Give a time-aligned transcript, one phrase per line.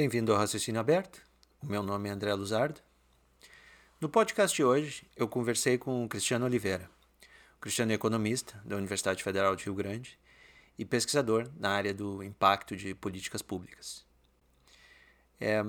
[0.00, 1.20] Bem-vindo ao Raciocínio Aberto.
[1.62, 2.80] O meu nome é André Luzardo.
[4.00, 6.90] No podcast de hoje, eu conversei com o Cristiano Oliveira.
[7.58, 10.18] O Cristiano é economista da Universidade Federal de Rio Grande
[10.78, 14.06] e pesquisador na área do impacto de políticas públicas.
[15.38, 15.62] É,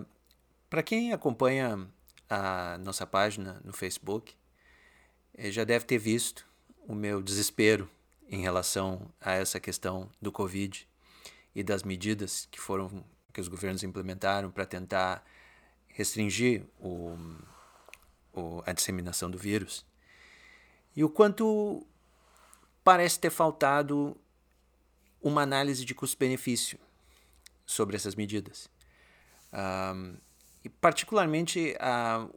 [0.69, 1.85] Para quem acompanha
[2.29, 4.33] a nossa página no Facebook,
[5.33, 6.47] é, já deve ter visto
[6.87, 7.89] o meu desespero
[8.29, 10.87] em relação a essa questão do Covid
[11.53, 15.23] e das medidas que foram que os governos implementaram para tentar
[15.87, 17.17] restringir o,
[18.33, 19.85] o, a disseminação do vírus
[20.95, 21.85] e o quanto
[22.83, 24.17] parece ter faltado
[25.21, 26.79] uma análise de custo-benefício
[27.65, 28.69] sobre essas medidas.
[29.53, 30.17] Um,
[30.63, 32.27] e particularmente a,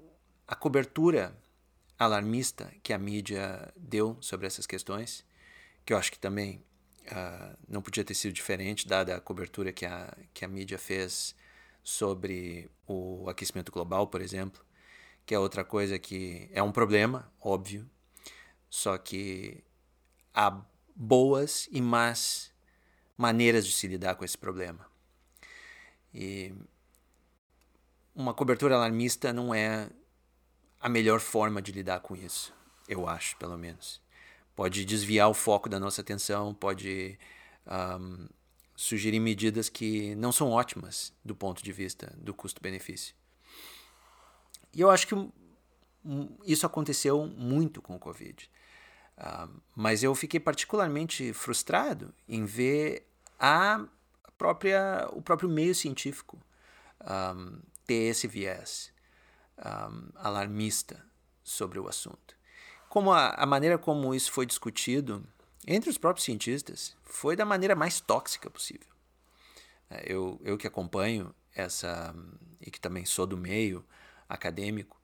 [0.47, 1.37] a cobertura
[1.99, 5.25] alarmista que a mídia deu sobre essas questões,
[5.85, 6.63] que eu acho que também
[7.07, 11.35] uh, não podia ter sido diferente, dada a cobertura que a, que a mídia fez
[11.83, 14.65] sobre o aquecimento global, por exemplo,
[15.27, 17.89] que é outra coisa que é um problema, óbvio,
[18.69, 19.63] só que
[20.33, 20.63] há
[20.95, 22.53] boas e más
[23.17, 24.87] maneiras de se lidar com esse problema.
[26.13, 26.55] E
[28.15, 29.89] uma cobertura alarmista não é
[30.81, 32.55] a melhor forma de lidar com isso,
[32.89, 34.04] eu acho, pelo menos
[34.55, 37.19] pode desviar o foco da nossa atenção, pode
[37.67, 38.29] um,
[38.77, 43.15] sugerir medidas que não são ótimas do ponto de vista do custo-benefício.
[44.73, 45.15] E eu acho que
[46.45, 48.51] isso aconteceu muito com o Covid.
[49.17, 53.07] Uh, mas eu fiquei particularmente frustrado em ver
[53.39, 53.87] a
[54.37, 56.41] própria, o próprio meio científico
[57.01, 58.93] um, ter esse viés
[59.57, 61.01] um, alarmista
[61.45, 62.34] sobre o assunto
[62.95, 65.27] como a, a maneira como isso foi discutido
[65.67, 68.87] entre os próprios cientistas foi da maneira mais tóxica possível.
[69.91, 72.15] É, eu, eu que acompanho essa
[72.61, 73.85] e que também sou do meio
[74.29, 74.97] acadêmico,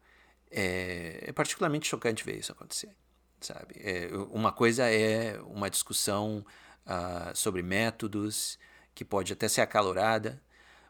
[0.53, 2.95] é, é particularmente chocante ver isso acontecer.
[3.41, 3.75] Sabe?
[3.81, 6.47] É, uma coisa é uma discussão
[6.87, 8.57] uh, sobre métodos
[8.95, 10.41] que pode até ser acalorada,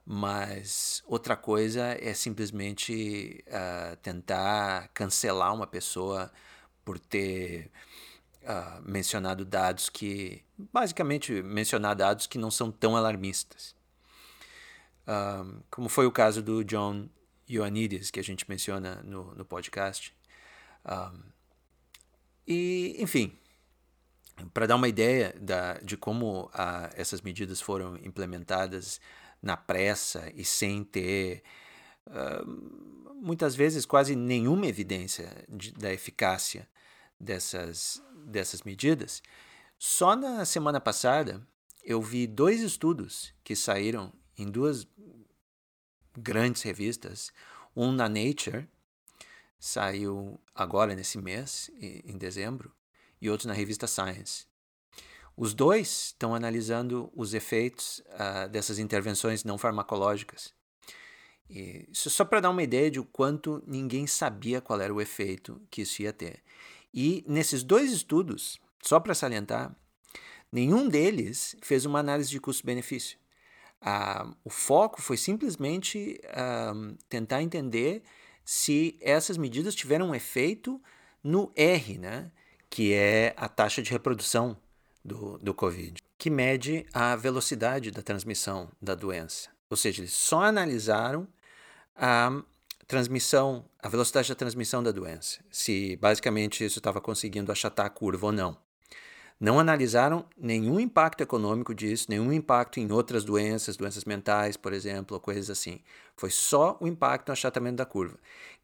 [0.05, 6.31] mas outra coisa é simplesmente uh, tentar cancelar uma pessoa
[6.85, 7.71] por ter
[8.43, 10.43] uh, mencionado dados que,
[10.73, 13.75] basicamente, mencionar dados que não são tão alarmistas.
[15.03, 17.09] Uh, como foi o caso do John
[17.49, 20.15] Ioannidis, que a gente menciona no, no podcast.
[20.85, 21.19] Uh,
[22.47, 23.37] e, enfim,
[24.55, 26.51] para dar uma ideia da, de como
[26.95, 29.01] essas medidas foram implementadas
[29.43, 31.43] na pressa e sem ter
[33.21, 36.69] muitas vezes quase nenhuma evidência de, da eficácia
[37.19, 39.23] dessas, dessas medidas,
[39.79, 41.47] só na semana passada
[41.83, 44.87] eu vi dois estudos que saíram em duas
[46.17, 47.33] grandes revistas.
[47.75, 48.69] Um na Nature,
[49.59, 52.73] saiu agora nesse mês, em dezembro,
[53.21, 54.47] e outro na revista Science.
[55.37, 60.53] Os dois estão analisando os efeitos uh, dessas intervenções não farmacológicas.
[61.51, 65.01] E isso só para dar uma ideia de o quanto ninguém sabia qual era o
[65.01, 66.41] efeito que isso ia ter.
[66.95, 69.75] E nesses dois estudos, só para salientar,
[70.53, 73.19] nenhum deles fez uma análise de custo-benefício.
[73.81, 76.73] Ah, o foco foi simplesmente ah,
[77.09, 78.03] tentar entender
[78.45, 80.81] se essas medidas tiveram um efeito
[81.23, 82.31] no R, né,
[82.69, 84.57] que é a taxa de reprodução
[85.05, 89.51] do, do Covid, que mede a velocidade da transmissão da doença.
[89.69, 91.27] Ou seja, eles só analisaram
[92.01, 92.43] a
[92.89, 98.27] transmissão, a velocidade da transmissão da doença, se basicamente isso estava conseguindo achatar a curva
[98.27, 98.57] ou não.
[99.39, 105.15] Não analisaram nenhum impacto econômico disso, nenhum impacto em outras doenças, doenças mentais, por exemplo,
[105.15, 105.81] ou coisas assim.
[106.17, 108.19] Foi só o impacto no achatamento da curva,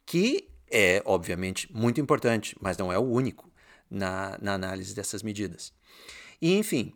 [0.05, 3.50] que é, obviamente, muito importante, mas não é o único
[3.90, 5.72] na, na análise dessas medidas.
[6.40, 6.94] E, enfim,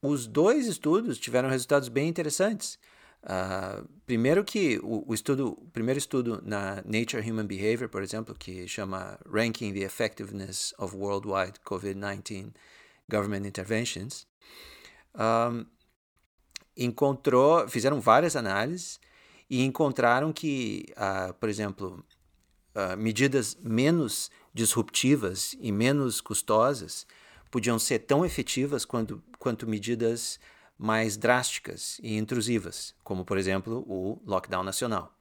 [0.00, 2.78] os dois estudos tiveram resultados bem interessantes.
[3.22, 8.34] Uh, primeiro que o, o, estudo, o primeiro estudo na Nature Human Behavior, por exemplo,
[8.34, 12.52] que chama Ranking the Effectiveness of Worldwide COVID-19
[13.10, 14.26] Government Interventions,
[15.14, 15.66] um,
[16.76, 18.98] encontrou, fizeram várias análises
[19.50, 22.04] e encontraram que, uh, por exemplo,
[22.74, 27.06] uh, medidas menos disruptivas e menos custosas
[27.50, 30.38] podiam ser tão efetivas quanto, quanto medidas
[30.80, 35.14] mais drásticas e intrusivas, como por exemplo o lockdown nacional.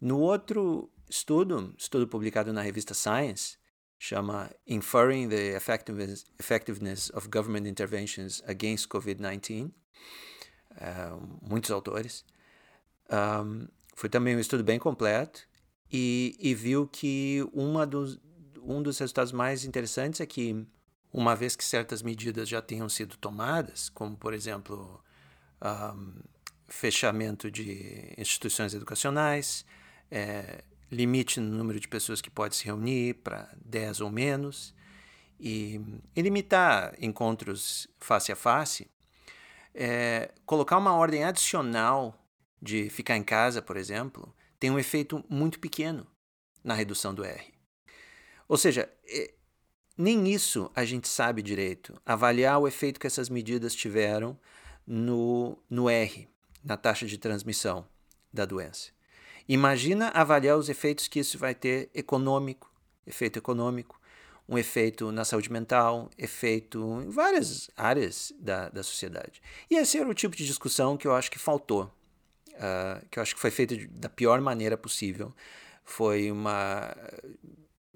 [0.00, 3.56] No outro estudo, estudo publicado na revista Science,
[3.98, 12.24] chama Inferring the Effectiveness, of Government Interventions Against COVID-19, uh, muitos autores,
[13.10, 15.40] Um, foi também um estudo bem completo
[15.90, 18.20] e, e viu que uma dos,
[18.62, 20.66] um dos resultados mais interessantes é que,
[21.12, 25.02] uma vez que certas medidas já tenham sido tomadas, como, por exemplo,
[25.62, 26.22] um,
[26.68, 29.64] fechamento de instituições educacionais,
[30.10, 34.74] é, limite no número de pessoas que pode se reunir para 10 ou menos,
[35.40, 35.80] e,
[36.14, 38.90] e, limitar encontros face a face,
[39.74, 42.26] é, colocar uma ordem adicional
[42.60, 46.06] de ficar em casa, por exemplo, tem um efeito muito pequeno
[46.64, 47.54] na redução do R.
[48.48, 49.34] Ou seja, é,
[49.98, 54.38] nem isso a gente sabe direito, avaliar o efeito que essas medidas tiveram
[54.86, 56.28] no, no R,
[56.64, 57.84] na taxa de transmissão
[58.32, 58.90] da doença.
[59.48, 62.72] Imagina avaliar os efeitos que isso vai ter econômico,
[63.04, 63.98] efeito econômico,
[64.48, 69.42] um efeito na saúde mental, efeito em várias áreas da, da sociedade.
[69.68, 71.92] E esse era o tipo de discussão que eu acho que faltou,
[72.54, 75.34] uh, que eu acho que foi feita da pior maneira possível.
[75.84, 76.94] Foi uma,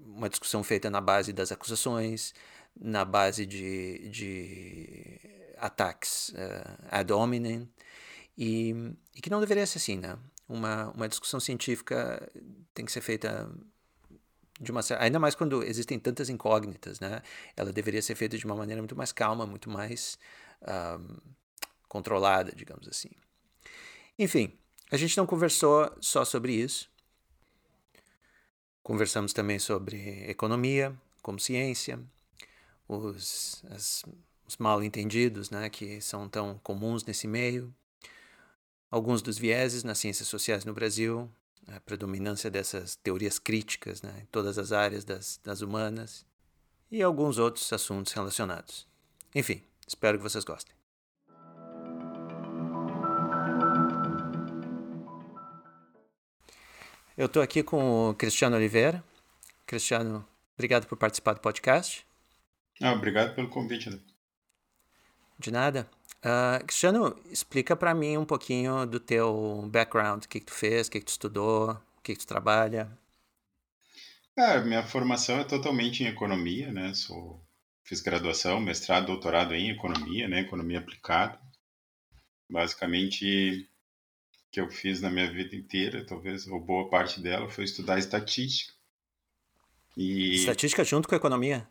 [0.05, 2.33] uma discussão feita na base das acusações,
[2.79, 5.19] na base de, de
[5.57, 7.69] ataques uh, ad hominem,
[8.37, 8.73] e,
[9.15, 10.17] e que não deveria ser assim, né?
[10.47, 12.31] uma, uma discussão científica
[12.73, 13.49] tem que ser feita
[14.59, 17.21] de uma ainda mais quando existem tantas incógnitas, né?
[17.55, 20.17] Ela deveria ser feita de uma maneira muito mais calma, muito mais
[20.61, 21.17] um,
[21.87, 23.09] controlada, digamos assim.
[24.17, 24.57] Enfim,
[24.91, 26.89] a gente não conversou só sobre isso.
[28.83, 31.97] Conversamos também sobre economia como ciência,
[32.87, 34.03] os, as,
[34.45, 37.73] os mal entendidos, né, que são tão comuns nesse meio,
[38.91, 41.31] alguns dos vieses nas ciências sociais no Brasil,
[41.67, 46.25] a predominância dessas teorias críticas né, em todas as áreas das, das humanas
[46.91, 48.85] e alguns outros assuntos relacionados.
[49.33, 50.75] Enfim, espero que vocês gostem.
[57.15, 59.03] Eu estou aqui com o Cristiano Oliveira.
[59.67, 62.03] Cristiano, obrigado por participar do podcast.
[62.81, 64.01] Ah, obrigado pelo convite.
[65.37, 65.87] De nada.
[66.25, 70.87] Uh, Cristiano, explica para mim um pouquinho do teu background, o que, que tu fez,
[70.87, 72.91] o que, que tu estudou, o que, que tu trabalha.
[74.35, 76.95] É, minha formação é totalmente em economia, né?
[76.95, 77.39] Sou,
[77.83, 80.39] fiz graduação, mestrado, doutorado em economia, né?
[80.39, 81.39] Economia aplicada.
[82.49, 83.69] Basicamente,
[84.53, 88.71] que eu fiz na minha vida inteira, talvez, ou boa parte dela, foi estudar estatística.
[89.97, 90.35] E...
[90.35, 91.67] Estatística junto com a economia?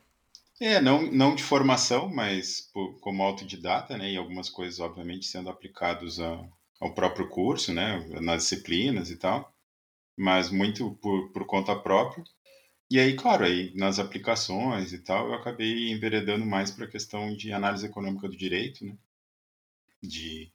[0.60, 4.10] É, não, não de formação, mas por, como autodidata, né?
[4.10, 6.44] E algumas coisas, obviamente, sendo aplicados a,
[6.80, 8.04] ao próprio curso, né?
[8.20, 9.54] Nas disciplinas e tal.
[10.16, 12.24] Mas muito por, por conta própria.
[12.90, 17.32] E aí, claro, aí nas aplicações e tal, eu acabei enveredando mais para a questão
[17.36, 18.96] de análise econômica do direito, né?
[20.02, 20.50] De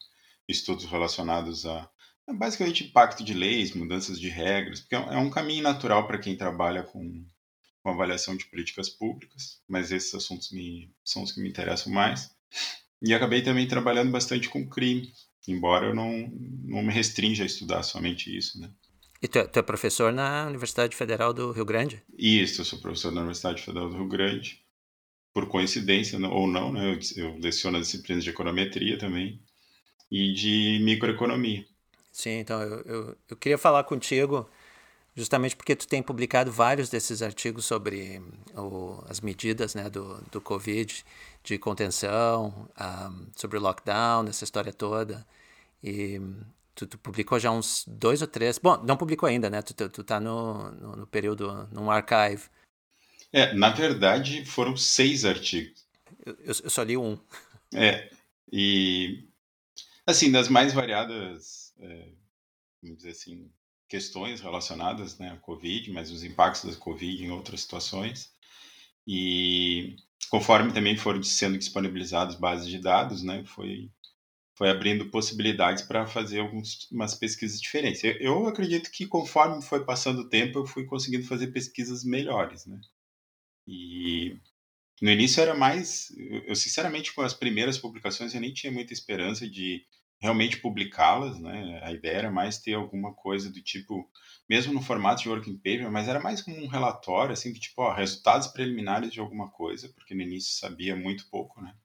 [0.45, 1.89] estudos relacionados a
[2.33, 6.35] basicamente impacto de leis, mudanças de regras, porque é um é caminho natural para quem
[6.35, 7.25] trabalha com
[7.87, 12.29] com avaliação de políticas públicas, mas esses assuntos me, são os que me interessam mais.
[13.01, 15.13] E acabei também trabalhando bastante com crime,
[15.47, 16.29] embora eu não,
[16.65, 18.69] não me restrinja a estudar somente isso, né?
[19.21, 22.03] E tu, é, tu é professor na Universidade Federal do Rio Grande?
[22.17, 24.61] Isso, eu sou professor na Universidade Federal do Rio Grande.
[25.33, 26.93] Por coincidência ou não, né?
[26.93, 29.41] Eu, eu leciono as disciplinas de econometria também
[30.11, 31.65] e de microeconomia.
[32.17, 34.49] Sim, então eu, eu, eu queria falar contigo
[35.15, 38.19] justamente porque tu tem publicado vários desses artigos sobre
[38.55, 41.05] o, as medidas né, do, do Covid,
[41.43, 45.23] de contenção, um, sobre o lockdown, essa história toda.
[45.83, 46.19] E
[46.73, 48.57] tu, tu, publicou já uns dois ou três.
[48.57, 49.61] Bom, não publicou ainda, né?
[49.61, 52.45] Tu, tu, tu tá no, no, no período, num archive.
[53.31, 55.85] É, na verdade, foram seis artigos.
[56.25, 57.15] Eu, eu, eu só li um.
[57.75, 58.09] É,
[58.51, 59.23] e
[60.07, 62.09] assim, das mais variadas, é,
[62.81, 63.51] vamos dizer assim,
[63.87, 68.31] questões relacionadas né, à Covid, mas os impactos da Covid em outras situações.
[69.05, 69.95] E
[70.29, 73.89] conforme também foram sendo disponibilizadas bases de dados, né, foi,
[74.55, 78.03] foi abrindo possibilidades para fazer algumas pesquisas diferentes.
[78.03, 82.65] Eu, eu, acredito que conforme foi passando o tempo, eu fui conseguindo fazer pesquisas melhores.
[82.65, 82.79] Né?
[83.65, 84.37] E
[85.01, 86.11] no início era mais.
[86.45, 89.85] Eu, sinceramente, com as primeiras publicações, eu nem tinha muita esperança de
[90.19, 91.79] realmente publicá-las, né?
[91.83, 94.09] A ideia era mais ter alguma coisa do tipo,
[94.49, 97.81] mesmo no formato de working paper, mas era mais como um relatório, assim, de tipo,
[97.81, 101.75] ó, resultados preliminares de alguma coisa, porque no início sabia muito pouco, né?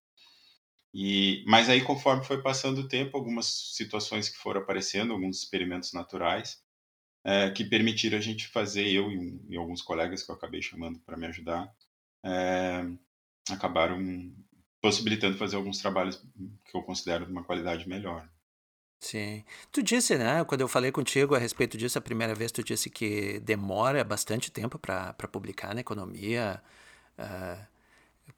[0.95, 5.93] E, mas aí, conforme foi passando o tempo, algumas situações que foram aparecendo, alguns experimentos
[5.93, 6.63] naturais,
[7.25, 10.61] é, que permitiram a gente fazer, eu e, um, e, alguns colegas que eu acabei
[10.61, 11.73] chamando para me ajudar,
[12.25, 12.85] é,
[13.51, 14.35] acabaram
[14.83, 16.21] possibilitando fazer alguns trabalhos
[16.65, 18.29] que eu considero de uma qualidade melhor.
[19.01, 19.45] Sim.
[19.71, 22.91] Tu disse, né, quando eu falei contigo a respeito disso a primeira vez, tu disse
[22.91, 26.63] que demora bastante tempo para publicar na economia.
[27.19, 27.67] Uh,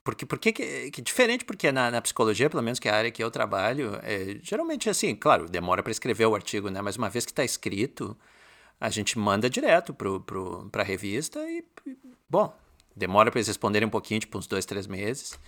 [0.03, 3.11] porque, porque que, que diferente, porque na, na, psicologia, pelo menos que é a área
[3.11, 7.09] que eu trabalho, é, geralmente assim, claro, demora para escrever o artigo, né, mas uma
[7.09, 8.17] vez que está escrito,
[8.79, 11.63] a gente manda direto para pro, a revista e,
[12.29, 12.55] bom,
[12.95, 15.39] demora para eles responderem um pouquinho, tipo uns dois, três meses,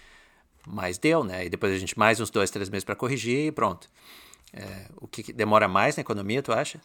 [0.68, 1.46] mas deu, né?
[1.46, 3.90] E depois a gente mais uns dois, três meses para corrigir e pronto.
[4.54, 6.82] É, o que demora mais na economia, tu acha?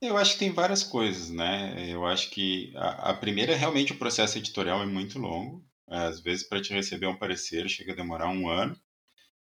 [0.00, 1.86] Eu acho que tem várias coisas, né?
[1.88, 5.64] Eu acho que a, a primeira, realmente, o processo editorial é muito longo.
[5.88, 8.76] Às vezes, para te receber um parecer, chega a demorar um ano.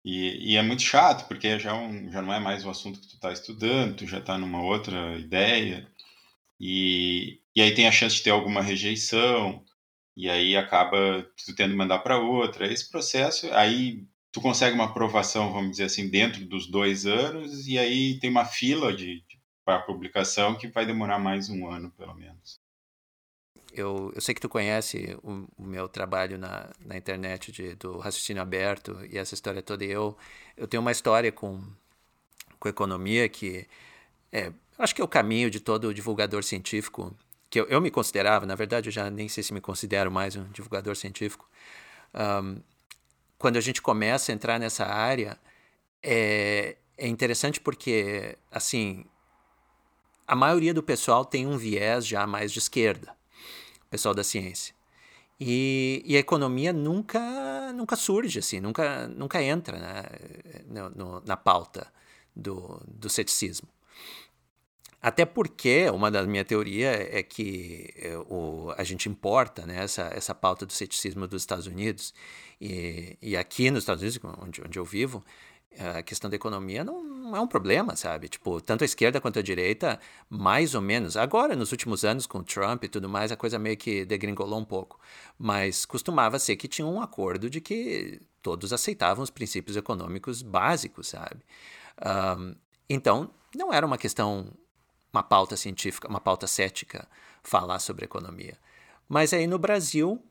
[0.03, 3.07] E, e é muito chato, porque já, um, já não é mais o assunto que
[3.07, 5.87] tu está estudando, tu já está numa outra ideia.
[6.59, 9.63] E, e aí tem a chance de ter alguma rejeição,
[10.19, 12.69] e aí acaba tu tendo que mandar para outra.
[12.69, 17.79] Esse processo, aí tu consegue uma aprovação, vamos dizer assim, dentro dos dois anos, e
[17.79, 22.13] aí tem uma fila de, de para publicação que vai demorar mais um ano, pelo
[22.15, 22.59] menos.
[23.71, 27.97] Eu, eu sei que tu conhece o, o meu trabalho na, na internet de, do
[27.97, 29.85] raciocínio aberto e essa história toda.
[29.85, 30.17] E eu,
[30.57, 31.63] eu tenho uma história com,
[32.59, 33.65] com economia que
[34.33, 37.15] é, acho que é o caminho de todo divulgador científico,
[37.49, 40.35] que eu, eu me considerava, na verdade eu já nem sei se me considero mais
[40.35, 41.49] um divulgador científico.
[42.13, 42.61] Um,
[43.37, 45.39] quando a gente começa a entrar nessa área,
[46.03, 49.05] é, é interessante porque, assim,
[50.27, 53.15] a maioria do pessoal tem um viés já mais de esquerda,
[53.89, 54.75] pessoal da ciência.
[55.39, 60.03] E, e, a economia nunca nunca surge assim, nunca nunca entra né,
[60.67, 61.87] no, no, na pauta
[62.35, 63.69] do, do ceticismo.
[65.01, 70.11] Até porque uma da minha teoria é que é, o, a gente importa né, essa,
[70.13, 72.13] essa pauta do ceticismo dos Estados Unidos.
[72.59, 75.23] E, e aqui nos Estados Unidos, onde, onde eu vivo,
[75.77, 78.27] a questão da economia não, não, é um problema, sabe?
[78.27, 81.15] Tipo, tanto a esquerda quanto a direita, mais ou menos.
[81.15, 84.59] Agora, nos últimos anos, com o Trump e tudo mais, a coisa meio que degringolou
[84.59, 84.99] um pouco.
[85.37, 91.07] Mas costumava ser que tinha um acordo de que todos aceitavam os princípios econômicos básicos,
[91.09, 91.41] sabe?
[92.37, 92.55] Um,
[92.89, 94.51] então, não era uma questão
[95.11, 97.07] uma pauta científica, uma pauta cética
[97.43, 98.57] falar sobre economia.
[99.07, 100.21] Mas aí no Brasil,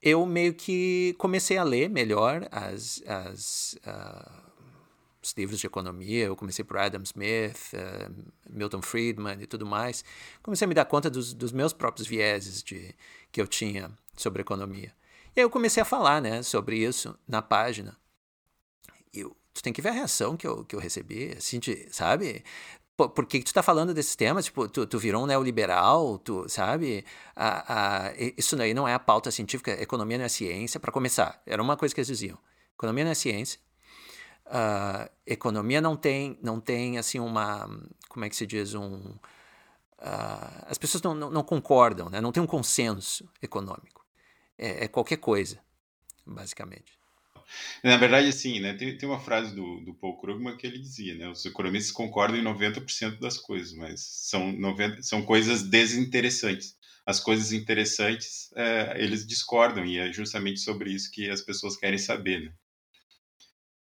[0.00, 4.52] eu meio que comecei a ler melhor as, as, uh,
[5.20, 6.26] os livros de economia.
[6.26, 8.14] Eu comecei por Adam Smith, uh,
[8.48, 10.04] Milton Friedman e tudo mais.
[10.42, 12.94] Comecei a me dar conta dos, dos meus próprios vieses de,
[13.32, 14.92] que eu tinha sobre economia.
[15.34, 17.96] E aí eu comecei a falar né, sobre isso na página.
[19.12, 21.88] E eu, tu tem que ver a reação que eu, que eu recebi, assim, de,
[21.90, 22.44] sabe?
[23.06, 24.46] Por que tu tá falando desses temas?
[24.46, 27.04] Tipo, tu, tu virou um neoliberal, tu, sabe?
[28.36, 31.40] Isso daí não é a pauta científica, economia não é ciência, para começar.
[31.46, 32.36] Era uma coisa que eles diziam.
[32.74, 33.60] Economia não é ciência.
[34.46, 37.68] Uh, economia não tem, não tem, assim, uma...
[38.08, 38.74] Como é que se diz?
[38.74, 38.96] Um...
[38.96, 42.20] Uh, as pessoas não, não, não, concordam, né?
[42.20, 44.04] Não tem um consenso econômico.
[44.56, 45.60] É, é qualquer coisa,
[46.26, 46.97] basicamente.
[47.82, 51.14] Na verdade, assim, né, tem, tem uma frase do, do Paul Krugman que ele dizia,
[51.14, 56.76] né, os economistas concordam em 90% das coisas, mas são, 90, são coisas desinteressantes.
[57.06, 61.98] As coisas interessantes, é, eles discordam, e é justamente sobre isso que as pessoas querem
[61.98, 62.54] saber, né?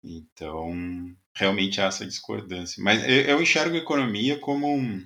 [0.03, 2.83] Então, realmente há essa discordância.
[2.83, 5.05] Mas eu, eu enxergo a economia como um...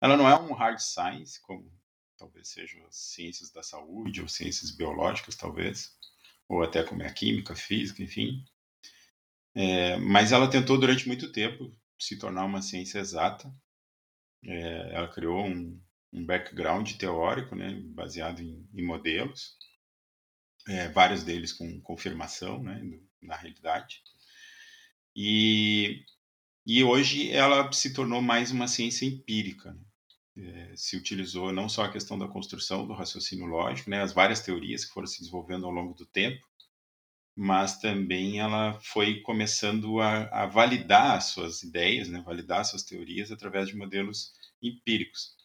[0.00, 1.70] Ela não é um hard science, como
[2.16, 5.92] talvez sejam as ciências da saúde ou ciências biológicas, talvez
[6.48, 8.44] ou até como é a química, física, enfim.
[9.54, 13.52] É, mas ela tentou durante muito tempo se tornar uma ciência exata.
[14.44, 15.80] É, ela criou um,
[16.12, 19.56] um, background teórico, né, baseado em, em modelos,
[20.68, 22.80] é, vários deles com confirmação, né,
[23.20, 24.00] na realidade.
[25.14, 26.04] E,
[26.64, 29.72] e hoje ela se tornou mais uma ciência empírica.
[29.72, 29.80] Né?
[30.40, 34.40] É, se utilizou não só a questão da construção do raciocínio lógico, né, as várias
[34.40, 36.46] teorias que foram se desenvolvendo ao longo do tempo,
[37.34, 43.68] mas também ela foi começando a, a validar suas ideias, né, validar suas teorias através
[43.68, 45.36] de modelos empíricos.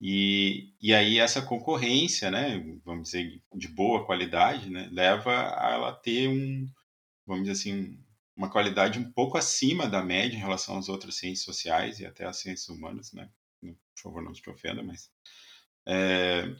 [0.00, 5.92] E, e aí essa concorrência, né, vamos dizer, de boa qualidade, né, leva a ela
[5.92, 6.66] ter um,
[7.26, 7.98] vamos dizer assim,
[8.36, 12.26] uma qualidade um pouco acima da média em relação às outras ciências sociais e até
[12.26, 13.28] às ciências humanas, né,
[13.72, 15.10] por favor, não te ofenda, mas
[15.86, 16.54] é,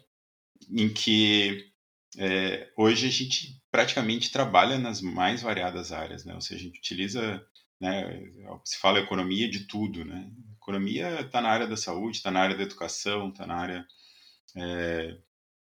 [0.70, 1.72] em que
[2.16, 6.34] é, hoje a gente praticamente trabalha nas mais variadas áreas, né?
[6.34, 7.44] Ou seja, a gente utiliza,
[7.80, 8.22] né,
[8.64, 10.30] se fala economia de tudo, né?
[10.56, 13.86] Economia está na área da saúde, está na área da educação, está na área,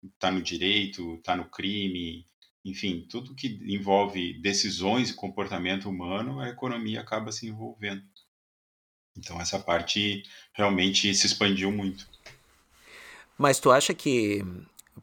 [0.04, 2.28] está é, no direito, está no crime,
[2.64, 8.04] enfim, tudo que envolve decisões e comportamento humano, a economia acaba se envolvendo.
[9.18, 12.08] Então essa parte realmente se expandiu muito.
[13.38, 14.44] Mas tu acha que,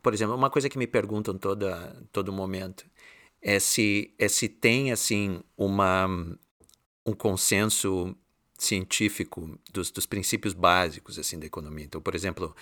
[0.03, 2.87] por exemplo, uma coisa que me perguntam toda todo momento
[3.43, 6.07] é se é se tem assim uma
[7.05, 8.15] um consenso
[8.59, 11.85] científico dos, dos princípios básicos assim da economia.
[11.85, 12.55] Então, por exemplo,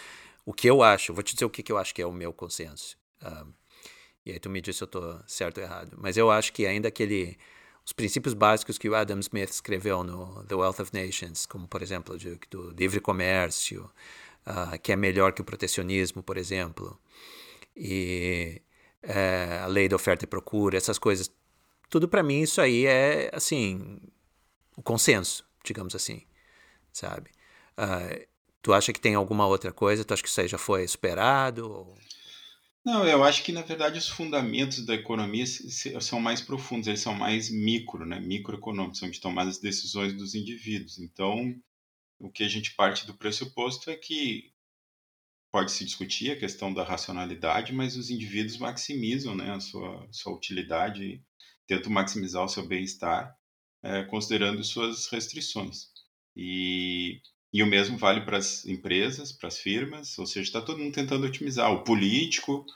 [0.44, 2.12] o que eu acho, vou te dizer o que, que eu acho que é o
[2.12, 2.96] meu consenso.
[3.22, 3.52] Uh,
[4.24, 5.96] e aí tu me diz se eu estou certo ou errado.
[5.98, 7.38] Mas eu acho que ainda aquele
[7.86, 11.82] os princípios básicos que o Adam Smith escreveu no The Wealth of Nations, como por
[11.82, 13.88] exemplo de, do livre comércio,
[14.44, 16.98] uh, que é melhor que o protecionismo, por exemplo,
[17.76, 18.60] e
[19.04, 21.30] uh, a lei da oferta e procura, essas coisas,
[21.88, 24.00] tudo para mim isso aí é assim
[24.76, 26.22] o consenso, digamos assim,
[26.92, 27.30] sabe?
[27.78, 28.26] Uh,
[28.60, 30.04] tu acha que tem alguma outra coisa?
[30.04, 31.70] Tu acha que isso aí já foi superado?
[31.70, 31.98] Ou...
[32.86, 35.44] Não, eu acho que na verdade os fundamentos da economia
[36.00, 38.20] são mais profundos, eles são mais micro, né?
[38.20, 40.96] microeconômicos, são de tomar as decisões dos indivíduos.
[41.00, 41.52] Então,
[42.20, 44.52] o que a gente parte do pressuposto é que
[45.50, 50.32] pode se discutir a questão da racionalidade, mas os indivíduos maximizam né, a sua, sua
[50.32, 51.20] utilidade,
[51.66, 53.34] tentam maximizar o seu bem-estar,
[53.82, 55.88] é, considerando suas restrições.
[56.36, 57.20] E
[57.56, 60.92] e o mesmo vale para as empresas, para as firmas, ou seja, está todo mundo
[60.92, 61.72] tentando otimizar.
[61.72, 62.66] O político,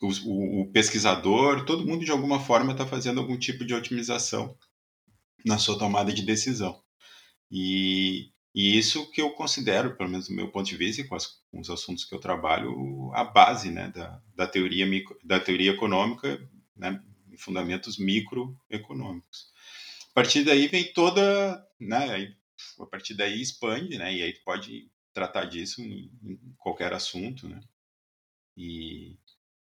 [0.00, 4.56] o, o, o pesquisador, todo mundo de alguma forma está fazendo algum tipo de otimização
[5.44, 6.82] na sua tomada de decisão.
[7.50, 11.14] E, e isso que eu considero, pelo menos do meu ponto de vista e com,
[11.14, 15.38] as, com os assuntos que eu trabalho, a base né, da, da, teoria, micro, da
[15.38, 16.40] teoria econômica,
[16.74, 16.98] né,
[17.36, 19.52] fundamentos microeconômicos.
[20.12, 22.34] A partir daí vem toda, né,
[22.80, 24.14] a partir daí expande, né?
[24.14, 27.60] E aí tu pode tratar disso em, em qualquer assunto, né?
[28.56, 29.16] E,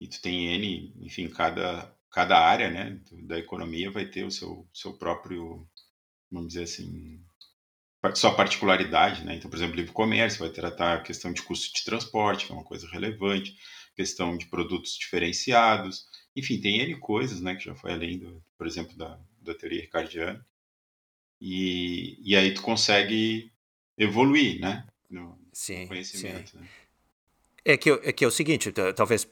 [0.01, 4.69] e tu tem N, enfim, cada, cada área, né, da economia vai ter o seu,
[4.73, 5.69] seu próprio,
[6.31, 7.25] vamos dizer assim,
[8.15, 9.37] sua particularidade, né?
[9.37, 12.55] Então, por exemplo, livre comércio vai tratar a questão de custo de transporte, que é
[12.55, 13.57] uma coisa relevante,
[13.95, 18.67] questão de produtos diferenciados, enfim, tem N coisas, né, que já foi além, do, por
[18.67, 20.45] exemplo, da, da teoria ricardiana.
[21.45, 23.51] E, e aí tu consegue
[23.99, 24.87] evoluir, né?
[25.11, 26.53] No, sim, conhecimento.
[26.53, 26.59] Sim.
[26.59, 26.69] Né?
[27.65, 29.27] É que, é que é o seguinte, talvez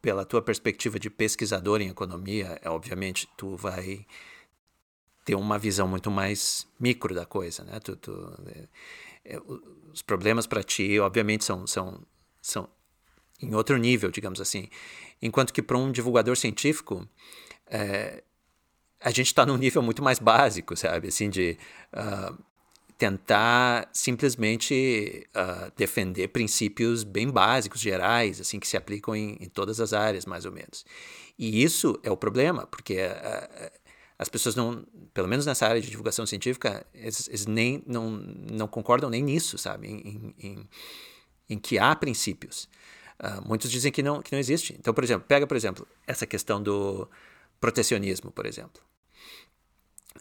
[0.00, 4.06] pela tua perspectiva de pesquisador em economia, é, obviamente tu vai
[5.24, 7.80] ter uma visão muito mais micro da coisa, né?
[7.80, 8.32] Tu, tu
[9.24, 9.40] é, é
[9.92, 12.00] os problemas para ti, obviamente, são, são,
[12.40, 12.68] são
[13.42, 14.68] em outro nível, digamos assim.
[15.20, 17.08] Enquanto que para um divulgador científico,
[17.66, 18.22] é,
[19.00, 21.08] a gente está num nível muito mais básico, sabe?
[21.08, 21.56] Assim, de
[21.92, 22.36] uh,
[22.96, 29.80] tentar simplesmente uh, defender princípios bem básicos, gerais, assim, que se aplicam em, em, todas
[29.80, 30.84] as áreas, mais ou menos.
[31.38, 33.70] E isso é o problema, porque uh,
[34.18, 38.66] as pessoas não, pelo menos nessa área de divulgação científica, eles, eles nem, não, não
[38.66, 39.88] concordam nem nisso, sabe?
[39.88, 40.68] Em, em,
[41.50, 42.66] em que há princípios.
[43.44, 44.74] muitos dizem que não, que não existe.
[44.78, 47.06] Então, por exemplo, pega, por exemplo, essa questão do
[47.60, 48.85] protecionismo, por exemplo.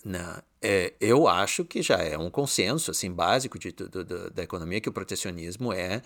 [0.03, 4.43] Na, é, eu acho que já é um consenso assim básico de, do, do, da
[4.43, 6.01] economia que o protecionismo é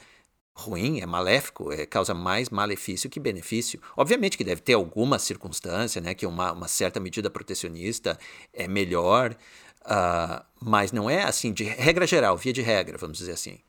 [0.60, 3.82] ruim, é maléfico, é, causa mais malefício que benefício.
[3.95, 8.19] Obviamente que deve ter alguma circunstância, né, que uma, uma certa medida protecionista
[8.54, 9.36] é melhor,
[9.86, 13.60] uh, mas não é assim, de regra geral, via de regra, vamos dizer assim.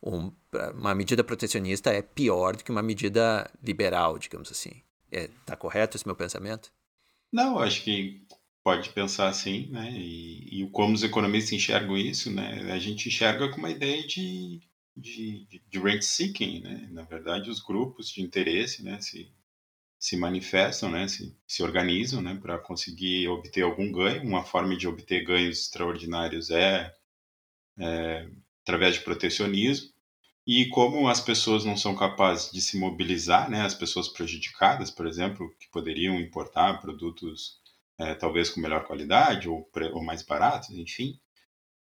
[0.00, 0.30] Um,
[0.74, 4.82] uma medida protecionista é pior do que uma medida liberal, digamos assim.
[5.10, 6.70] Está é, tá correto esse meu pensamento?
[7.32, 8.22] Não, acho que
[8.68, 9.90] pode pensar assim, né?
[9.92, 12.70] E, e como os economistas enxergam isso, né?
[12.70, 14.60] A gente enxerga com uma ideia de,
[14.94, 16.86] de, de rent seeking, né?
[16.90, 19.00] Na verdade, os grupos de interesse, né?
[19.00, 19.32] Se,
[19.98, 21.08] se manifestam, né?
[21.08, 22.38] Se, se organizam, né?
[22.42, 24.22] Para conseguir obter algum ganho.
[24.22, 26.94] Uma forma de obter ganhos extraordinários é,
[27.78, 28.28] é
[28.62, 29.90] através de protecionismo.
[30.46, 35.06] E como as pessoas não são capazes de se mobilizar, né, as pessoas prejudicadas, por
[35.06, 37.57] exemplo, que poderiam importar produtos
[37.98, 41.18] é, talvez com melhor qualidade ou, ou mais baratos, enfim,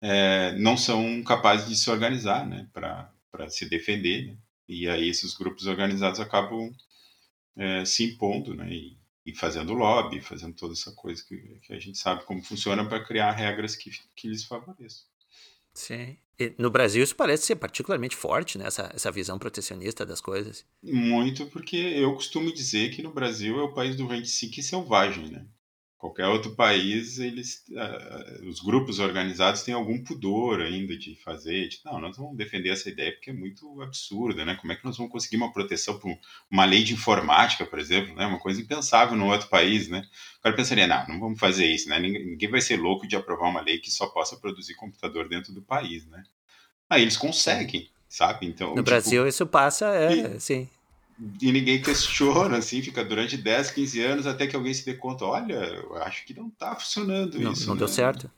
[0.02, 4.28] é, não são capazes de se organizar né, para se defender.
[4.28, 4.38] Né?
[4.68, 6.76] E aí esses grupos organizados acabam
[7.56, 11.80] é, se impondo né, e, e, fazendo lobby, fazendo toda essa coisa que, que a
[11.80, 15.06] gente sabe como funciona para criar regras que, que lhes favoreçam.
[15.74, 16.18] Sim.
[16.40, 18.66] E no Brasil isso parece ser particularmente forte, né?
[18.66, 20.66] Essa, essa visão protecionista das coisas.
[20.82, 25.30] Muito, porque eu costumo dizer que no Brasil é o país do rent seek selvagem,
[25.30, 25.46] né?
[25.98, 31.70] Qualquer outro país, eles, uh, os grupos organizados têm algum pudor ainda de fazer.
[31.70, 34.56] De, não, nós vamos defender essa ideia porque é muito absurda, né?
[34.62, 36.16] Como é que nós vamos conseguir uma proteção para
[36.52, 38.28] uma lei de informática, por exemplo, né?
[38.28, 40.08] Uma coisa impensável no outro país, né?
[40.38, 42.00] O cara pensaria, não, não vamos fazer isso, né?
[42.00, 45.52] Ninguém, ninguém vai ser louco de aprovar uma lei que só possa produzir computador dentro
[45.52, 46.24] do país, né?
[46.88, 48.46] Aí eles conseguem, sabe?
[48.46, 50.70] Então, no tipo, Brasil isso passa, é, e, sim
[51.42, 55.26] e ninguém questiona, assim, fica durante 10, 15 anos até que alguém se dê conta,
[55.26, 57.68] olha, eu acho que não está funcionando não, isso.
[57.68, 57.80] Não né?
[57.80, 58.30] deu certo.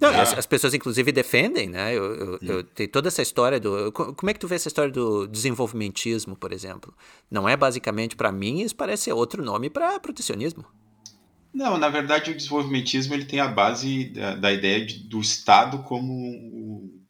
[0.00, 1.92] Não, as, as, pessoas inclusive defendem, né?
[1.92, 3.90] Eu, eu, eu, tem toda essa história do.
[3.90, 6.94] Como é que tu vê essa história do desenvolvimentismo, por exemplo?
[7.28, 10.64] Não é basicamente para mim, isso parece ser outro nome para protecionismo.
[11.52, 15.82] Não, na verdade o desenvolvimentismo ele tem a base da, da ideia de, do Estado
[15.82, 17.05] como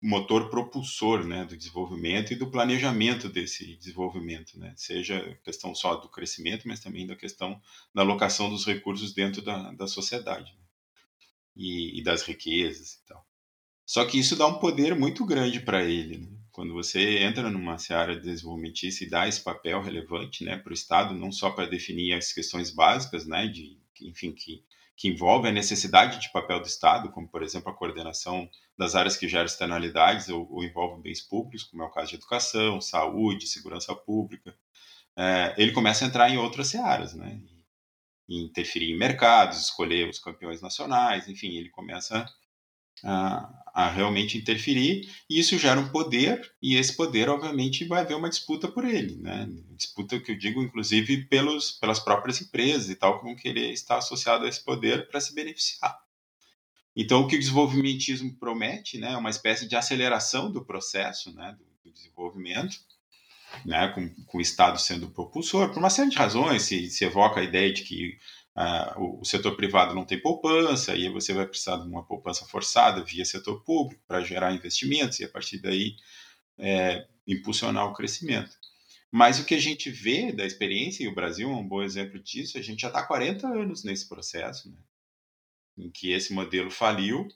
[0.00, 4.72] motor propulsor né, do desenvolvimento e do planejamento desse desenvolvimento, né?
[4.76, 7.60] seja questão só do crescimento, mas também da questão
[7.92, 10.64] da alocação dos recursos dentro da, da sociedade né?
[11.56, 13.26] e, e, das riquezas e tal.
[13.84, 16.18] Só que isso dá um poder muito grande para ele.
[16.18, 16.28] Né?
[16.52, 20.74] Quando você entra numa seara de desenvolvimentista e dá esse papel relevante né, para o
[20.74, 24.62] Estado, não só para definir as questões básicas, né, de, enfim, que
[24.98, 29.16] que envolve a necessidade de papel do Estado, como, por exemplo, a coordenação das áreas
[29.16, 33.46] que geram externalidades ou, ou envolvem bens públicos, como é o caso de educação, saúde,
[33.46, 34.52] segurança pública,
[35.16, 37.40] é, ele começa a entrar em outras searas, né?
[38.28, 42.26] E interferir em mercados, escolher os campeões nacionais, enfim, ele começa
[43.04, 48.16] a, a, realmente interferir, e isso gera um poder, e esse poder, obviamente, vai haver
[48.16, 49.48] uma disputa por ele, né?
[49.76, 54.44] Disputa que eu digo, inclusive, pelos, pelas próprias empresas e tal, que ele está associado
[54.44, 55.96] a esse poder para se beneficiar.
[56.96, 61.56] Então, o que o desenvolvimentismo promete, né, é uma espécie de aceleração do processo, né,
[61.56, 62.76] do, do desenvolvimento,
[63.64, 67.40] né, com, com, o Estado sendo propulsor, por uma série de razões, se, se evoca
[67.40, 68.18] a ideia de que
[68.96, 73.24] O, setor privado não tem poupança, e você vai precisar de uma poupança forçada via
[73.24, 75.94] setor público para gerar investimentos e a partir daí
[76.58, 78.56] é, impulsionar o crescimento.
[79.10, 82.18] Mas o que a gente vê da experiência, e o Brasil é um bom exemplo
[82.18, 84.76] disso, a gente já está há 40 anos nesse processo, né?
[85.78, 87.28] em que esse modelo faliu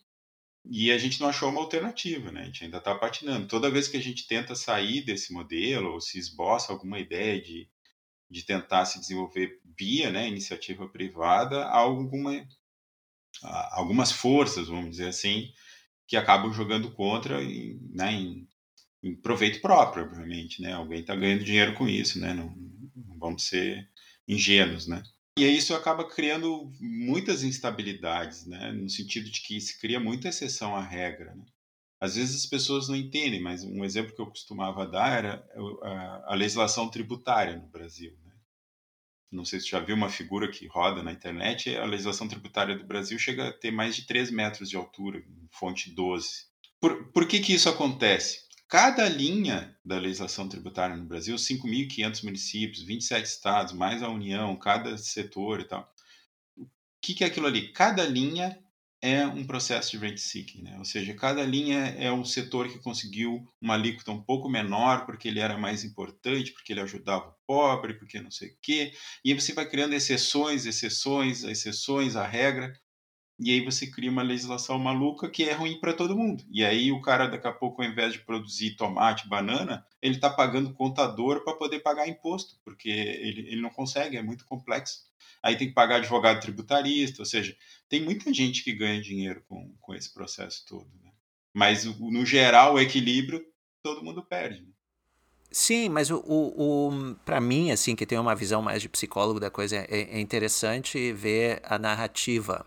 [0.64, 2.42] e a gente não achou uma alternativa, né?
[2.42, 3.46] a gente ainda está patinando.
[3.46, 7.68] Toda vez que a gente tenta sair desse modelo ou se esboça alguma ideia de
[8.32, 12.46] de tentar se desenvolver via né, iniciativa privada, alguma,
[13.72, 15.52] algumas forças, vamos dizer assim,
[16.08, 18.48] que acabam jogando contra em, né, em,
[19.02, 20.62] em proveito próprio, obviamente.
[20.62, 20.72] Né?
[20.72, 22.32] Alguém está ganhando dinheiro com isso, né?
[22.32, 22.54] não,
[22.96, 23.86] não vamos ser
[24.26, 24.86] ingênuos.
[24.86, 25.02] Né?
[25.38, 28.72] E isso acaba criando muitas instabilidades, né?
[28.72, 31.34] no sentido de que se cria muita exceção à regra.
[31.34, 31.44] Né?
[32.00, 35.46] Às vezes as pessoas não entendem, mas um exemplo que eu costumava dar era
[35.82, 38.21] a, a legislação tributária no Brasil
[39.32, 42.84] não sei se já viu uma figura que roda na internet, a legislação tributária do
[42.84, 46.46] Brasil chega a ter mais de 3 metros de altura, fonte 12.
[46.78, 48.42] Por, por que, que isso acontece?
[48.68, 54.96] Cada linha da legislação tributária no Brasil, 5.500 municípios, 27 estados, mais a União, cada
[54.96, 55.90] setor e tal.
[56.56, 56.66] O
[57.00, 57.72] que, que é aquilo ali?
[57.72, 58.58] Cada linha
[59.02, 60.78] é um processo de rent seeking, né?
[60.78, 65.26] ou seja, cada linha é um setor que conseguiu uma alíquota um pouco menor porque
[65.26, 68.92] ele era mais importante, porque ele ajudava o pobre, porque não sei o quê,
[69.24, 72.72] e você vai criando exceções, exceções, exceções à regra,
[73.42, 76.44] e aí você cria uma legislação maluca que é ruim para todo mundo.
[76.50, 80.30] E aí o cara daqui a pouco, ao invés de produzir tomate, banana, ele está
[80.30, 85.56] pagando contador para poder pagar imposto, porque ele, ele não consegue, é muito complexo aí
[85.56, 87.56] tem que pagar advogado tributarista, ou seja,
[87.88, 90.88] tem muita gente que ganha dinheiro com, com esse processo todo.
[91.02, 91.10] Né?
[91.52, 93.44] Mas, no geral, o equilíbrio,
[93.82, 94.62] todo mundo perde.
[94.62, 94.68] Né?
[95.50, 99.40] Sim, mas o, o, o para mim, assim, que tem uma visão mais de psicólogo
[99.40, 102.64] da coisa, é, é interessante ver a narrativa.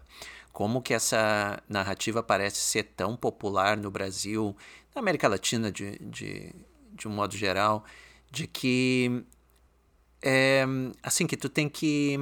[0.56, 4.56] Como que essa narrativa parece ser tão popular no Brasil,
[4.96, 6.56] na América Latina de, de,
[6.94, 7.84] de um modo geral,
[8.32, 9.22] de que
[10.22, 10.64] é,
[11.04, 12.18] assim que tu tem que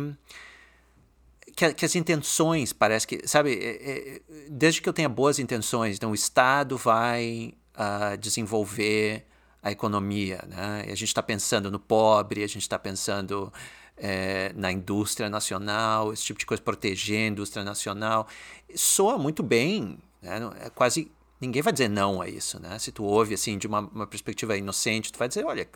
[1.56, 5.98] que, que, as intenções parece que sabe é, é, desde que eu tenha boas intenções
[5.98, 9.28] então o Estado vai uh, desenvolver
[9.62, 10.86] a economia né?
[10.88, 13.54] E a gente está pensando no pobre a gente está pensando
[13.97, 18.27] é, na indústria nacional esse tipo de coisa proteger a indústria nacional
[18.75, 20.39] soa muito bem né?
[20.62, 23.79] é quase ninguém vai dizer não a isso né se tu ouve assim de uma,
[23.82, 25.67] uma perspectiva inocente tu vai dizer olha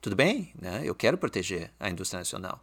[0.00, 0.82] tudo bem, né?
[0.84, 2.62] eu quero proteger a indústria nacional.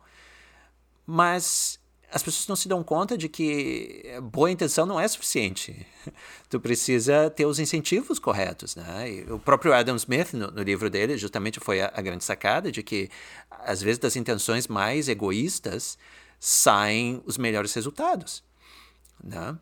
[1.05, 1.79] Mas
[2.15, 5.86] as pessoas não se dão conta de que boa intenção não é suficiente.
[6.49, 8.73] Tu precisa ter os incentivos corretos.
[8.78, 9.12] Né?
[9.12, 12.71] E o próprio Adam Smith, no, no livro dele, justamente foi a, a, grande sacada
[12.71, 13.10] de que,
[13.49, 15.97] às vezes, das intenções mais egoístas,
[16.39, 18.41] saem os melhores resultados.
[19.21, 19.58] Né?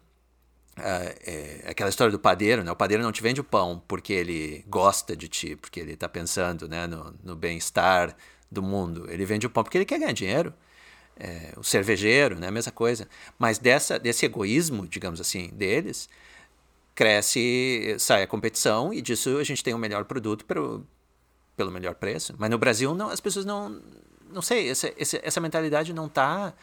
[0.77, 2.71] É, é, aquela história do padeiro, né?
[2.71, 6.07] O padeiro não te vende o pão porque ele gosta de ti, porque ele está
[6.07, 8.15] pensando né, no, no bem-estar
[8.51, 9.09] do mundo.
[9.09, 10.53] Ele vende o pão porque ele quer ganhar dinheiro.
[11.17, 12.47] É, o cervejeiro, né?
[12.47, 13.07] A mesma coisa.
[13.37, 16.09] Mas dessa, desse egoísmo, digamos assim, deles,
[16.95, 20.85] cresce, sai a competição e disso a gente tem o melhor produto pelo,
[21.55, 22.33] pelo melhor preço.
[22.37, 23.81] Mas no Brasil, não, as pessoas não.
[24.29, 26.53] Não sei, essa, essa mentalidade não está.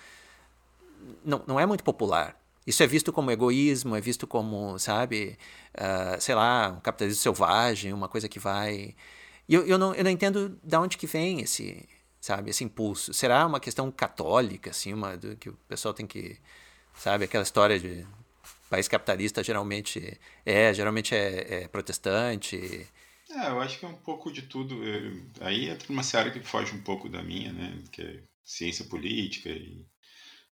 [1.24, 2.36] Não, não é muito popular.
[2.66, 5.38] Isso é visto como egoísmo, é visto como, sabe,
[5.74, 8.94] uh, sei lá, um capitalismo selvagem, uma coisa que vai.
[9.48, 11.88] E eu, eu, não, eu não entendo de onde que vem esse,
[12.20, 13.14] sabe, esse impulso.
[13.14, 16.38] Será uma questão católica, assim, uma, que o pessoal tem que,
[16.94, 18.06] sabe, aquela história de
[18.68, 22.86] país capitalista geralmente é, geralmente é, é protestante.
[23.30, 24.80] É, eu acho que é um pouco de tudo.
[25.40, 29.48] Aí entra uma seara que foge um pouco da minha, né, que é ciência política
[29.48, 29.84] e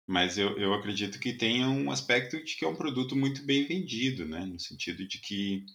[0.08, 3.66] mas eu, eu acredito que tenha um aspecto de que é um produto muito bem
[3.66, 4.40] vendido, né?
[4.40, 5.66] No sentido de que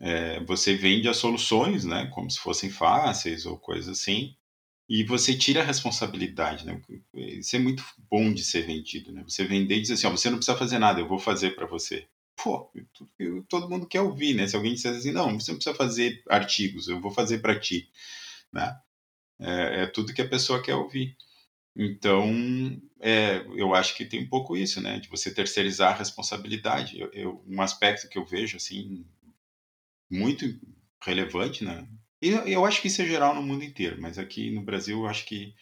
[0.00, 2.06] é, você vende as soluções, né?
[2.14, 4.34] Como se fossem fáceis ou coisas assim,
[4.88, 6.80] e você tira a responsabilidade, né?
[7.14, 9.22] Isso é muito bom de ser vendido, né?
[9.26, 11.66] Você vender e dizer assim, ó, você não precisa fazer nada, eu vou fazer para
[11.66, 12.08] você.
[12.36, 12.70] Pô,
[13.18, 14.46] eu, todo mundo quer ouvir, né?
[14.46, 17.90] Se alguém disser assim, não, você não precisa fazer artigos, eu vou fazer para ti,
[18.52, 18.78] né?
[19.40, 21.16] É, é tudo que a pessoa quer ouvir.
[21.76, 22.32] Então,
[23.00, 24.98] é, eu acho que tem um pouco isso, né?
[25.00, 26.98] De você terceirizar a responsabilidade.
[26.98, 29.04] Eu, eu, um aspecto que eu vejo, assim,
[30.10, 30.44] muito
[31.04, 31.86] relevante, né?
[32.20, 35.24] Eu acho que isso é geral no mundo inteiro, mas aqui no Brasil eu acho
[35.24, 35.54] que,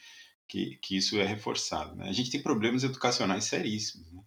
[0.49, 1.95] que, que isso é reforçado.
[1.97, 2.09] Né?
[2.09, 4.11] A gente tem problemas educacionais seríssimos.
[4.11, 4.23] Né?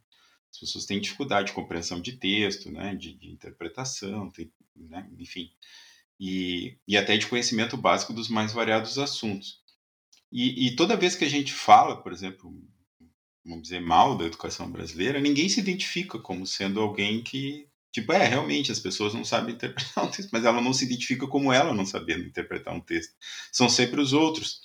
[0.51, 2.95] As pessoas têm dificuldade de compreensão de texto, né?
[2.95, 5.09] de, de interpretação, tem, né?
[5.17, 5.51] enfim.
[6.19, 9.59] E, e até de conhecimento básico dos mais variados assuntos.
[10.31, 12.53] E, e, toda vez que a gente fala, por exemplo,
[13.43, 18.25] vamos dizer, mal da educação brasileira, ninguém se identifica como sendo alguém que, tipo, é,
[18.25, 21.73] realmente as pessoas não sabem interpretar um texto, mas ela não se identifica como ela
[21.73, 23.15] não sabendo interpretar um texto.
[23.51, 24.61] São sempre os outros.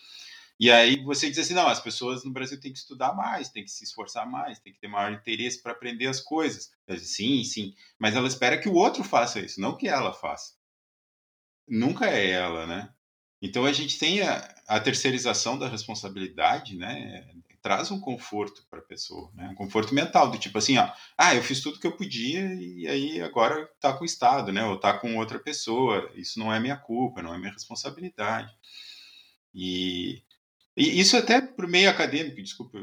[0.58, 3.64] E aí você diz assim, não, as pessoas no Brasil têm que estudar mais, têm
[3.64, 6.70] que se esforçar mais, têm que ter maior interesse para aprender as coisas.
[6.88, 10.54] Digo, sim, sim, mas ela espera que o outro faça isso, não que ela faça.
[11.66, 12.92] Nunca é ela, né?
[13.42, 17.28] Então a gente tem a, a terceirização da responsabilidade, né?
[17.64, 19.48] Traz um conforto para a pessoa, né?
[19.48, 22.86] Um conforto mental, do tipo assim, ó, ah, eu fiz tudo que eu podia e
[22.86, 24.62] aí agora tá com o Estado, né?
[24.66, 26.12] Ou tá com outra pessoa.
[26.14, 28.52] Isso não é minha culpa, não é minha responsabilidade.
[29.54, 30.22] E,
[30.76, 32.78] e isso até para o meio acadêmico, desculpa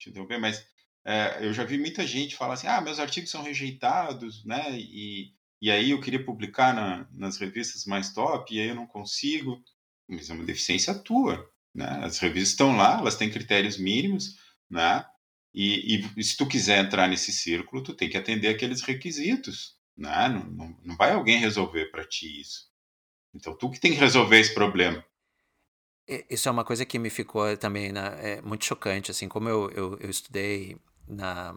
[0.00, 0.66] te interromper, mas
[1.04, 4.76] é, eu já vi muita gente falar assim, ah, meus artigos são rejeitados, né?
[4.76, 8.86] E, e aí eu queria publicar na, nas revistas mais top e aí eu não
[8.86, 9.62] consigo
[10.08, 12.00] mas é uma deficiência tua, né?
[12.02, 14.36] As revistas estão lá, elas têm critérios mínimos,
[14.70, 15.04] né?
[15.52, 20.28] E, e, se tu quiser entrar nesse círculo, tu tem que atender aqueles requisitos, né?
[20.28, 22.68] Não, não, não vai alguém resolver para ti isso.
[23.32, 25.04] Então, tu que tem que resolver esse problema.
[26.28, 29.98] Isso é uma coisa que me ficou também é, muito chocante, assim, como eu, eu,
[29.98, 30.76] eu estudei
[31.08, 31.54] na...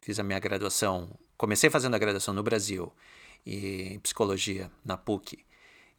[0.00, 2.92] Fiz a minha graduação, comecei fazendo a graduação no Brasil,
[3.44, 5.44] e, em psicologia, na PUC.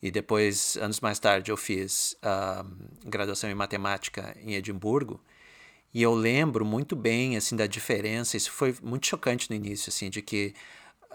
[0.02, 2.66] E depois, anos mais tarde, eu fiz uh,
[3.06, 5.22] graduação em matemática em Edimburgo.
[5.94, 8.38] E eu lembro muito bem assim da diferença.
[8.38, 10.54] Isso foi muito chocante no início, assim, de que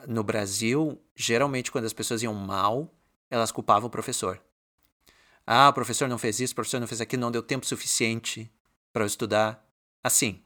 [0.07, 2.93] no Brasil, geralmente quando as pessoas iam mal,
[3.31, 4.41] elas culpavam o professor.
[5.47, 8.51] Ah, o professor não fez isso, o professor não fez aquilo, não deu tempo suficiente
[8.93, 9.65] para eu estudar.
[10.03, 10.43] Assim,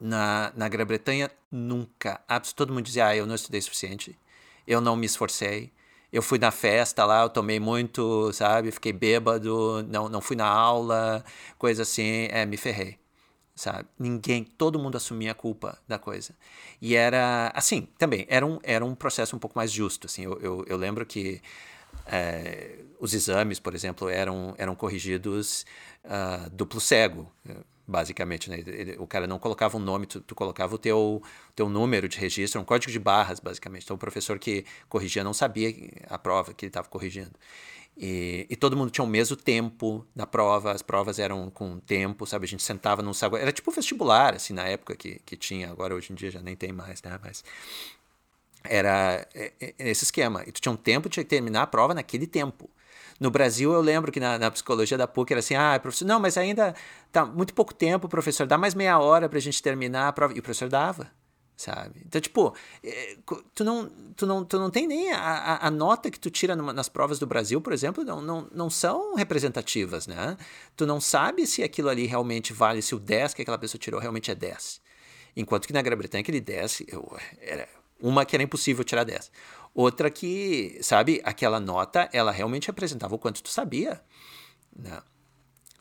[0.00, 2.20] na, na Grã-Bretanha, nunca.
[2.54, 4.18] Todo mundo dizia, ah, eu não estudei suficiente,
[4.66, 5.72] eu não me esforcei,
[6.12, 8.70] eu fui na festa lá, eu tomei muito, sabe?
[8.70, 11.24] Fiquei bêbado, não, não fui na aula,
[11.58, 12.98] coisa assim, é, me ferrei,
[13.54, 13.88] sabe?
[13.98, 16.34] Ninguém, todo mundo assumia a culpa da coisa.
[16.80, 20.24] E era, assim, também, era um, era um processo um pouco mais justo, assim.
[20.24, 21.40] Eu, eu, eu lembro que
[22.06, 25.64] é, os exames, por exemplo, eram, eram corrigidos
[26.04, 27.30] uh, duplo cego
[27.86, 28.58] basicamente, né?
[28.58, 31.22] Ele, o cara não colocava um nome, tu, tu, colocava o teu,
[31.54, 33.84] teu número de registro, um código de barras, basicamente.
[33.84, 35.74] Então o professor que corrigia não sabia
[36.08, 37.32] a prova que ele estava corrigindo.
[37.96, 42.26] E, e, todo mundo tinha o mesmo tempo na prova, as provas eram com tempo,
[42.26, 42.46] sabe?
[42.46, 43.40] A gente sentava num saguão.
[43.40, 46.56] Era tipo vestibular, assim, na época que, que tinha, agora hoje em dia já nem
[46.56, 47.18] tem mais, né?
[47.22, 47.44] Mas
[48.64, 50.42] era é, é, esse esquema.
[50.46, 52.70] E tu tinha um tempo, tinha que terminar a prova naquele tempo.
[53.22, 56.18] No Brasil, eu lembro que na, na psicologia da PUC era assim: ah, professor, não,
[56.18, 56.74] mas ainda
[57.12, 60.34] tá muito pouco tempo, professor, dá mais meia hora para a gente terminar a prova.
[60.34, 61.08] E o professor dava.
[61.56, 62.02] sabe?
[62.04, 63.16] Então, tipo, é,
[63.54, 66.72] tu não, tu não, tu não tem nem a, a nota que tu tira numa,
[66.72, 70.36] nas provas do Brasil, por exemplo, não, não, não são representativas, né?
[70.76, 74.00] Tu não sabe se aquilo ali realmente vale, se o 10 que aquela pessoa tirou
[74.00, 74.80] realmente é 10.
[75.36, 77.68] Enquanto que na Grã-Bretanha aquele 10 eu, era
[78.00, 79.30] uma que era impossível tirar 10.
[79.74, 84.02] Outra que, sabe, aquela nota, ela realmente representava o quanto tu sabia.
[84.74, 85.00] Né?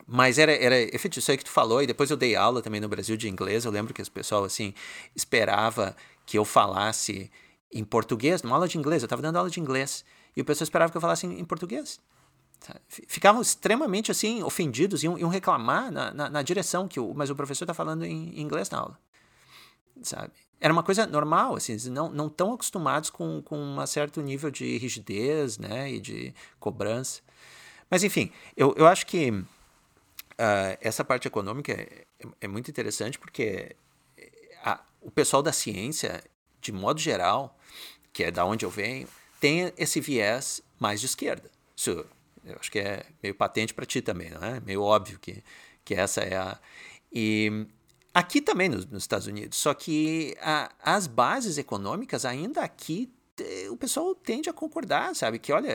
[0.08, 2.80] Mas era, era efetivo, isso aí que tu falou, e depois eu dei aula também
[2.80, 4.74] no Brasil de inglês, eu lembro que o pessoal, assim,
[5.16, 7.30] esperava que eu falasse
[7.72, 10.04] em português, numa aula de inglês, eu estava dando aula de inglês,
[10.36, 12.00] e o pessoal esperava que eu falasse em, em português.
[12.88, 17.36] Ficavam extremamente, assim, ofendidos, iam, iam reclamar na, na, na, direção, que o, mas o
[17.36, 19.00] professor está falando em, em inglês na aula,
[20.04, 20.34] sabe?
[20.62, 24.78] Era uma coisa normal, assim, não, não tão acostumados com, com um certo nível de
[24.78, 27.22] rigidez, né, e de cobrança.
[27.90, 29.46] Mas, enfim, eu, eu acho que uh,
[30.80, 32.06] essa parte econômica é,
[32.42, 33.76] é, muito interessante porque
[34.64, 36.24] a, o pessoal da ciência,
[36.62, 37.58] de modo geral,
[38.14, 39.08] que é da onde eu venho,
[39.40, 41.50] tem esse viés mais de esquerda.
[41.76, 42.06] Isso
[42.46, 44.60] eu acho que é meio patente para ti também, não é?
[44.60, 45.44] Meio óbvio que,
[45.84, 46.60] que essa é a.
[47.12, 47.66] E
[48.14, 53.12] aqui também nos, nos Estados Unidos, só que a, as bases econômicas ainda aqui
[53.70, 55.40] o pessoal tende a concordar, sabe?
[55.40, 55.72] Que olha,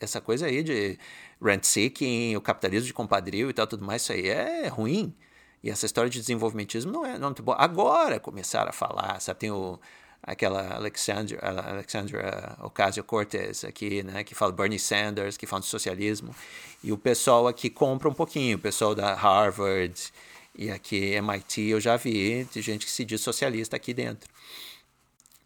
[0.00, 0.98] essa coisa aí de
[1.42, 5.14] rent seeking, o capitalismo de compadrio e tal, tudo mais, isso aí é ruim.
[5.62, 7.56] E essa história de desenvolvimentismo não é, não é muito boa.
[7.58, 9.40] Agora começaram a falar, sabe?
[9.40, 9.78] Tem o,
[10.22, 14.24] aquela Alexandra, Alexandra Ocasio-Cortez aqui, né?
[14.24, 16.34] Que fala Bernie Sanders, que fala de socialismo.
[16.82, 20.12] E o pessoal aqui compra um pouquinho, o pessoal da Harvard
[20.54, 24.28] e aqui MIT eu já vi de gente que se diz socialista aqui dentro.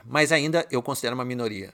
[0.05, 1.73] Mas ainda eu considero uma minoria.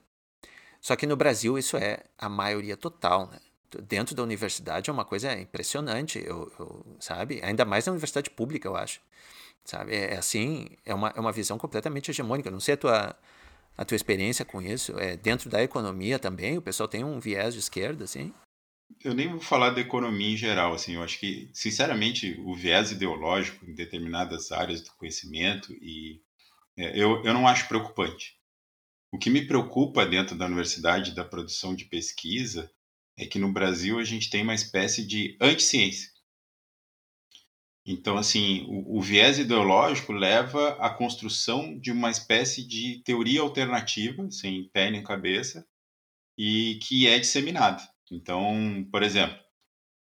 [0.81, 3.39] Só que no Brasil isso é a maioria total, né?
[3.85, 7.41] Dentro da universidade é uma coisa impressionante, eu, eu, sabe?
[7.43, 9.01] Ainda mais na universidade pública, eu acho.
[9.65, 9.95] Sabe?
[9.95, 12.51] É, é assim, é uma, é uma visão completamente hegemônica.
[12.51, 13.17] Não sei a tua,
[13.79, 14.99] a tua experiência com isso.
[14.99, 18.35] É, dentro da economia também, o pessoal tem um viés de esquerda, assim?
[19.01, 22.91] Eu nem vou falar da economia em geral, assim, eu acho que, sinceramente, o viés
[22.91, 26.21] ideológico em determinadas áreas do conhecimento e
[26.77, 28.37] é, eu, eu não acho preocupante.
[29.13, 32.71] O que me preocupa dentro da universidade da produção de pesquisa
[33.17, 36.11] é que no Brasil a gente tem uma espécie de anticiência.
[37.85, 44.31] Então, assim, o, o, viés ideológico leva à construção de uma espécie de teoria alternativa,
[44.31, 45.67] sem pé nem cabeça,
[46.39, 47.83] e que é disseminada.
[48.13, 49.39] Então, por exemplo,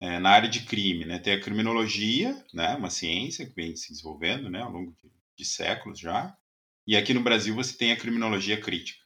[0.02, 3.91] é, na área de crime, né, tem a criminologia, né, uma ciência que vem se
[3.91, 6.36] desenvolvendo né, ao longo de, de séculos já,
[6.88, 9.00] e aqui no Brasil você tem a criminologia crítica,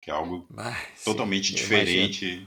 [0.00, 2.46] que é algo ah, totalmente sim, diferente.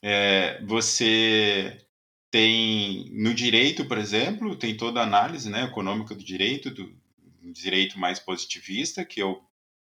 [0.00, 1.84] É, você
[2.30, 6.94] tem no direito, por exemplo, tem toda a análise né, econômica do direito, do
[7.52, 9.42] direito mais positivista, que eu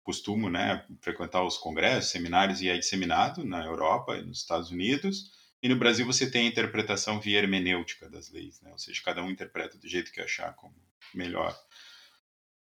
[0.06, 5.32] costumo né, frequentar os congressos, seminários e é disseminado na Europa e nos Estados Unidos.
[5.62, 8.72] E no Brasil você tem a interpretação via hermenêutica das leis, né?
[8.72, 10.76] ou seja, cada um interpreta do jeito que achar como
[11.12, 11.58] melhor.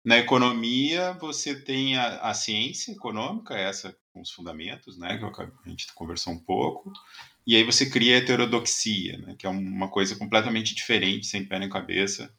[0.04, 5.68] Na economia, você tem a, a ciência econômica, essa com os fundamentos, né, que a
[5.68, 6.92] gente conversou um pouco,
[7.46, 11.58] e aí você cria a heterodoxia, né, que é uma coisa completamente diferente, sem pé
[11.58, 12.32] nem cabeça,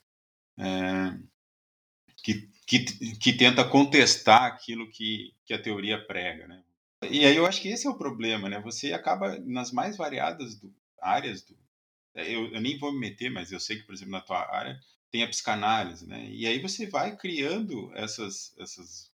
[0.58, 1.18] é,
[2.24, 2.80] que, que,
[3.16, 6.48] que tenta contestar aquilo que, que a teoria prega.
[6.48, 6.64] Né?
[7.10, 8.60] E aí eu acho que esse é o problema, né?
[8.62, 11.58] Você acaba nas mais variadas do, áreas do,
[12.16, 14.80] eu, eu, nem vou me meter, mas eu sei que, por exemplo, na tua área,
[15.12, 16.28] tem a psicanálise, né?
[16.30, 19.12] E aí você vai criando essas, essas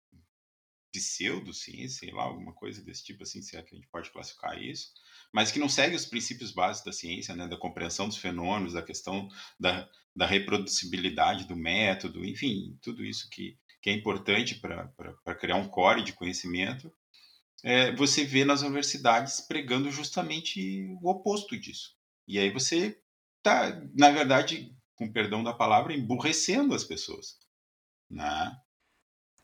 [0.92, 4.60] pseudociências, sei lá, alguma coisa desse tipo assim, se é que a gente pode classificar
[4.60, 4.92] isso,
[5.32, 7.46] mas que não segue os princípios básicos da ciência, né?
[7.46, 13.56] Da compreensão dos fenômenos, da questão da, da reproducibilidade do método, enfim, tudo isso que,
[13.80, 16.92] que é importante para criar um core de conhecimento,
[17.62, 21.94] é, você vê nas universidades pregando justamente o oposto disso.
[22.26, 23.00] E aí você
[23.44, 27.38] tá, na verdade, com perdão da palavra, emburrecendo as pessoas.
[28.10, 28.56] Né?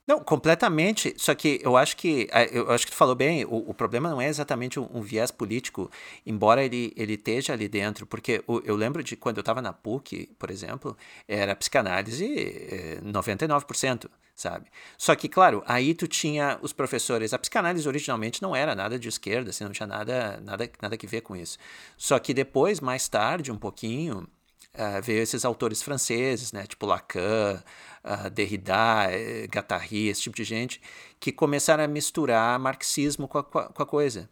[0.06, 1.14] Não, completamente.
[1.16, 3.44] Só que eu acho que eu acho que tu falou bem.
[3.46, 5.90] O, o problema não é exatamente um, um, viés político,
[6.26, 8.06] embora ele, ele esteja ali dentro.
[8.06, 10.96] Porque o, eu lembro de quando eu estava na PUC, por exemplo,
[11.26, 14.66] era psicanálise eh, 99%, sabe?
[14.98, 17.32] Só que, claro, aí tu tinha os professores.
[17.32, 21.06] A psicanálise originalmente não era nada de esquerda, assim, não tinha nada, nada, nada que
[21.06, 21.58] ver com isso.
[21.96, 24.28] Só que depois, mais tarde, um pouquinho,
[24.74, 27.62] uh, veio esses autores franceses, né, tipo Lacan,
[28.04, 30.80] uh, Derrida, uh, Guattari, esse tipo de gente,
[31.18, 34.28] que começaram a misturar marxismo com a, com a, coisa.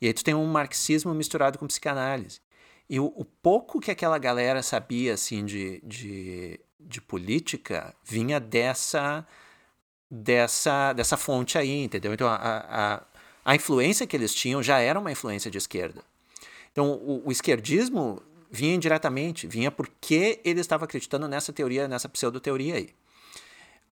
[0.00, 2.40] E aí tu tem um marxismo misturado com psicanálise.
[2.88, 9.26] E o, o pouco que aquela galera sabia assim de, de, de política vinha dessa
[10.10, 12.14] dessa, dessa fonte aí, entendeu?
[12.14, 13.02] Então, a, a,
[13.44, 16.02] a influência que eles tinham já era uma influência de esquerda.
[16.70, 22.74] Então, o, o esquerdismo vinha indiretamente, vinha porque ele estava acreditando nessa teoria, nessa pseudo-teoria
[22.74, 22.90] aí.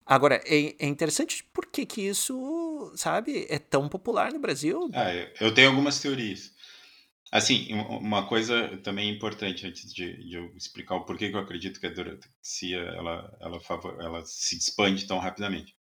[0.06, 4.90] Agora, é, é, interessante por que, que isso, sabe, é tão popular no Brasil.
[4.92, 6.52] Ah, eu tenho algumas teorias.
[7.32, 11.80] Assim, uma coisa também importante antes de, de eu explicar o porquê que eu acredito
[11.80, 13.60] que a dorexia ela, ela,
[13.98, 15.74] ela se expande tão rapidamente.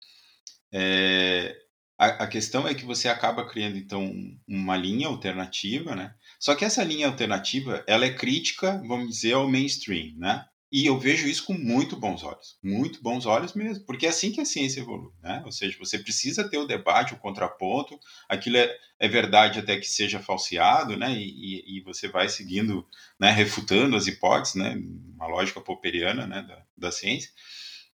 [0.72, 1.54] É,
[1.98, 4.14] a, a, questão é que você acaba criando, então,
[4.48, 6.16] uma linha alternativa, né?
[6.42, 10.44] Só que essa linha alternativa, ela é crítica, vamos dizer, ao mainstream, né?
[10.72, 14.32] E eu vejo isso com muito bons olhos, muito bons olhos mesmo, porque é assim
[14.32, 15.44] que a ciência evolui, né?
[15.46, 19.86] Ou seja, você precisa ter o debate, o contraponto, aquilo é, é verdade até que
[19.86, 21.14] seja falseado, né?
[21.14, 22.88] E, e, e, você vai seguindo,
[23.20, 23.30] né?
[23.30, 24.76] Refutando as hipóteses, né?
[25.14, 26.42] Uma lógica popperiana, né?
[26.42, 27.30] Da, da ciência.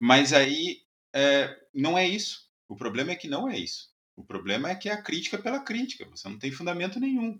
[0.00, 0.78] Mas aí
[1.12, 2.48] é, não é isso.
[2.68, 3.92] O problema é que não é isso.
[4.16, 6.08] O problema é que é a crítica pela crítica.
[6.10, 7.38] Você não tem fundamento nenhum.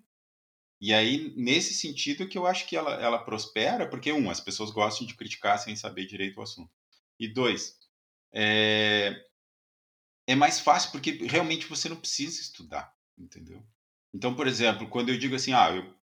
[0.82, 4.72] E aí, nesse sentido que eu acho que ela, ela prospera, porque, um, as pessoas
[4.72, 6.72] gostam de criticar sem saber direito o assunto.
[7.20, 7.78] E dois,
[8.34, 9.14] é,
[10.26, 13.64] é mais fácil porque realmente você não precisa estudar, entendeu?
[14.12, 15.70] Então, por exemplo, quando eu digo assim, ah,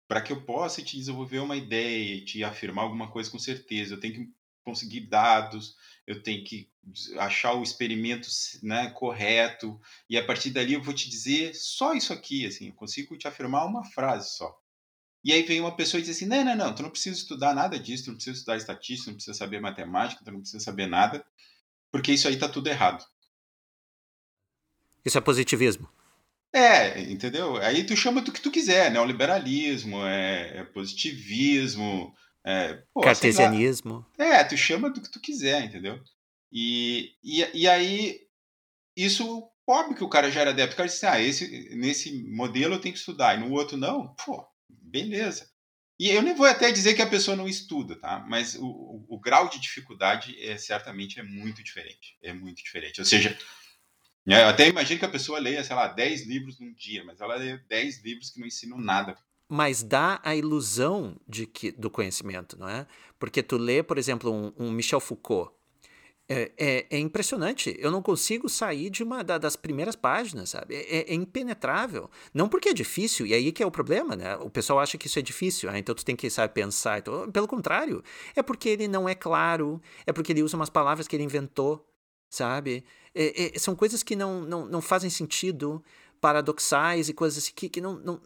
[0.07, 3.99] para que eu possa te desenvolver uma ideia, te afirmar alguma coisa com certeza, eu
[3.99, 6.69] tenho que conseguir dados, eu tenho que
[7.17, 8.27] achar o experimento
[8.63, 9.79] né, correto,
[10.09, 13.27] e a partir dali eu vou te dizer só isso aqui, assim, eu consigo te
[13.27, 14.59] afirmar uma frase só.
[15.23, 17.53] E aí vem uma pessoa e diz assim: não, não, não, tu não precisa estudar
[17.53, 20.63] nada disso, tu não precisa estudar estatística, tu não precisa saber matemática, tu não precisa
[20.63, 21.25] saber nada,
[21.91, 23.05] porque isso aí tá tudo errado.
[25.03, 25.89] Isso é positivismo.
[26.51, 27.57] É, entendeu?
[27.57, 32.15] Aí tu chama do que tu quiser, neoliberalismo, é, é positivismo,
[32.49, 34.03] é, pô, Cartesianismo.
[34.17, 36.01] É, tu chama do que tu quiser, entendeu?
[36.51, 38.21] E, e, e aí,
[38.97, 40.73] isso, óbvio que o cara já era adepto.
[40.73, 44.15] O cara disse, ah, esse, nesse modelo eu tenho que estudar, e no outro não.
[44.15, 45.47] Pô, beleza.
[45.99, 48.25] E eu nem vou até dizer que a pessoa não estuda, tá?
[48.27, 52.17] Mas o, o, o grau de dificuldade é certamente é muito diferente.
[52.23, 52.99] É muito diferente.
[52.99, 53.37] Ou seja,
[54.25, 57.21] né, eu até imagino que a pessoa leia, sei lá, 10 livros num dia, mas
[57.21, 59.15] ela lê 10 livros que não ensinam nada
[59.49, 62.85] mas dá a ilusão de que, do conhecimento, não é?
[63.17, 65.51] Porque tu lê, por exemplo, um, um Michel Foucault,
[66.31, 67.75] é, é, é, impressionante.
[67.79, 70.75] Eu não consigo sair de uma da, das primeiras páginas, sabe?
[70.75, 72.07] É, é, impenetrável.
[72.31, 74.37] Não porque é difícil, e aí que é o problema, né?
[74.37, 76.99] O pessoal acha que isso é difícil, ah, então tu tem que saber pensar.
[76.99, 78.03] Então, pelo contrário,
[78.35, 81.83] é porque ele não é claro, é porque ele usa umas palavras que ele inventou,
[82.29, 82.85] sabe?
[83.15, 85.83] É, é, são coisas que não, não, não fazem sentido
[86.19, 88.21] paradoxais e coisas assim que, que não, não,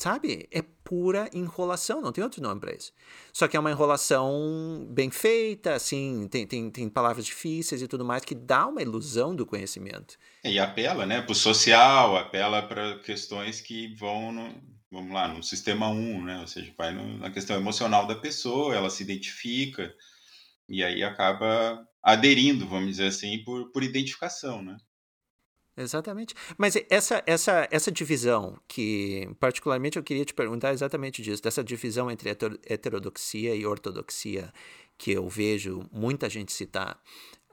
[0.00, 0.48] Sabe?
[0.50, 2.90] É pura enrolação, não tem outro nome para isso.
[3.34, 8.02] Só que é uma enrolação bem feita, assim, tem, tem, tem palavras difíceis e tudo
[8.02, 10.16] mais, que dá uma ilusão do conhecimento.
[10.42, 14.54] E apela, né, para o social, apela para questões que vão no,
[14.90, 16.40] vamos lá, no sistema 1, né?
[16.40, 19.94] Ou seja, vai na questão emocional da pessoa, ela se identifica
[20.66, 24.78] e aí acaba aderindo, vamos dizer assim, por, por identificação, né?
[25.80, 26.34] Exatamente.
[26.58, 32.10] Mas essa, essa, essa divisão, que particularmente eu queria te perguntar exatamente disso, dessa divisão
[32.10, 34.52] entre heterodoxia e ortodoxia,
[34.98, 37.00] que eu vejo muita gente citar,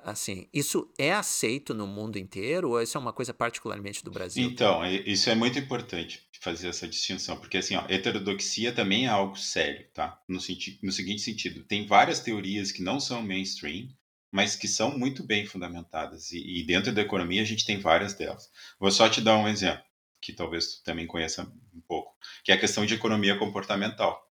[0.04, 4.44] assim, isso é aceito no mundo inteiro ou isso é uma coisa particularmente do Brasil?
[4.44, 9.36] Então, isso é muito importante fazer essa distinção, porque assim, ó, heterodoxia também é algo
[9.36, 10.22] sério, tá?
[10.28, 13.88] No, senti no seguinte sentido, tem várias teorias que não são mainstream,
[14.32, 16.32] mas que são muito bem fundamentadas.
[16.32, 18.52] E, e, dentro da economia a gente tem várias delas.
[18.80, 19.84] Vou só te dar um exemplo,
[20.22, 24.26] que talvez tu também conheça um pouco, que é a questão de economia comportamental.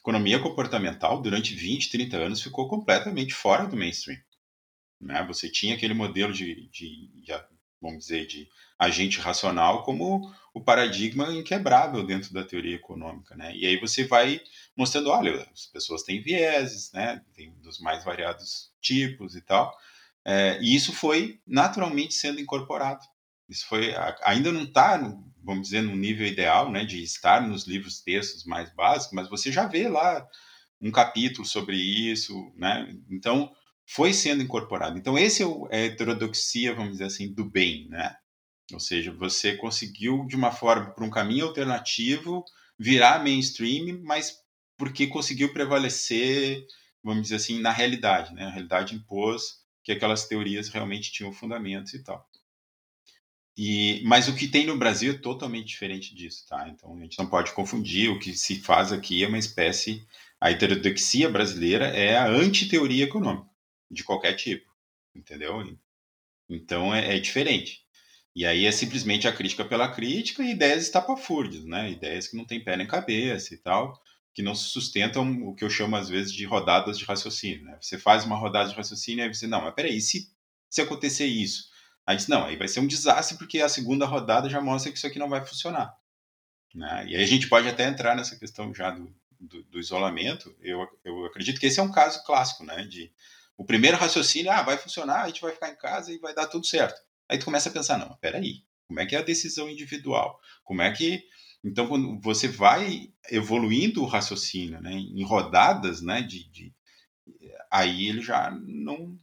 [0.00, 4.18] Economia comportamental, durante 20, 30 anos, ficou completamente fora do mainstream.
[5.00, 5.24] Né?
[5.26, 7.32] Você tinha aquele modelo de, de, de
[7.80, 13.54] vamos dizer, de agente racional como o paradigma inquebrável dentro da teoria econômica, né?
[13.54, 14.40] E aí você vai
[14.76, 17.24] mostrando, olha, as pessoas têm vieses, né?
[17.34, 19.74] Tem dos mais variados tipos e tal.
[20.24, 23.04] É, e isso foi naturalmente sendo incorporado.
[23.48, 24.98] Isso foi ainda não está,
[25.42, 29.50] vamos dizer, no nível ideal, né, de estar nos livros textos mais básicos, mas você
[29.50, 30.26] já vê lá
[30.80, 32.94] um capítulo sobre isso, né?
[33.10, 33.50] Então
[33.86, 34.98] foi sendo incorporado.
[34.98, 38.14] Então esse é, é a heterodoxia, vamos dizer assim, do bem, né?
[38.72, 42.44] Ou seja, você conseguiu de uma forma para um caminho alternativo
[42.78, 44.36] virar mainstream, mas
[44.76, 46.64] porque conseguiu prevalecer,
[47.02, 48.44] vamos dizer assim, na realidade, né?
[48.46, 52.28] A realidade impôs que aquelas teorias realmente tinham fundamentos e tal.
[53.56, 56.68] E, mas o que tem no Brasil é totalmente diferente disso, tá?
[56.68, 58.08] Então a gente não pode confundir.
[58.08, 60.06] O que se faz aqui é uma espécie.
[60.40, 63.50] A heterodoxia brasileira é a antiteoria econômica,
[63.90, 64.70] de qualquer tipo,
[65.12, 65.76] entendeu?
[66.48, 67.82] Então é, é diferente.
[68.36, 71.90] E aí é simplesmente a crítica pela crítica e ideias estapafúrdias, né?
[71.90, 74.00] Ideias que não têm pé nem cabeça e tal,
[74.38, 77.76] que não se sustentam o que eu chamo às vezes de rodadas de raciocínio, né?
[77.80, 80.32] Você faz uma rodada de raciocínio e você, não, mas peraí, se,
[80.70, 81.68] se acontecer isso?
[82.06, 84.96] Aí diz, não, aí vai ser um desastre porque a segunda rodada já mostra que
[84.96, 85.92] isso aqui não vai funcionar.
[86.72, 87.06] Né?
[87.08, 90.54] E aí a gente pode até entrar nessa questão já do, do, do, isolamento.
[90.60, 92.84] Eu, eu acredito que esse é um caso clássico, né?
[92.84, 93.10] De
[93.56, 96.46] o primeiro raciocínio, ah, vai funcionar, a gente vai ficar em casa e vai dar
[96.46, 97.02] tudo certo.
[97.28, 100.40] Aí tu começa a pensar, não, peraí, como é que é a decisão individual?
[100.62, 101.24] Como é que
[101.64, 106.74] então quando você vai evoluindo o raciocínio, né, em rodadas, né, de, de
[107.70, 109.18] aí ele já não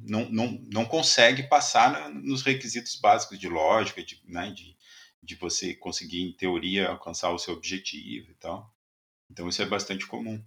[0.00, 4.76] não, não, não consegue passar nos requisitos básicos de lógica, de, né, de,
[5.22, 8.72] de você conseguir, em teoria, alcançar o seu objetivo e tal.
[9.30, 10.42] Então, isso é bastante comum.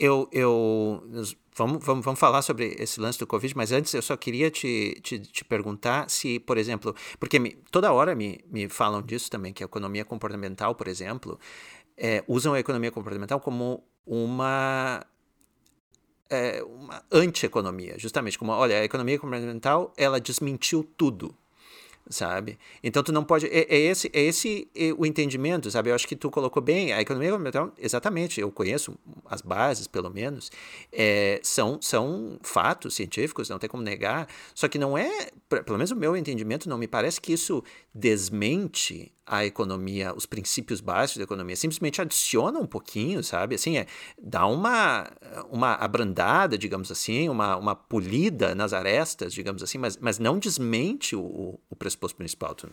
[0.00, 1.02] Eu, eu
[1.56, 4.98] vamos, vamos, vamos falar sobre esse lance do Covid, mas antes eu só queria te,
[5.02, 9.52] te, te perguntar se, por exemplo, porque me, toda hora me, me falam disso também,
[9.52, 11.38] que a economia comportamental, por exemplo,
[11.96, 15.04] é, usam a economia comportamental como uma
[16.30, 21.34] é, uma anti-economia, justamente como, olha, a economia comportamental, ela desmentiu tudo,
[22.08, 22.58] sabe?
[22.82, 25.90] Então tu não pode, é, é esse, é esse é o entendimento, sabe?
[25.90, 27.30] Eu acho que tu colocou bem, a economia
[27.78, 28.94] exatamente, eu conheço
[29.26, 30.50] as bases, pelo menos,
[30.92, 35.90] é, são, são fatos científicos, não tem como negar, só que não é, pelo menos
[35.90, 37.62] o meu entendimento, não me parece que isso
[37.94, 43.54] desmente a economia, os princípios básicos da economia, simplesmente adiciona um pouquinho, sabe?
[43.54, 43.86] Assim, é,
[44.20, 45.10] dá uma,
[45.50, 51.14] uma abrandada, digamos assim, uma, uma polida nas arestas, digamos assim, mas, mas não desmente
[51.14, 52.54] o, o pressuposto principal.
[52.54, 52.70] Tu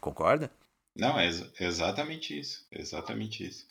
[0.00, 0.50] concorda?
[0.94, 3.66] Não, é exatamente isso, exatamente isso.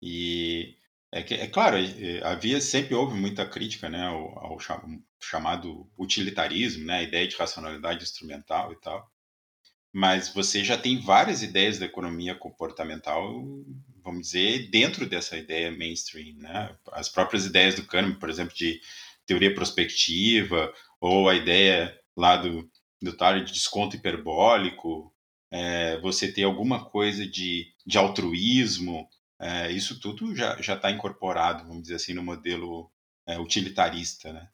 [0.00, 0.76] E
[1.12, 4.58] é, que, é claro, é, havia sempre houve muita crítica, né, ao, ao
[5.20, 9.13] chamado utilitarismo, né, a ideia de racionalidade instrumental e tal
[9.94, 13.44] mas você já tem várias ideias da economia comportamental,
[14.02, 16.76] vamos dizer, dentro dessa ideia mainstream, né?
[16.90, 18.80] As próprias ideias do Kahneman, por exemplo, de
[19.24, 22.68] teoria prospectiva, ou a ideia lá do,
[23.00, 25.14] do Thaler de desconto hiperbólico,
[25.48, 29.08] é, você ter alguma coisa de, de altruísmo,
[29.40, 32.90] é, isso tudo já está incorporado, vamos dizer assim, no modelo
[33.28, 34.48] é, utilitarista, né?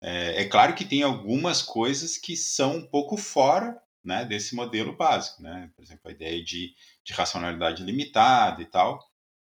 [0.00, 3.76] É, é claro que tem algumas coisas que são um pouco fora
[4.06, 5.70] né, desse modelo básico, né?
[5.74, 9.04] Por exemplo, a ideia de, de racionalidade limitada e tal.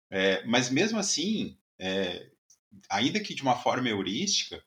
[0.09, 2.29] É, mas mesmo assim, é,
[2.89, 4.63] ainda que de uma forma heurística,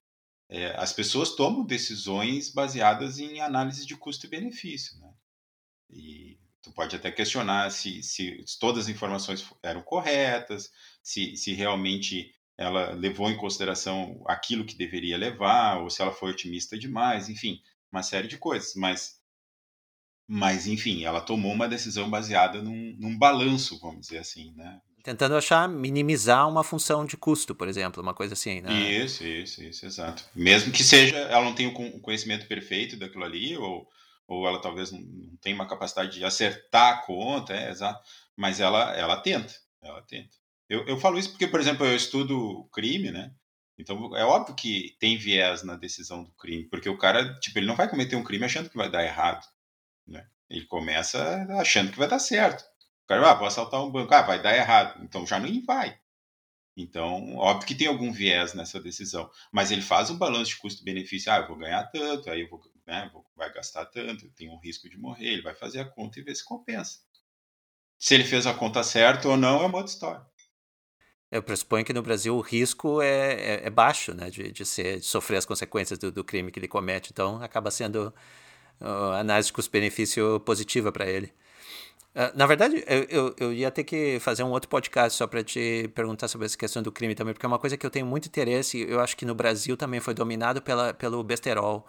[0.48, 5.12] é, as pessoas tomam decisões baseadas em análise de custo e benefício, né?
[5.90, 10.72] E tu pode até questionar se, se, todas as informações eram corretas,
[11.02, 16.30] se, se realmente ela levou em consideração aquilo que deveria levar, ou se ela foi
[16.30, 17.60] otimista demais, enfim,
[17.92, 18.74] uma série de coisas.
[18.74, 19.13] Mas
[20.26, 24.80] mas, enfim, ela tomou uma decisão baseada num, num balanço, vamos dizer assim, né?
[25.02, 28.72] Tentando achar, minimizar uma função de custo, por exemplo, uma coisa assim, né?
[28.72, 30.24] Isso, isso, isso, exato.
[30.34, 33.86] Mesmo que seja, ela não tenha o conhecimento perfeito daquilo ali, ou,
[34.26, 38.02] ou ela talvez não tenha uma capacidade de acertar a conta, é, exato,
[38.34, 39.52] mas ela, ela tenta,
[39.82, 40.34] ela tenta.
[40.70, 43.30] Eu, eu falo isso porque, por exemplo, eu estudo crime, né?
[43.78, 47.66] Então é óbvio que tem viés na decisão do crime, porque o cara, tipo, ele
[47.66, 49.44] não vai cometer um crime achando que vai dar errado.
[50.48, 52.62] Ele começa achando que vai dar certo.
[53.04, 55.02] O cara, ah, vou assaltar um banco, ah, vai dar errado.
[55.02, 55.98] Então já nem vai.
[56.76, 61.30] Então, óbvio que tem algum viés nessa decisão, mas ele faz um balanço de custo-benefício.
[61.30, 64.58] Ah, eu vou ganhar tanto, aí eu vou, né, vou, vai gastar tanto, tem um
[64.58, 65.34] risco de morrer.
[65.34, 67.00] Ele vai fazer a conta e ver se compensa.
[67.98, 70.26] Se ele fez a conta certa ou não é uma outra história.
[71.30, 75.00] Eu pressuponho que no Brasil o risco é, é, é baixo, né, de, de, ser,
[75.00, 77.10] de sofrer as consequências do, do crime que ele comete.
[77.12, 78.12] Então, acaba sendo
[79.18, 81.32] análise custo-benefício positiva para ele.
[82.14, 85.42] Uh, na verdade, eu, eu, eu, ia ter que fazer um outro podcast só para
[85.42, 88.06] te perguntar sobre essa questão do crime também, porque é uma coisa que eu tenho
[88.06, 88.86] muito interesse.
[88.88, 91.84] Eu acho que no Brasil também foi dominado pela, pelo besterol,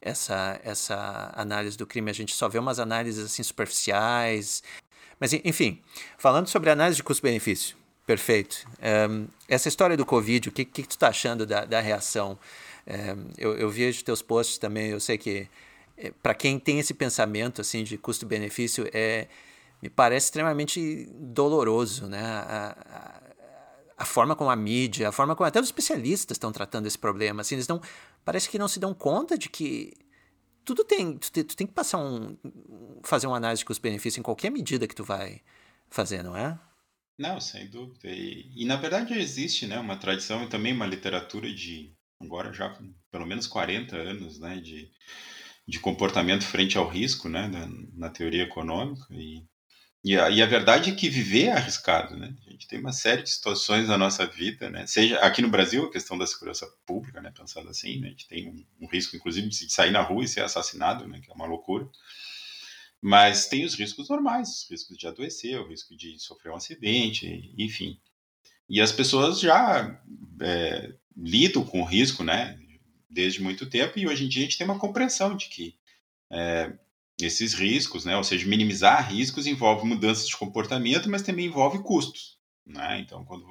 [0.00, 2.10] essa, essa análise do crime.
[2.10, 4.62] A gente só vê umas análises assim superficiais.
[5.18, 5.80] Mas, enfim,
[6.18, 7.74] falando sobre análise de custo-benefício,
[8.06, 8.66] perfeito.
[9.08, 12.38] Um, essa história do Covid, o que, que tu está achando da, da reação?
[12.86, 15.48] Um, eu, eu vejo teus posts também, eu sei que
[16.00, 19.28] é, para quem tem esse pensamento assim de custo-benefício, é,
[19.82, 22.22] me parece extremamente doloroso, né?
[22.22, 26.86] A, a, a, forma como a mídia, a forma como até os especialistas estão tratando
[26.86, 27.80] esse problema, assim, eles não
[28.24, 29.92] parece que não se dão conta de que
[30.64, 32.36] tudo tem, tu, tu tem que passar um
[33.04, 35.42] fazer uma análise de custo-benefício em qualquer medida que tu vai
[35.90, 36.58] fazer, não é?
[37.18, 38.08] Não, sem dúvida.
[38.08, 41.92] E, e, na verdade existe, né, uma tradição e também uma literatura de
[42.22, 42.74] agora já
[43.10, 44.90] pelo menos 40 anos, né, de
[45.70, 49.06] de comportamento frente ao risco, né, na, na teoria econômica.
[49.12, 49.46] E,
[50.02, 52.34] e a, e, a, verdade é que viver é arriscado, né?
[52.44, 54.84] A gente tem uma série de situações na nossa vida, né?
[54.88, 57.30] Seja aqui no Brasil, a questão da segurança pública, né?
[57.30, 58.08] Pensando assim, né?
[58.08, 61.20] a gente tem um, um risco, inclusive, de sair na rua e ser assassinado, né?
[61.20, 61.88] Que é uma loucura.
[63.00, 67.54] Mas tem os riscos normais, os riscos de adoecer, o risco de sofrer um acidente,
[67.56, 67.96] enfim.
[68.68, 70.02] E as pessoas já
[70.40, 72.59] é, lidam com o risco, né?
[73.10, 75.76] Desde muito tempo e hoje em dia a gente tem uma compreensão de que
[76.30, 76.72] é,
[77.20, 82.38] esses riscos, né, ou seja, minimizar riscos envolve mudanças de comportamento, mas também envolve custos.
[82.64, 83.00] Né?
[83.00, 83.46] Então, quando,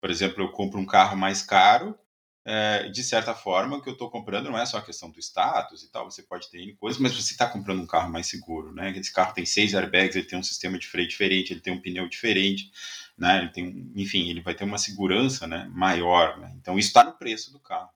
[0.00, 1.98] por exemplo, eu compro um carro mais caro,
[2.44, 5.18] é, de certa forma, o que eu estou comprando não é só a questão do
[5.18, 8.72] status e tal, você pode ter coisas, mas você está comprando um carro mais seguro.
[8.72, 8.96] Né?
[8.96, 11.80] Esse carro tem seis airbags, ele tem um sistema de freio diferente, ele tem um
[11.80, 12.70] pneu diferente,
[13.18, 13.38] né?
[13.38, 16.38] ele tem, enfim, ele vai ter uma segurança né, maior.
[16.38, 16.54] Né?
[16.58, 17.90] Então, isso está no preço do carro.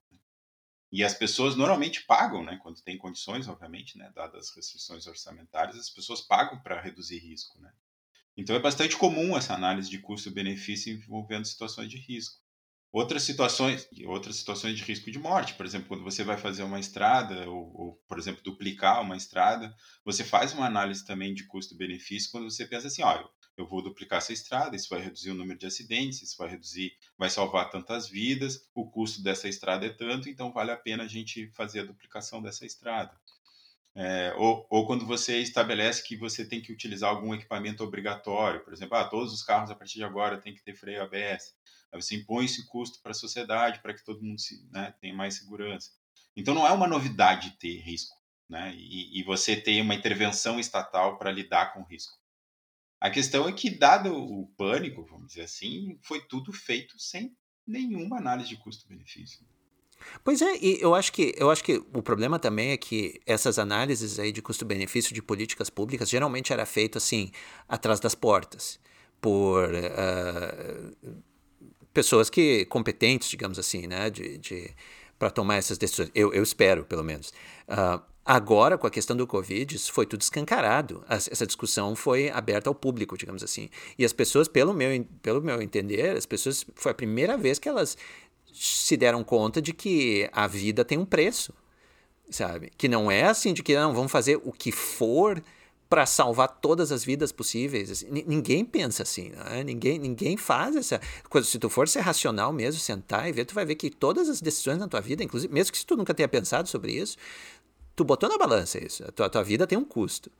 [0.93, 5.75] E as pessoas normalmente pagam, né, quando tem condições, obviamente, né, dadas as restrições orçamentárias,
[5.75, 7.73] as pessoas pagam para reduzir risco, né?
[8.37, 12.41] Então é bastante comum essa análise de custo-benefício envolvendo situações de risco.
[12.91, 16.79] Outras situações, outras situações de risco de morte, por exemplo, quando você vai fazer uma
[16.79, 19.75] estrada ou, ou por exemplo, duplicar uma estrada,
[20.05, 23.27] você faz uma análise também de custo-benefício quando você pensa assim, olha,
[23.57, 26.97] eu vou duplicar essa estrada, isso vai reduzir o número de acidentes, isso vai reduzir,
[27.17, 31.07] vai salvar tantas vidas, o custo dessa estrada é tanto, então vale a pena a
[31.07, 33.15] gente fazer a duplicação dessa estrada.
[33.95, 38.73] É, ou, ou, quando você estabelece que você tem que utilizar algum equipamento obrigatório, por
[38.73, 41.55] exemplo, ah, todos os carros a partir de agora têm que ter freio ABS.
[41.91, 45.13] Aí você impõe esse custo para a sociedade, para que todo mundo se, né, tenha
[45.13, 45.91] mais segurança.
[46.35, 48.17] Então não é uma novidade ter risco,
[48.49, 48.73] né?
[48.75, 52.17] E, e você ter uma intervenção estatal para lidar com risco.
[53.03, 57.35] A questão é que, dado o pânico, vamos dizer assim, foi tudo feito sem
[57.67, 59.45] nenhuma análise de custo-benefício.
[60.23, 63.59] Pois é, e eu acho que eu acho que o problema também é que essas
[63.59, 67.29] análises aí de custo-benefício de políticas públicas geralmente era feito assim
[67.67, 68.79] atrás das portas
[69.19, 71.21] por uh,
[71.93, 74.73] pessoas que competentes, digamos assim, né, de, de
[75.19, 76.09] para tomar essas decisões.
[76.15, 77.33] Eu, eu espero, pelo menos.
[77.67, 81.03] Uh, Agora, com a questão do Covid, isso foi tudo escancarado.
[81.09, 83.69] Essa discussão foi aberta ao público, digamos assim.
[83.97, 87.67] E as pessoas, pelo meu, pelo meu entender, as pessoas foi a primeira vez que
[87.67, 87.97] elas
[88.53, 91.53] se deram conta de que a vida tem um preço,
[92.29, 92.71] sabe?
[92.77, 95.43] Que não é assim de que não vamos fazer o que for
[95.89, 97.91] para salvar todas as vidas possíveis.
[97.91, 99.63] Assim, ninguém pensa assim, né?
[99.63, 100.99] ninguém, ninguém faz essa
[101.29, 101.47] coisa.
[101.47, 104.41] Se tu for ser racional mesmo, sentar e ver, tu vai ver que todas as
[104.41, 107.17] decisões na tua vida, inclusive, mesmo que tu nunca tenha pensado sobre isso,
[107.95, 109.03] tu botou na balança isso.
[109.03, 110.31] A tua, tua vida tem um custo,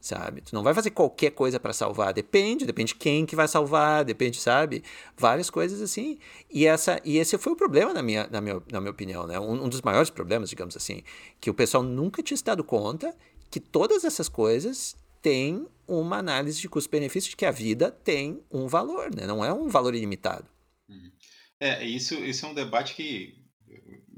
[0.00, 0.40] sabe?
[0.42, 2.12] Tu não vai fazer qualquer coisa para salvar.
[2.12, 4.82] Depende, depende de quem que vai salvar, depende, sabe?
[5.16, 6.18] Várias coisas assim.
[6.50, 9.38] E, essa, e esse foi o problema, na minha, na minha, na minha opinião, né?
[9.38, 11.02] Um, um dos maiores problemas, digamos assim,
[11.40, 13.14] que o pessoal nunca tinha se dado conta
[13.50, 18.66] que todas essas coisas têm uma análise de custo-benefício de que a vida tem um
[18.66, 19.26] valor, né?
[19.26, 20.46] Não é um valor ilimitado.
[20.88, 21.10] Uhum.
[21.58, 23.38] É, isso, isso é um debate que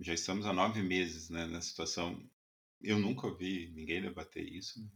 [0.00, 2.20] já estamos há nove meses né, na situação
[2.82, 4.82] eu nunca ouvi ninguém debater isso.
[4.82, 4.88] Né?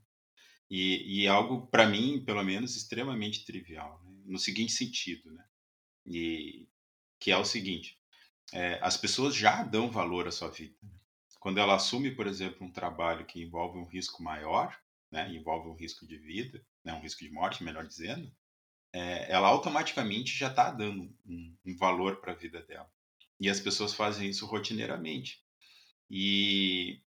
[0.70, 4.12] E, e algo, para mim, pelo menos, extremamente trivial, né?
[4.24, 5.44] no seguinte sentido, né?
[6.04, 6.68] E,
[7.18, 7.98] que é o seguinte:
[8.52, 10.76] é, as pessoas já dão valor à sua vida.
[10.82, 10.90] Né?
[11.40, 14.76] Quando ela assume, por exemplo, um trabalho que envolve um risco maior,
[15.10, 18.32] né, envolve um risco de vida, né, um risco de morte, melhor dizendo,
[18.92, 22.90] é, ela automaticamente já está dando um, um valor para a vida dela.
[23.38, 25.44] E as pessoas fazem isso rotineiramente.
[26.10, 27.02] E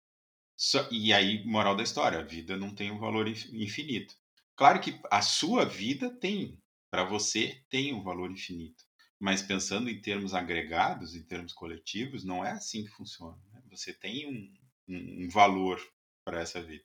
[0.90, 4.14] e aí, moral da história, a vida não tem um valor infinito.
[4.56, 8.84] Claro que a sua vida tem, para você, tem um valor infinito.
[9.20, 13.38] Mas pensando em termos agregados, em termos coletivos, não é assim que funciona.
[13.52, 13.62] Né?
[13.70, 14.52] Você tem um,
[14.88, 15.80] um, um valor
[16.24, 16.84] para essa vida.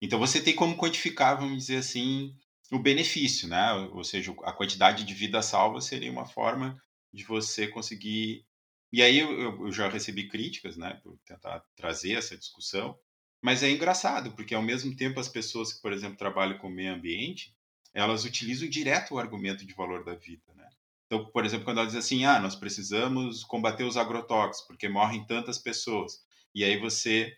[0.00, 2.36] Então você tem como quantificar, vamos dizer assim,
[2.70, 3.72] o benefício, né?
[3.92, 6.80] Ou seja, a quantidade de vida salva seria uma forma
[7.12, 8.46] de você conseguir.
[8.92, 12.98] E aí eu, eu já recebi críticas, né, por tentar trazer essa discussão,
[13.42, 16.94] mas é engraçado, porque ao mesmo tempo as pessoas que, por exemplo, trabalham com meio
[16.94, 17.54] ambiente,
[17.94, 20.68] elas utilizam direto o argumento de valor da vida, né?
[21.06, 25.24] Então, por exemplo, quando elas dizem assim, ah, nós precisamos combater os agrotóxicos, porque morrem
[25.26, 26.20] tantas pessoas.
[26.54, 27.34] E aí você,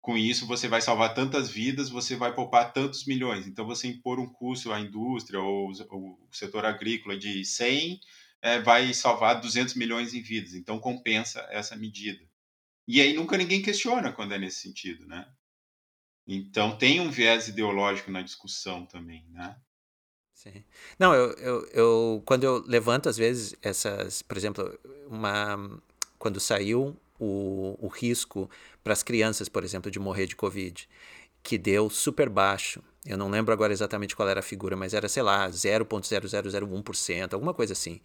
[0.00, 3.46] com isso, você vai salvar tantas vidas, você vai poupar tantos milhões.
[3.46, 7.98] Então, você impor um custo à indústria ou, o setor agrícola de 100,
[8.40, 10.54] é, vai salvar 200 milhões em vidas.
[10.54, 12.24] Então, compensa essa medida.
[12.86, 15.26] E aí nunca ninguém questiona quando é nesse sentido, né?
[16.28, 19.56] Então tem um viés ideológico na discussão também, né?
[20.34, 20.64] Sim.
[20.98, 25.80] Não, eu, eu, eu quando eu levanto às vezes essas, por exemplo, uma
[26.18, 28.48] quando saiu o, o risco
[28.84, 30.88] para as crianças, por exemplo, de morrer de Covid.
[31.42, 32.82] que deu super baixo.
[33.06, 37.54] Eu não lembro agora exatamente qual era a figura, mas era, sei lá, 0,0001%, alguma
[37.54, 38.00] coisa assim,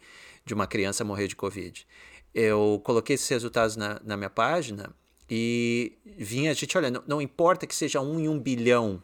[0.46, 1.88] de uma criança morrer de Covid.
[2.34, 4.96] Eu coloquei esses resultados na, na minha página
[5.30, 9.02] e vinha a gente, olha, não, não importa que seja um em um bilhão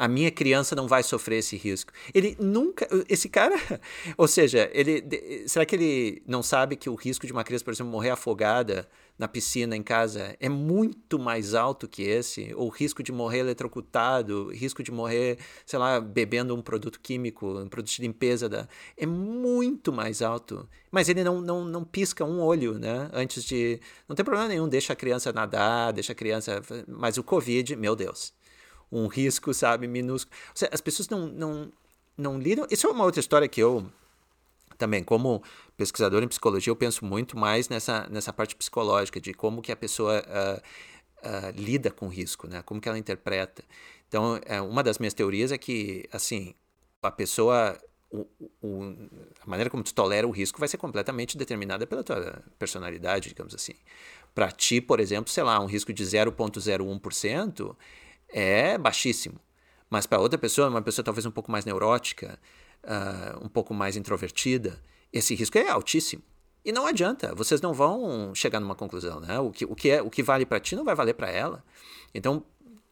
[0.00, 1.92] a minha criança não vai sofrer esse risco.
[2.14, 2.88] Ele nunca.
[3.06, 3.54] Esse cara.
[4.16, 5.04] Ou seja, ele.
[5.46, 8.88] Será que ele não sabe que o risco de uma criança, por exemplo, morrer afogada
[9.18, 12.50] na piscina em casa é muito mais alto que esse?
[12.54, 15.36] Ou o risco de morrer eletrocutado, risco de morrer,
[15.66, 18.66] sei lá, bebendo um produto químico, um produto de limpeza da.
[18.96, 20.66] É muito mais alto.
[20.90, 23.10] Mas ele não, não, não pisca um olho, né?
[23.12, 23.78] Antes de.
[24.08, 26.62] Não tem problema nenhum, deixa a criança nadar, deixa a criança.
[26.88, 28.32] Mas o Covid, meu Deus
[28.90, 30.34] um risco, sabe, minúsculo.
[30.72, 31.72] As pessoas não, não,
[32.16, 32.66] não lidam.
[32.70, 33.90] Isso é uma outra história que eu
[34.80, 35.42] também, como
[35.76, 39.76] pesquisador em psicologia, eu penso muito mais nessa, nessa parte psicológica, de como que a
[39.76, 42.62] pessoa uh, uh, lida com risco, né?
[42.62, 43.62] como que ela interpreta.
[44.08, 46.54] Então, é, uma das minhas teorias é que, assim,
[47.02, 47.78] a pessoa,
[48.10, 48.26] o,
[48.62, 48.96] o,
[49.40, 53.54] a maneira como tu tolera o risco vai ser completamente determinada pela tua personalidade, digamos
[53.54, 53.74] assim.
[54.34, 57.76] Para ti, por exemplo, sei lá, um risco de 0,01%,
[58.32, 59.40] é baixíssimo.
[59.88, 62.38] Mas para outra pessoa, uma pessoa talvez um pouco mais neurótica,
[62.84, 64.80] uh, um pouco mais introvertida,
[65.12, 66.22] esse risco é altíssimo.
[66.64, 69.38] E não adianta, vocês não vão chegar numa conclusão, né?
[69.38, 71.64] O que, o que, é, o que vale para ti não vai valer para ela.
[72.14, 72.44] Então,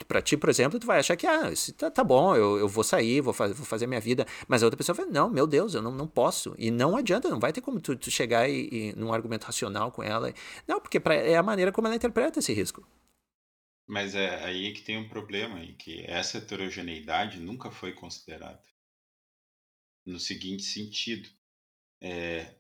[0.07, 2.83] para ti, por exemplo, tu vai achar que, ah, tá, tá bom, eu, eu vou
[2.83, 4.27] sair, vou, faz, vou fazer minha vida.
[4.47, 6.55] Mas a outra pessoa vai, não, meu Deus, eu não, não posso.
[6.57, 9.93] E não adianta, não vai ter como tu, tu chegar e, e, num argumento racional
[9.93, 10.33] com ela.
[10.67, 12.87] Não, porque pra, é a maneira como ela interpreta esse risco.
[13.89, 18.63] Mas é aí que tem um problema, em que essa heterogeneidade nunca foi considerada.
[20.05, 21.29] No seguinte sentido,
[22.01, 22.57] é,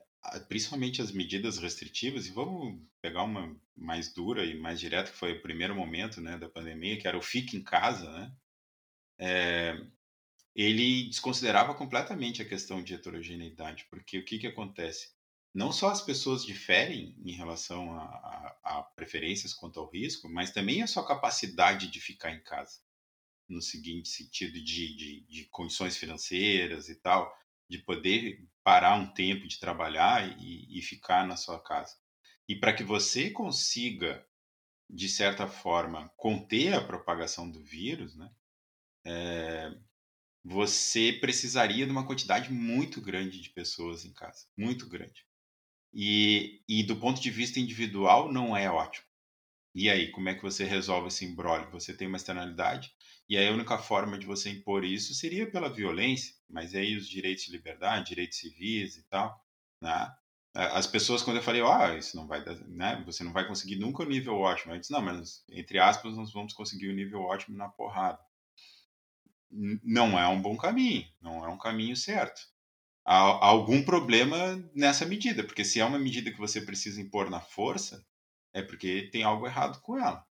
[0.48, 5.32] principalmente as medidas restritivas, e vamos pegar uma mais dura e mais direta, que foi
[5.34, 8.36] o primeiro momento né, da pandemia, que era o fique em casa, né?
[9.20, 9.74] É,
[10.54, 15.17] ele desconsiderava completamente a questão de heterogeneidade, porque o que, que acontece?
[15.54, 20.52] Não só as pessoas diferem em relação a, a, a, preferências quanto ao risco, mas
[20.52, 22.80] também a sua capacidade de ficar em casa.
[23.48, 27.34] No seguinte sentido de, de, de condições financeiras e tal,
[27.68, 31.96] de poder parar um tempo de trabalhar e, e ficar na sua casa.
[32.48, 34.26] E para que você consiga,
[34.88, 38.30] de certa forma, conter a propagação do vírus, né,
[39.04, 39.70] é,
[40.44, 45.27] você precisaria de uma quantidade muito grande de pessoas em casa, muito grande.
[45.92, 49.06] E, e do ponto de vista individual, não é ótimo.
[49.74, 51.70] E aí, como é que você resolve esse embrólio?
[51.70, 52.92] Você tem uma externalidade,
[53.28, 57.08] e aí a única forma de você impor isso seria pela violência, mas aí os
[57.08, 59.38] direitos de liberdade, direitos civis e tal,
[59.80, 60.12] né?
[60.54, 63.02] As pessoas, quando eu falei, oh, isso não vai dar, né?
[63.06, 64.74] Você não vai conseguir nunca o nível ótimo.
[64.74, 68.18] Eu disse, não, mas entre aspas, nós vamos conseguir o nível ótimo na porrada.
[69.50, 72.40] Não é um bom caminho, não é um caminho certo
[73.10, 77.40] há algum problema nessa medida, porque se é uma medida que você precisa impor na
[77.40, 78.04] força,
[78.52, 80.27] é porque tem algo errado com ela.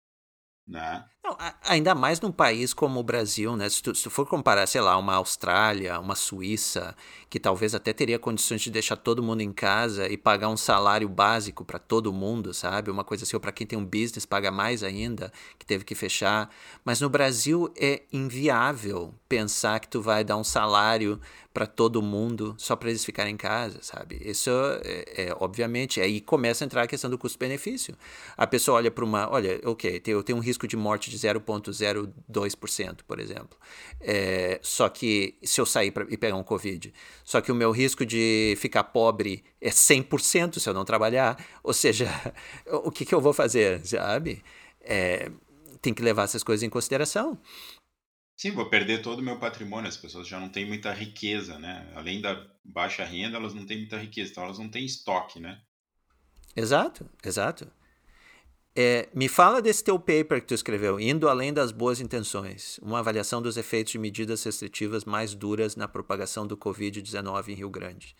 [0.66, 1.04] Né?
[1.24, 3.68] Não, ainda mais num país como o Brasil, né?
[3.68, 6.96] Se tu, se tu, for comparar, sei lá, uma Austrália, uma Suíça,
[7.30, 11.08] que talvez até teria condições de deixar todo mundo em casa e pagar um salário
[11.08, 12.90] básico para todo mundo, sabe?
[12.90, 15.94] Uma coisa assim, ou para quem tem um business paga mais ainda, que teve que
[15.94, 16.50] fechar.
[16.84, 21.20] Mas no Brasil é inviável pensar que tu vai dar um salário
[21.52, 24.20] para todo mundo só para eles ficarem em casa, sabe?
[24.24, 24.50] Isso
[24.84, 27.94] é, é, obviamente aí começa a entrar a questão do custo-benefício.
[28.36, 33.00] A pessoa olha para uma, olha, ok, eu tenho um risco de morte de 0,02%,
[33.06, 33.58] por exemplo.
[34.00, 36.92] É, só que se eu sair pra, e pegar um covid,
[37.24, 41.42] só que o meu risco de ficar pobre é 100% se eu não trabalhar.
[41.62, 42.08] Ou seja,
[42.84, 44.42] o que, que eu vou fazer, sabe?
[44.80, 45.30] É,
[45.80, 47.38] tem que levar essas coisas em consideração.
[48.36, 49.88] Sim, vou perder todo o meu patrimônio.
[49.88, 51.90] As pessoas já não têm muita riqueza, né?
[51.94, 55.60] Além da baixa renda, elas não têm muita riqueza, então elas não têm estoque, né?
[56.54, 57.70] Exato, exato.
[58.74, 63.00] É, me fala desse teu paper que tu escreveu, Indo Além das Boas Intenções, uma
[63.00, 68.16] avaliação dos efeitos de medidas restritivas mais duras na propagação do Covid-19 em Rio Grande.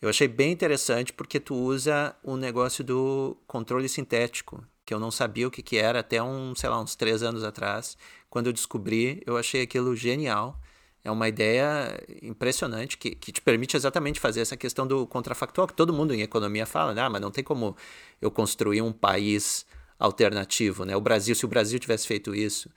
[0.00, 5.10] Eu achei bem interessante porque tu usa o negócio do controle sintético, que eu não
[5.10, 7.96] sabia o que, que era até um, sei lá, uns três anos atrás.
[8.30, 10.58] Quando eu descobri, eu achei aquilo genial.
[11.04, 15.74] É uma ideia impressionante que, que te permite exatamente fazer essa questão do contrafactual, que
[15.74, 17.02] todo mundo em economia fala, né?
[17.02, 17.76] ah, mas não tem como
[18.20, 19.66] eu construir um país
[20.02, 20.96] alternativo, né?
[20.96, 22.68] O Brasil, se o Brasil tivesse feito isso.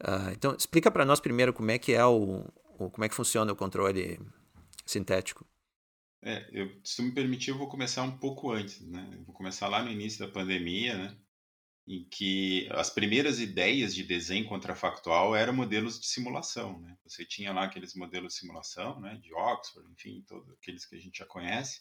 [0.00, 2.44] Uh, então, explica para nós primeiro como é que é o,
[2.78, 4.20] o, como é que funciona o controle
[4.86, 5.44] sintético.
[6.22, 9.08] É, eu, se tu me permitir, eu vou começar um pouco antes, né?
[9.12, 11.16] Eu vou começar lá no início da pandemia, né?
[11.88, 16.78] em que as primeiras ideias de desenho contrafactual eram modelos de simulação.
[16.80, 16.94] Né?
[17.02, 21.00] Você tinha lá aqueles modelos de simulação, né, de Oxford, enfim, todos aqueles que a
[21.00, 21.80] gente já conhece,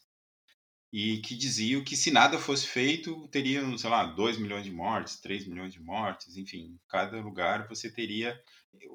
[0.99, 5.17] e que diziam que se nada fosse feito, teriam, sei lá, 2 milhões de mortes,
[5.17, 8.35] 3 milhões de mortes, enfim, em cada lugar você teria.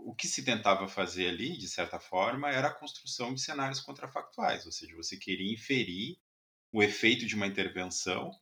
[0.05, 4.67] O que se tentava fazer ali, de certa forma, era a construção de cenários contrafactuais,
[4.67, 6.19] ou seja, você queria inferir
[6.73, 8.33] o efeito de uma intervenção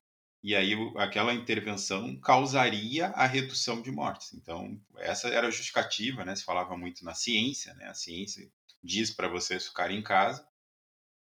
[0.43, 4.33] e aí aquela intervenção causaria a redução de mortes.
[4.33, 6.35] Então, essa era a justificativa, né?
[6.35, 7.89] Se falava muito na ciência, né?
[7.89, 8.51] A ciência
[8.83, 10.49] diz para vocês ficarem em casa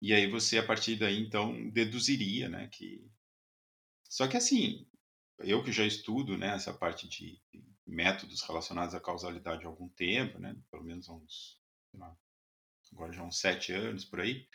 [0.00, 3.04] e aí você, a partir daí, então, deduziria, né, que...
[4.08, 4.86] Só que, assim,
[5.38, 7.40] eu que já estudo, né, essa parte de
[7.86, 11.60] métodos relacionados à causalidade há algum tempo, né, pelo menos há uns,
[12.92, 14.46] agora já uns sete anos, por aí,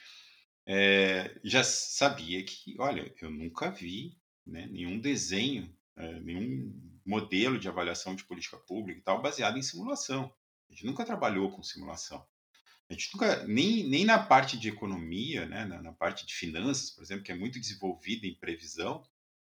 [0.66, 7.68] é, já sabia que, olha, eu nunca vi né, nenhum desenho, é, nenhum modelo de
[7.68, 10.34] avaliação de política pública e tal baseado em simulação.
[10.70, 12.26] A gente nunca trabalhou com simulação.
[12.92, 16.90] A gente nunca, nem, nem na parte de economia, né, na, na, parte de finanças,
[16.92, 19.02] por exemplo, que é muito desenvolvida em previsão,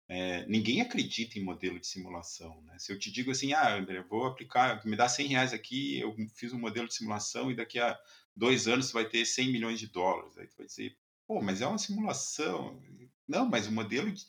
[0.08, 2.62] é, ninguém acredita em modelo de simulação.
[2.62, 2.78] Né?
[2.78, 6.16] Se eu te digo assim, ah, André, vou aplicar, me dá 100 reais aqui, eu
[6.34, 7.98] fiz um modelo de simulação e daqui a
[8.34, 10.38] dois anos vai ter 100 milhões de dólares.
[10.38, 12.82] Aí tu vai dizer, pô, mas é uma simulação.
[13.28, 14.10] Não, mas o modelo.
[14.10, 14.24] De...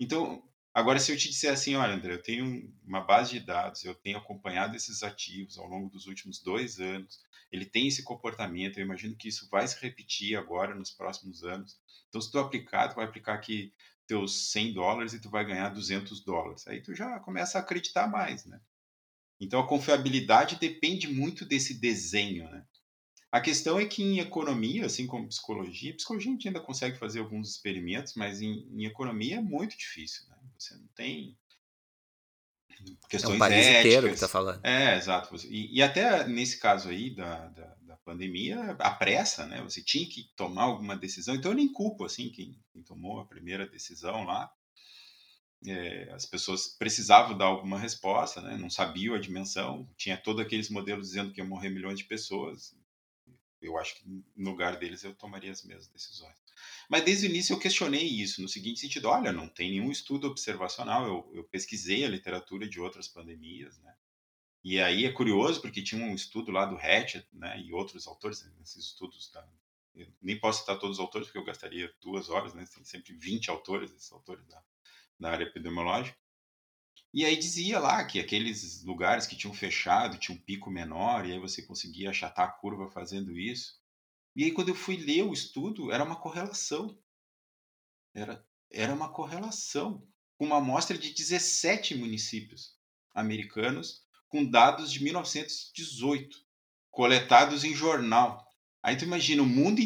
[0.00, 0.42] Então,
[0.76, 3.94] Agora, se eu te disser assim, olha, André, eu tenho uma base de dados, eu
[3.94, 7.18] tenho acompanhado esses ativos ao longo dos últimos dois anos,
[7.50, 11.78] ele tem esse comportamento, eu imagino que isso vai se repetir agora nos próximos anos.
[12.08, 13.72] Então, se tu aplicar, tu vai aplicar aqui
[14.06, 16.66] teus 100 dólares e tu vai ganhar 200 dólares.
[16.66, 18.60] Aí tu já começa a acreditar mais, né?
[19.40, 22.64] Então, a confiabilidade depende muito desse desenho, né?
[23.30, 27.18] A questão é que em economia, assim como psicologia, psicologia a gente ainda consegue fazer
[27.18, 30.36] alguns experimentos, mas em, em economia é muito difícil, né?
[30.58, 31.36] Você não tem
[33.08, 33.84] questões é um país éticas.
[33.84, 34.64] inteiro que está falando.
[34.64, 35.34] É, exato.
[35.46, 39.62] E, e, até nesse caso aí da, da, da, pandemia, a pressa, né?
[39.62, 41.34] Você tinha que tomar alguma decisão.
[41.34, 44.50] Então eu nem culpo assim quem, quem tomou a primeira decisão lá.
[45.66, 48.56] É, as pessoas precisavam dar alguma resposta, né?
[48.56, 49.88] Não sabiam a dimensão.
[49.96, 52.74] Tinha todos aqueles modelos dizendo que ia morrer milhões de pessoas.
[53.60, 56.45] Eu acho que no lugar deles eu tomaria as mesmas decisões.
[56.88, 60.26] Mas desde o início eu questionei isso, no seguinte sentido: olha, não tem nenhum estudo
[60.26, 63.94] observacional, eu, eu pesquisei a literatura de outras pandemias, né?
[64.64, 68.44] E aí é curioso porque tinha um estudo lá do Hatchett, né, e outros autores,
[68.60, 69.30] esses estudos
[69.96, 72.66] eu nem posso citar todos os autores porque eu gastaria duas horas, né?
[72.72, 74.62] Tem sempre 20 autores, esses autores da,
[75.18, 76.16] da área epidemiológica.
[77.14, 81.32] E aí dizia lá que aqueles lugares que tinham fechado tinha um pico menor, e
[81.32, 83.80] aí você conseguia achatar a curva fazendo isso.
[84.36, 86.96] E aí, quando eu fui ler o estudo, era uma correlação.
[88.14, 90.06] Era, era uma correlação
[90.36, 92.76] com uma amostra de 17 municípios
[93.14, 96.38] americanos com dados de 1918,
[96.90, 98.46] coletados em jornal.
[98.82, 99.80] Aí tu imagina o mundo,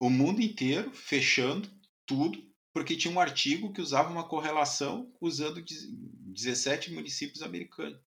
[0.00, 1.70] o mundo inteiro fechando
[2.04, 2.42] tudo,
[2.72, 8.00] porque tinha um artigo que usava uma correlação usando 17 municípios americanos.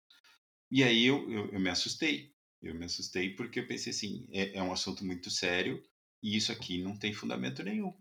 [0.70, 2.33] E aí eu, eu, eu me assustei.
[2.64, 5.84] Eu me assustei porque eu pensei assim, é, é um assunto muito sério
[6.22, 7.94] e isso aqui não tem fundamento nenhum.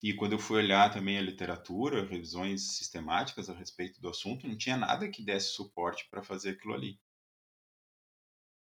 [0.00, 4.56] E quando eu fui olhar também a literatura, revisões sistemáticas a respeito do assunto, não
[4.56, 7.00] tinha nada que desse suporte para fazer aquilo ali.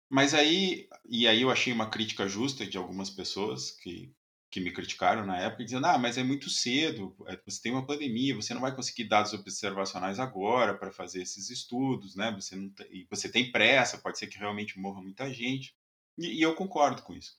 [0.08, 4.14] Mas aí, e aí eu achei uma crítica justa de algumas pessoas que
[4.54, 7.84] que me criticaram na época, dizendo: ah, mas é muito cedo, é, você tem uma
[7.84, 12.30] pandemia, você não vai conseguir dados observacionais agora para fazer esses estudos, né?
[12.30, 15.74] Você, não tem, você tem pressa, pode ser que realmente morra muita gente.
[16.16, 17.36] E, e eu concordo com isso.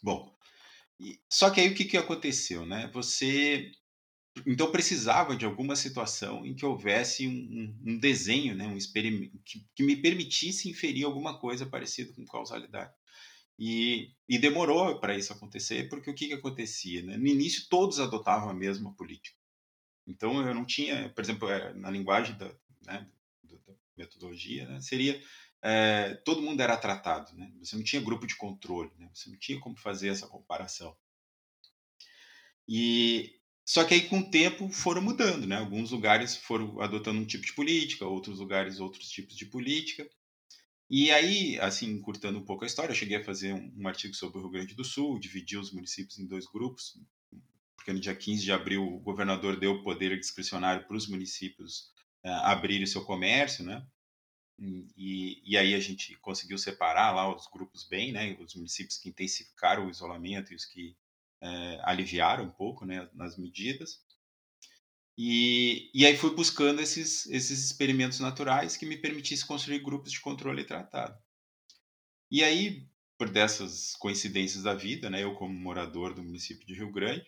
[0.00, 0.32] Bom,
[1.00, 2.88] e, só que aí o que, que aconteceu, né?
[2.94, 3.72] Você.
[4.46, 9.36] Então precisava de alguma situação em que houvesse um, um, um desenho, né, um experimento
[9.44, 12.94] que, que me permitisse inferir alguma coisa parecida com causalidade.
[13.58, 17.02] E, e demorou para isso acontecer, porque o que, que acontecia?
[17.02, 17.16] Né?
[17.16, 19.36] No início, todos adotavam a mesma política.
[20.06, 22.46] Então, eu não tinha, por exemplo, é, na linguagem da,
[22.86, 23.06] né,
[23.42, 25.20] da metodologia, né, seria
[25.60, 27.52] é, todo mundo era tratado, né?
[27.58, 29.10] Você não tinha grupo de controle, né?
[29.12, 30.96] Você não tinha como fazer essa comparação.
[32.66, 33.34] E
[33.64, 35.56] só que aí com o tempo foram mudando, né?
[35.56, 40.08] Alguns lugares foram adotando um tipo de política, outros lugares outros tipos de política.
[40.90, 44.14] E aí, assim, encurtando um pouco a história, eu cheguei a fazer um, um, artigo
[44.14, 46.98] sobre o Rio Grande do Sul, dividi os municípios em dois grupos,
[47.76, 51.92] porque no dia 15 de abril o governador deu poder discricionário para os municípios
[52.24, 53.86] uh, abrirem seu comércio, né?
[54.96, 58.36] E, e aí a gente conseguiu separar lá os grupos bem, né?
[58.40, 60.96] Os municípios que intensificaram o isolamento e os que
[61.42, 64.00] uh, aliviaram um pouco, né, nas medidas.
[65.20, 70.20] E, e aí fui buscando esses, esses experimentos naturais que me permitissem construir grupos de
[70.20, 71.18] controle tratado.
[72.30, 72.86] E aí,
[73.18, 77.26] por dessas coincidências da vida, né, eu como morador do município de Rio Grande,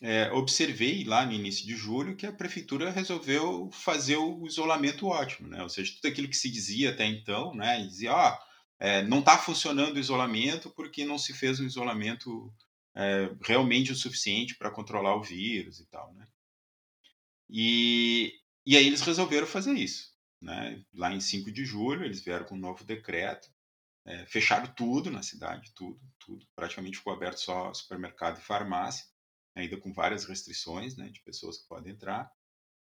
[0.00, 5.48] é, observei lá no início de julho que a prefeitura resolveu fazer o isolamento ótimo,
[5.48, 5.62] né?
[5.62, 7.84] Ou seja, tudo aquilo que se dizia até então, né?
[7.86, 8.38] Dizia, ó,
[8.80, 12.52] é, não está funcionando o isolamento porque não se fez um isolamento
[12.96, 16.26] é, realmente o suficiente para controlar o vírus e tal, né?
[17.52, 18.32] E,
[18.64, 20.82] e aí eles resolveram fazer isso, né?
[20.94, 23.48] Lá em 5 de julho eles vieram com um novo decreto,
[24.06, 26.46] é, fecharam tudo na cidade, tudo, tudo.
[26.56, 29.06] Praticamente ficou aberto só supermercado e farmácia
[29.54, 32.32] ainda com várias restrições, né, de pessoas que podem entrar.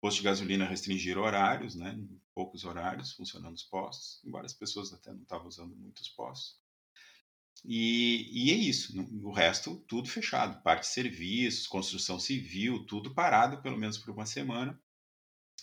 [0.01, 1.99] Postos de gasolina restringiram horários, né,
[2.35, 6.61] poucos horários funcionando os postos, embora as pessoas até não estavam usando muitos postos.
[7.65, 13.61] E, e é isso, o resto tudo fechado, parte de serviços, construção civil, tudo parado
[13.63, 14.79] pelo menos por uma semana.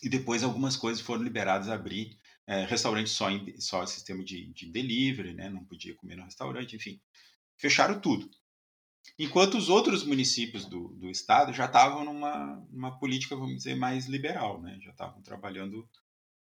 [0.03, 4.47] E depois algumas coisas foram liberadas a abrir, é, restaurante só em só sistema de,
[4.53, 7.01] de delivery, né, não podia comer no restaurante, enfim,
[7.57, 8.29] fecharam tudo.
[9.17, 14.07] Enquanto os outros municípios do, do estado já estavam numa, numa política, vamos dizer, mais
[14.07, 14.77] liberal, né?
[14.81, 15.87] já estavam trabalhando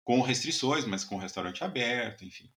[0.03, 2.51] com restrições, mas com restaurante aberto, enfim.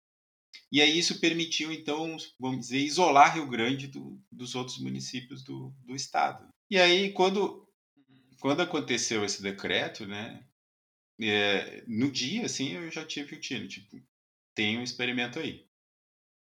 [0.70, 5.74] E aí isso permitiu, então, vamos dizer, isolar Rio Grande do, dos outros municípios do,
[5.84, 6.48] do estado.
[6.70, 7.68] E aí, quando,
[8.40, 10.44] quando aconteceu esse decreto, né,
[11.20, 14.00] é, no dia, assim, eu já tive o tiro, tipo,
[14.54, 15.66] tem um experimento aí.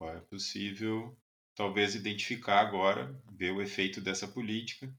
[0.02, 1.16] É possível
[1.54, 4.92] talvez identificar agora, ver o efeito dessa política.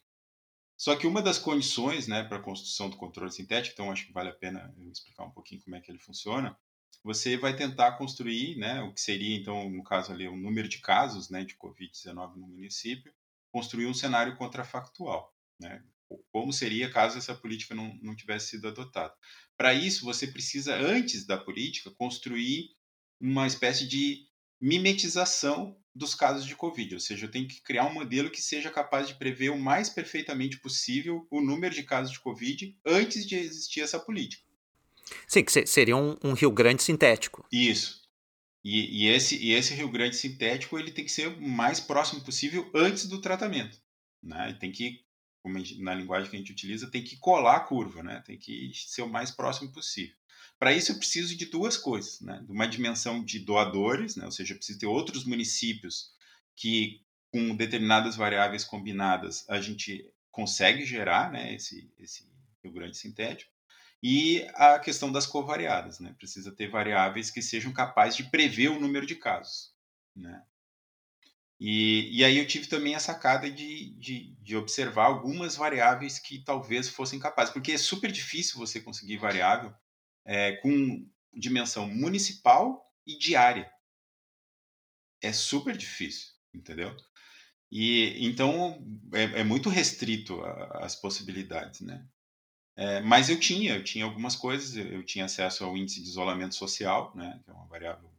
[0.77, 4.13] Só que uma das condições né, para a construção do controle sintético, então acho que
[4.13, 6.57] vale a pena eu explicar um pouquinho como é que ele funciona,
[7.03, 10.79] você vai tentar construir né, o que seria, então, no caso ali, o número de
[10.79, 13.13] casos né, de Covid-19 no município,
[13.51, 15.33] construir um cenário contrafactual.
[15.59, 15.83] Né?
[16.31, 19.13] Como seria caso essa política não, não tivesse sido adotada.
[19.57, 22.69] Para isso, você precisa, antes da política, construir
[23.19, 24.27] uma espécie de
[24.59, 28.69] mimetização dos casos de Covid, ou seja, eu tenho que criar um modelo que seja
[28.69, 33.35] capaz de prever o mais perfeitamente possível o número de casos de Covid antes de
[33.35, 34.50] existir essa política.
[35.27, 37.45] Sim, que seria um, um Rio Grande sintético.
[37.51, 38.01] Isso.
[38.63, 42.21] E, e, esse, e esse Rio Grande sintético ele tem que ser o mais próximo
[42.21, 43.81] possível antes do tratamento.
[44.21, 44.55] Né?
[44.59, 45.03] Tem que,
[45.41, 48.21] como na linguagem que a gente utiliza, tem que colar a curva, né?
[48.25, 50.15] tem que ser o mais próximo possível.
[50.59, 52.39] Para isso, eu preciso de duas coisas: né?
[52.45, 54.25] de uma dimensão de doadores, né?
[54.25, 56.11] ou seja, eu preciso ter outros municípios
[56.55, 57.01] que,
[57.31, 61.55] com determinadas variáveis combinadas, a gente consegue gerar né?
[61.55, 62.29] esse, esse
[62.63, 63.51] Rio Grande sintético.
[64.03, 66.15] E a questão das covariadas, né?
[66.17, 69.73] Precisa ter variáveis que sejam capazes de prever o número de casos,
[70.15, 70.43] né?
[71.63, 76.43] E, e aí eu tive também a sacada de, de, de, observar algumas variáveis que
[76.43, 79.71] talvez fossem capazes, porque é super difícil você conseguir variável
[80.25, 83.71] é, com dimensão municipal e diária.
[85.21, 86.97] É super difícil, entendeu?
[87.71, 88.83] E então
[89.13, 92.03] é, é muito restrito a, as possibilidades, né?
[92.75, 96.55] É, mas eu tinha, eu tinha algumas coisas, eu tinha acesso ao índice de isolamento
[96.55, 98.09] social, né, que é uma variável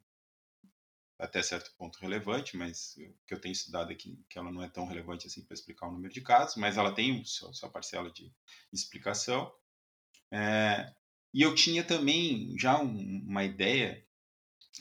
[1.19, 2.97] até certo ponto relevante, mas
[3.27, 5.93] que eu tenho estudado aqui, que ela não é tão relevante assim para explicar o
[5.93, 8.33] número de casos, mas ela tem sua, sua parcela de
[8.73, 9.53] explicação.
[10.33, 10.93] É,
[11.33, 14.05] e eu tinha também já um, uma ideia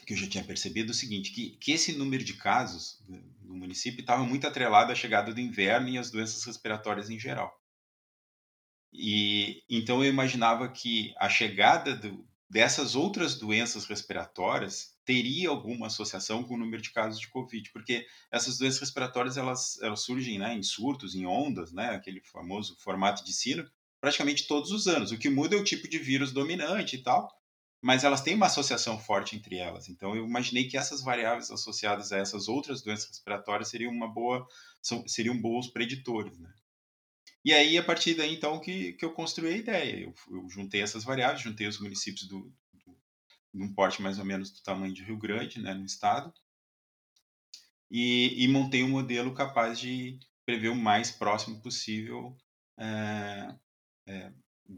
[0.06, 3.04] que eu já tinha percebido o seguinte, que, que esse número de casos
[3.42, 7.61] no município estava muito atrelado à chegada do inverno e às doenças respiratórias em geral.
[8.94, 16.44] E então eu imaginava que a chegada do, dessas outras doenças respiratórias teria alguma associação
[16.44, 20.54] com o número de casos de Covid, porque essas doenças respiratórias elas, elas surgem né,
[20.54, 23.70] em surtos, em ondas, né, aquele famoso formato de sino,
[24.00, 25.12] praticamente todos os anos.
[25.12, 27.32] O que muda é o tipo de vírus dominante e tal,
[27.82, 29.90] mas elas têm uma associação forte entre elas.
[29.90, 34.46] Então eu imaginei que essas variáveis associadas a essas outras doenças respiratórias seriam uma boa
[34.82, 36.52] são, seriam bons preditores, né?
[37.44, 40.04] E aí a partir daí então que, que eu construí a ideia.
[40.04, 42.98] Eu, eu juntei essas variáveis, juntei os municípios do, do
[43.54, 46.34] num porte mais ou menos do tamanho de Rio Grande, né, no estado,
[47.90, 52.38] e, e montei um modelo capaz de prever o mais próximo possível
[52.78, 53.56] é,
[54.08, 54.32] é,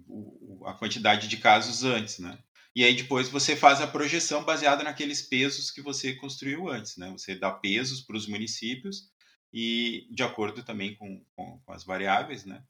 [0.08, 2.38] o, a quantidade de casos antes, né?
[2.76, 7.12] E aí depois você faz a projeção baseada naqueles pesos que você construiu antes, né?
[7.12, 9.13] Você dá pesos para os municípios
[9.54, 12.64] e de acordo também com, com, com as variáveis, né?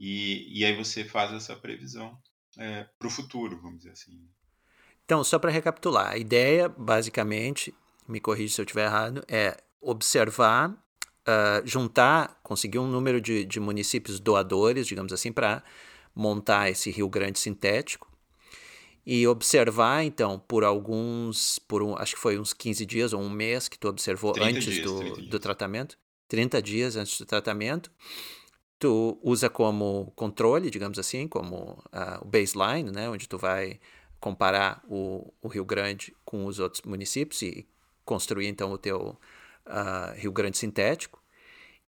[0.00, 2.18] E, e aí você faz essa previsão
[2.58, 4.26] é, para o futuro, vamos dizer assim.
[5.04, 7.74] Então, só para recapitular, a ideia, basicamente,
[8.08, 13.60] me corrija se eu estiver errado, é observar, uh, juntar, conseguir um número de, de
[13.60, 15.62] municípios doadores, digamos assim, para
[16.14, 18.10] montar esse Rio Grande sintético
[19.04, 23.30] e observar, então, por alguns, por um, acho que foi uns 15 dias ou um
[23.30, 25.98] mês que tu observou antes dias, do, do tratamento,
[26.32, 27.92] 30 dias antes do tratamento,
[28.78, 33.78] tu usa como controle, digamos assim, como uh, o baseline, né, onde tu vai
[34.18, 37.68] comparar o, o, Rio Grande com os outros municípios e
[38.02, 39.18] construir então o teu
[39.66, 41.22] uh, Rio Grande sintético.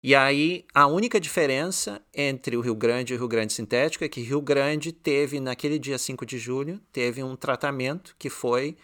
[0.03, 4.07] E aí a única diferença entre o Rio Grande e o Rio Grande sintético é
[4.07, 8.77] que Rio Grande teve naquele dia 5 de julho, teve um tratamento que foi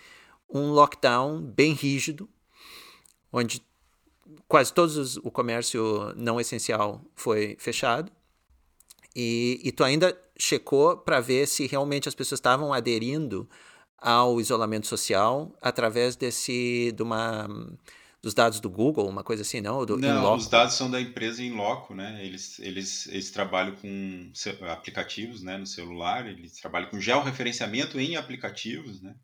[0.50, 2.28] um lockdown bem rígido,
[3.32, 3.62] onde
[4.48, 4.92] quase todo
[5.24, 8.12] o comércio não essencial foi fechado.
[9.16, 13.50] E, e tu ainda checou para ver se realmente as pessoas estavam aderindo
[13.98, 17.48] ao isolamento social através desse de uma
[18.22, 19.84] dos dados do Google, uma coisa assim, não?
[19.84, 22.24] Do não, os dados são da empresa em loco, né?
[22.24, 24.32] Eles, eles, eles trabalham com
[24.70, 29.16] aplicativos né, no celular, eles trabalham com georreferenciamento em aplicativos, né?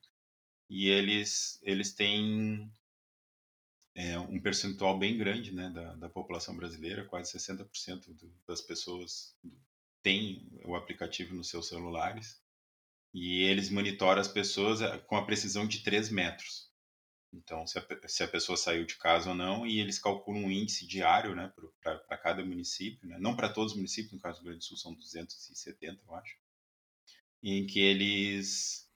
[0.68, 2.70] E eles, eles têm
[3.98, 9.36] é, um percentual bem grande né, da, da população brasileira, quase 60% do, das pessoas
[10.04, 12.40] têm o aplicativo nos seus celulares.
[13.12, 16.72] E eles monitoram as pessoas é, com a precisão de 3 metros.
[17.34, 20.52] Então, se a, se a pessoa saiu de casa ou não, e eles calculam um
[20.52, 23.18] índice diário né, para cada município, né?
[23.20, 26.16] não para todos os municípios, no caso do Rio Grande do Sul são 270, eu
[26.16, 26.38] acho,
[27.42, 28.87] em que eles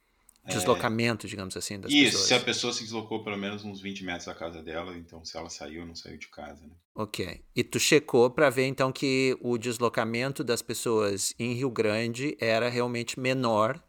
[0.48, 1.30] Deslocamento, é...
[1.30, 2.28] digamos assim, das Isso, pessoas.
[2.28, 5.38] se a pessoa se deslocou pelo menos uns 20 metros da casa dela, então se
[5.38, 6.74] ela saiu ou não saiu de casa, né?
[6.96, 7.42] Ok.
[7.56, 12.70] E tu checou para ver então que o deslocamento das pessoas em Rio Grande era
[12.70, 13.82] realmente menor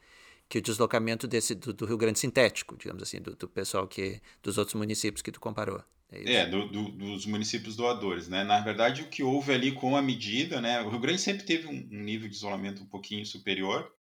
[0.49, 4.21] que o deslocamento desse do, do Rio Grande sintético, digamos assim, do, do, pessoal que
[4.43, 5.83] dos outros municípios que tu comparou.
[6.11, 8.45] É, é do, dos municípios doadores, né?
[8.45, 10.83] Na verdade, o que houve ali com a medida, né?
[10.83, 13.91] O Rio Grande sempre teve um, um nível de isolamento um pouquinho superior,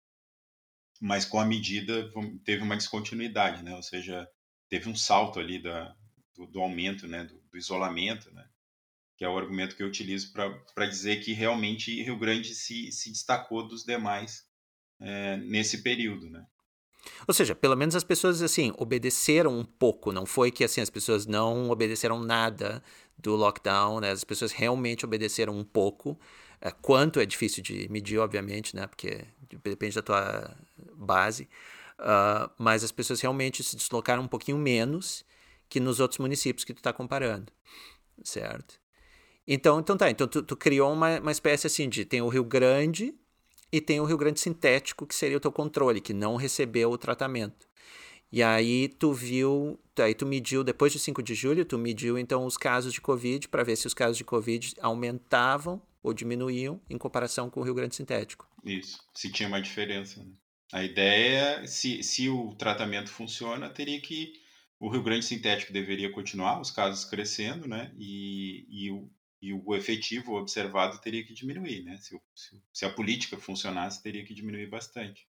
[1.03, 2.09] mas com a medida
[2.44, 3.74] teve uma descontinuidade, né?
[3.74, 4.24] Ou seja,
[4.68, 5.92] teve um salto ali da,
[6.32, 7.24] do, do aumento, né?
[7.24, 8.46] Do, do, isolamento, né?
[9.18, 13.11] Que é o argumento que eu utilizo para dizer que realmente Rio Grande se, se
[13.11, 14.44] destacou dos demais
[15.00, 16.46] é, nesse período, né?
[17.26, 20.88] Ou seja, pelo menos as pessoas assim obedeceram um pouco, não foi que assim as
[20.88, 22.80] pessoas não obedeceram nada
[23.18, 24.12] do lockdown, né?
[24.12, 26.16] As pessoas realmente obedeceram um pouco.
[26.64, 28.86] É, quanto é difícil de medir, obviamente, né?
[28.86, 29.24] Porque
[29.64, 30.56] depende da tua
[30.94, 31.48] base.
[31.98, 35.24] Uh, mas as pessoas realmente se deslocaram um pouquinho menos
[35.68, 37.52] que nos outros municípios que tu está comparando,
[38.22, 38.80] certo?
[39.46, 42.44] Então, então tá, então tu, tu, criou uma, uma espécie assim de, tem o Rio
[42.44, 43.12] Grande
[43.72, 46.98] e tem o Rio Grande sintético, que seria o teu controle, que não recebeu o
[46.98, 47.66] tratamento.
[48.30, 52.46] E aí tu viu, aí tu mediu, depois de 5 de julho, tu mediu então
[52.46, 56.98] os casos de Covid para ver se os casos de Covid aumentavam ou diminuíam em
[56.98, 58.48] comparação com o Rio Grande sintético.
[58.64, 60.22] Isso, se tinha uma diferença.
[60.22, 60.32] Né?
[60.72, 64.32] A ideia, se, se o tratamento funciona, teria que
[64.80, 67.94] o Rio Grande sintético deveria continuar, os casos crescendo, né?
[67.96, 69.09] E, e, o,
[69.40, 71.96] e o efetivo observado teria que diminuir, né?
[71.98, 75.28] Se, se, se a política funcionasse, teria que diminuir bastante.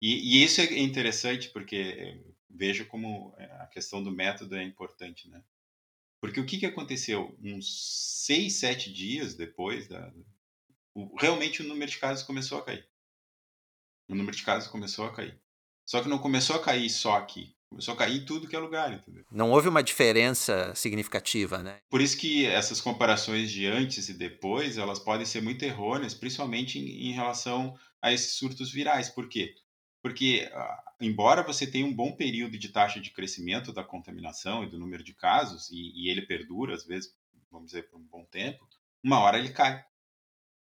[0.00, 4.62] E, e, isso é interessante porque eh, veja como eh, a questão do método é
[4.62, 5.42] importante, né?
[6.22, 7.36] Porque o que, que aconteceu?
[7.42, 10.14] Uns seis, sete dias depois, da,
[10.94, 12.88] o, realmente o número de casos começou a cair.
[14.08, 15.36] O número de casos começou a cair.
[15.84, 17.56] Só que não começou a cair só aqui.
[17.68, 19.24] Começou a cair em tudo que é lugar, entendeu?
[19.32, 21.78] Não houve uma diferença significativa, né?
[21.90, 26.78] Por isso que essas comparações de antes e depois, elas podem ser muito errôneas, principalmente
[26.78, 29.08] em, em relação a esses surtos virais.
[29.08, 29.56] Por quê?
[30.02, 34.68] Porque, ah, embora você tenha um bom período de taxa de crescimento da contaminação e
[34.68, 37.14] do número de casos, e, e ele perdura, às vezes,
[37.50, 38.68] vamos dizer, por um bom tempo,
[39.02, 39.84] uma hora ele cai.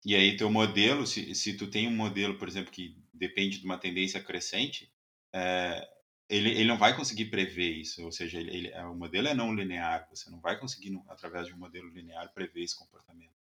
[0.04, 3.64] E aí, teu modelo, se, se tu tem um modelo, por exemplo, que depende de
[3.64, 4.92] uma tendência crescente,
[5.32, 5.88] é,
[6.28, 9.54] ele, ele não vai conseguir prever isso, ou seja, ele, ele, o modelo é não
[9.54, 13.39] linear, você não vai conseguir, através de um modelo linear, prever esse comportamento.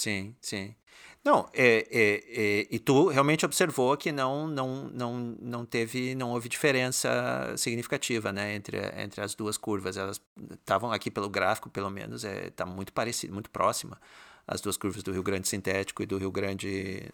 [0.00, 0.74] Sim, sim.
[1.22, 6.30] Não, é, é, é, e tu realmente observou que não, não, não, não teve, não
[6.30, 9.98] houve diferença significativa, né, entre, entre as duas curvas.
[9.98, 10.18] Elas
[10.52, 14.00] estavam aqui pelo gráfico, pelo menos, é, tá muito parecido, muito próxima
[14.46, 17.04] as duas curvas do Rio Grande sintético e do Rio Grande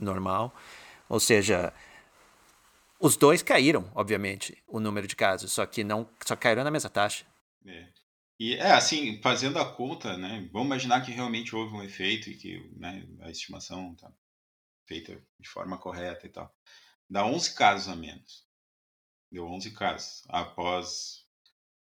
[0.00, 0.54] normal.
[1.08, 1.72] Ou seja,
[3.00, 6.88] os dois caíram, obviamente, o número de casos, só que não, só caíram na mesma
[6.88, 7.24] taxa.
[7.66, 7.86] É.
[8.38, 10.48] E é assim, fazendo a conta, né?
[10.52, 14.12] Vamos imaginar que realmente houve um efeito e que né, a estimação está
[14.86, 16.54] feita de forma correta e tal.
[17.08, 18.46] Dá 11 casos a menos.
[19.30, 21.24] Deu 11 casos após.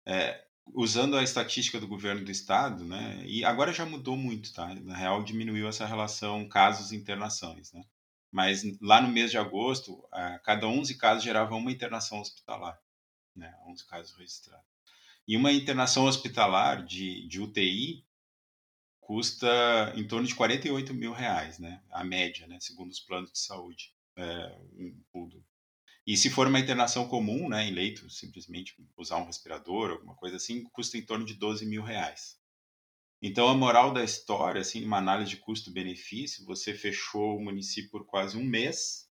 [0.06, 0.44] É,
[0.74, 3.22] usando a estatística do governo do estado, né?
[3.26, 4.74] E agora já mudou muito, tá?
[4.74, 7.84] Na real, diminuiu essa relação casos e internações, né?
[8.30, 10.02] Mas lá no mês de agosto,
[10.44, 12.78] cada 11 casos gerava uma internação hospitalar,
[13.34, 13.56] né?
[13.66, 14.69] 11 casos registrados.
[15.30, 18.04] E uma internação hospitalar de, de UTI
[18.98, 21.80] custa em torno de 48 mil reais, né?
[21.88, 22.58] A média, né?
[22.58, 23.94] Segundo os planos de saúde.
[24.16, 25.00] É, um,
[26.04, 30.34] e se for uma internação comum, né, em leito, simplesmente usar um respirador, alguma coisa
[30.34, 32.36] assim, custa em torno de 12 mil reais.
[33.22, 38.04] Então, a moral da história, assim, uma análise de custo-benefício, você fechou o município por
[38.04, 39.08] quase um mês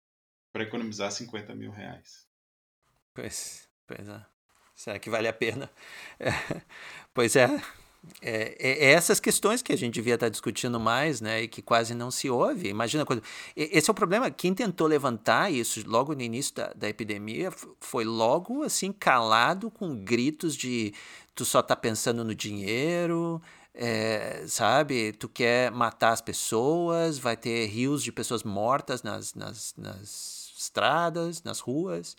[0.52, 2.28] para economizar 50 mil reais.
[3.14, 4.37] Pois, pois é.
[4.78, 5.70] Será que vale a pena?
[6.20, 6.32] É,
[7.14, 7.62] pois é.
[8.22, 11.94] É, é, essas questões que a gente devia estar discutindo mais, né, e que quase
[11.94, 12.70] não se ouve.
[12.70, 13.22] Imagina quando.
[13.56, 14.32] Esse é o problema.
[14.32, 19.96] Quem tentou levantar isso logo no início da, da epidemia foi logo assim calado com
[19.96, 20.94] gritos de
[21.36, 23.42] tu só está pensando no dinheiro,
[23.74, 25.12] é, sabe?
[25.14, 31.44] Tu quer matar as pessoas, vai ter rios de pessoas mortas nas, nas, nas estradas,
[31.44, 32.16] nas ruas.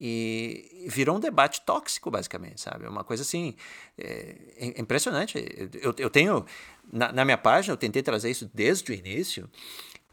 [0.00, 2.86] E virou um debate tóxico, basicamente, sabe?
[2.86, 3.54] Uma coisa assim,
[3.98, 5.38] é, é impressionante.
[5.80, 6.46] Eu, eu tenho,
[6.92, 9.50] na, na minha página, eu tentei trazer isso desde o início.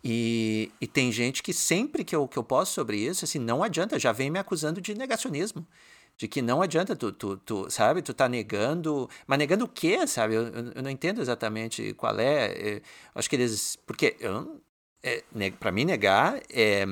[0.03, 3.63] E, e, tem gente que sempre que eu, que eu posto sobre isso, assim, não
[3.63, 5.65] adianta, já vem me acusando de negacionismo
[6.17, 10.07] de que não adianta tu, tu, tu, sabe, tu tá negando, mas negando o quê,
[10.07, 10.35] sabe?
[10.35, 12.81] Eu, eu, não entendo exatamente qual é, é
[13.13, 14.61] acho que eles, porque eu,
[15.03, 15.23] é,
[15.59, 16.85] para mim negar é,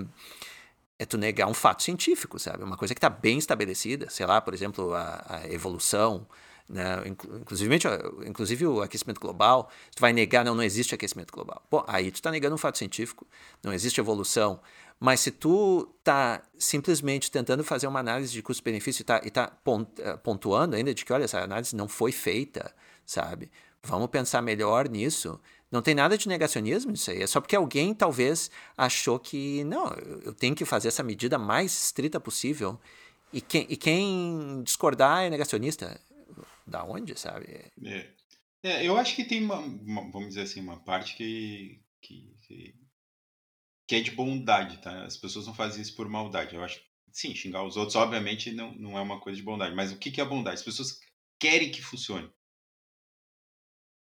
[1.03, 2.63] é tu negar um fato científico, sabe?
[2.63, 6.25] Uma coisa que está bem estabelecida, sei lá, por exemplo, a, a evolução,
[6.67, 7.03] né?
[7.05, 7.77] inclusive,
[8.25, 11.61] inclusive o aquecimento global, tu vai negar, não, não existe aquecimento global.
[11.69, 13.27] Pô, aí tu está negando um fato científico,
[13.61, 14.59] não existe evolução,
[14.99, 19.51] mas se tu tá simplesmente tentando fazer uma análise de custo-benefício e tá, e tá
[19.99, 22.73] eh, pontuando ainda de que, olha, essa análise não foi feita,
[23.05, 23.51] sabe?
[23.83, 25.37] Vamos pensar melhor nisso.
[25.73, 27.23] Não tem nada de negacionismo nisso aí.
[27.23, 29.87] É só porque alguém talvez achou que, não,
[30.23, 32.79] eu tenho que fazer essa medida mais estrita possível.
[33.33, 35.99] E quem, e quem discordar é negacionista.
[36.67, 37.71] Da onde, sabe?
[37.83, 38.07] É.
[38.61, 42.75] É, eu acho que tem uma, uma, vamos dizer assim, uma parte que, que, que
[43.87, 45.03] que é de bondade, tá?
[45.05, 46.55] As pessoas não fazem isso por maldade.
[46.55, 46.79] Eu acho
[47.11, 49.75] sim, xingar os outros, obviamente, não, não é uma coisa de bondade.
[49.75, 50.55] Mas o que, que é bondade?
[50.55, 50.99] As pessoas
[51.39, 52.31] querem que funcione.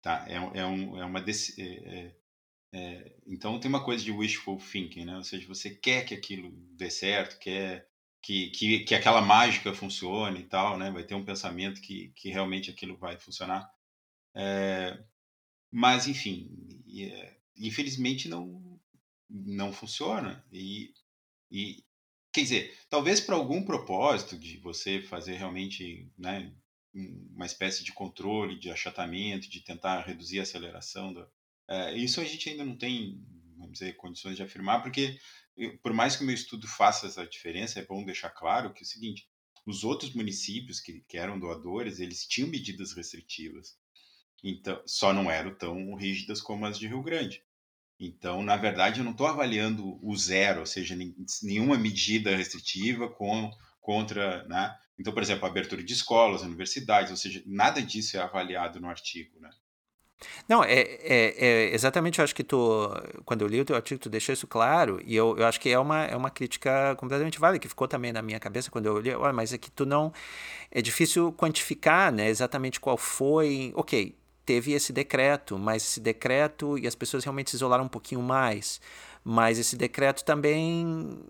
[0.02, 0.26] Tá?
[0.28, 1.20] É, é, um, é uma.
[1.20, 2.14] É, é,
[2.74, 5.16] é, então tem uma coisa de wishful thinking, né?
[5.16, 7.88] Ou seja, você quer que aquilo dê certo, quer
[8.20, 10.90] que, que, que aquela mágica funcione e tal, né?
[10.90, 13.70] Vai ter um pensamento que, que realmente aquilo vai funcionar.
[14.34, 14.98] É,
[15.70, 16.50] mas, enfim,
[16.98, 18.80] é, infelizmente não,
[19.30, 20.44] não funciona.
[20.52, 20.92] E,
[21.50, 21.84] e
[22.32, 26.52] quer dizer, talvez para algum propósito de você fazer realmente né,
[26.94, 31.26] uma espécie de controle, de achatamento, de tentar reduzir a aceleração, do,
[31.68, 33.24] é, isso a gente ainda não tem,
[33.56, 35.18] vamos dizer, condições de afirmar, porque
[35.56, 38.82] eu, por mais que o meu estudo faça essa diferença, é bom deixar claro que
[38.82, 39.28] é o seguinte,
[39.64, 43.76] os outros municípios que, que eram doadores, eles tinham medidas restritivas,
[44.42, 47.42] então só não eram tão rígidas como as de Rio Grande.
[47.98, 50.96] Então, na verdade, eu não estou avaliando o zero, ou seja,
[51.42, 53.48] nenhuma medida restritiva com,
[53.82, 54.44] contra.
[54.44, 54.74] Né?
[54.98, 59.38] Então, por exemplo, abertura de escolas, universidades, ou seja, nada disso é avaliado no artigo.
[59.38, 59.50] Né?
[60.48, 62.88] Não, é, é, é, exatamente, eu acho que tu,
[63.24, 65.68] quando eu li o teu artigo, tu deixou isso claro, e eu, eu acho que
[65.68, 68.98] é uma, é uma crítica completamente válida, que ficou também na minha cabeça quando eu
[69.00, 70.12] li, olha, mas é que tu não,
[70.70, 76.86] é difícil quantificar, né, exatamente qual foi, ok, teve esse decreto, mas esse decreto e
[76.86, 78.80] as pessoas realmente se isolaram um pouquinho mais.
[79.24, 81.20] Mas esse decreto também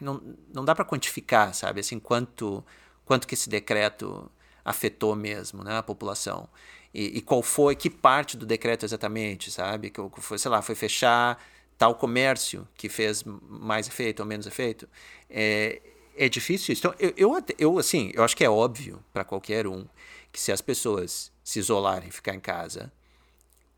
[0.00, 1.80] não, não dá para quantificar, sabe?
[1.80, 2.64] Assim, quanto,
[3.04, 4.30] quanto que esse decreto
[4.64, 6.48] afetou mesmo né, a população.
[6.92, 9.90] E, e qual foi, que parte do decreto exatamente, sabe?
[9.90, 11.42] Que foi, sei lá, foi fechar
[11.76, 14.88] tal comércio que fez mais efeito ou menos efeito.
[15.28, 15.82] É,
[16.16, 16.86] é difícil isso.
[16.86, 19.86] Então, eu, eu, eu, assim, eu acho que é óbvio para qualquer um
[20.32, 22.92] que se as pessoas se isolarem, ficar em casa,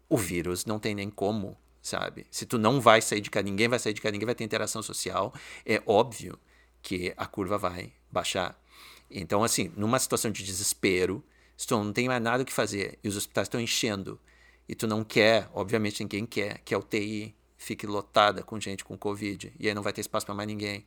[0.08, 1.56] o vírus não tem nem como,
[1.86, 2.26] sabe?
[2.30, 4.44] Se tu não vai sair de casa, ninguém vai sair de casa, ninguém vai ter
[4.44, 5.32] interação social,
[5.64, 6.38] é óbvio
[6.82, 8.60] que a curva vai baixar.
[9.08, 11.24] Então, assim, numa situação de desespero,
[11.56, 14.20] se tu não tem mais nada o que fazer e os hospitais estão enchendo
[14.68, 18.98] e tu não quer, obviamente ninguém quer, que a UTI fique lotada com gente com
[18.98, 20.84] Covid e aí não vai ter espaço para mais ninguém.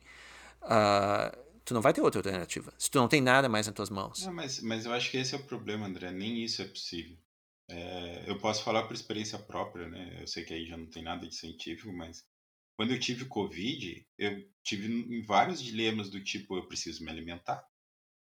[0.62, 2.74] Uh, tu não vai ter outra alternativa.
[2.76, 4.26] Se tu não tem nada mais nas tuas mãos.
[4.26, 6.10] Não, mas, mas eu acho que esse é o problema, André.
[6.12, 7.16] Nem isso é possível.
[7.70, 10.18] É, eu posso falar por experiência própria, né?
[10.20, 12.24] Eu sei que aí já não tem nada de científico, mas
[12.76, 17.64] quando eu tive Covid, eu tive vários dilemas do tipo: eu preciso me alimentar.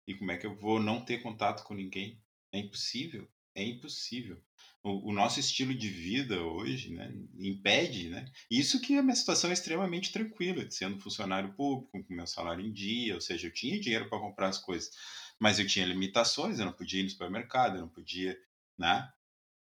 [0.06, 2.20] E como é que eu vou não ter contato com ninguém?
[2.52, 3.28] É impossível.
[3.55, 4.40] É impossível.
[4.82, 8.31] o, o, nosso estilo de vida hoje né, impede, né?
[8.51, 12.73] Isso que a minha situação é extremamente tranquila, sendo funcionário público, com meu salário em
[12.73, 14.90] dia, ou seja, eu tinha dinheiro para comprar as coisas,
[15.40, 18.39] mas eu tinha limitações, eu não podia ir no supermercado, eu não podia,
[18.78, 19.10] né?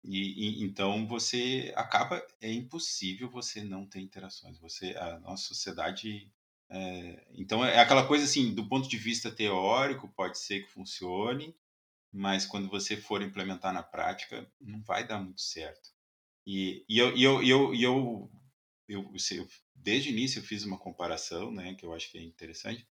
[0.03, 4.59] E, e, então você acaba é impossível você não ter interações.
[4.59, 6.33] Você a nossa sociedade
[6.71, 11.55] é, então é aquela coisa assim do ponto de vista teórico pode ser que funcione,
[12.13, 15.91] mas quando você for implementar na prática, não vai dar muito certo.
[16.47, 18.31] E, e eu, e eu, e eu, eu,
[18.89, 22.23] eu, eu, desde o início eu fiz uma comparação, né, que eu acho que é
[22.23, 22.87] interessante,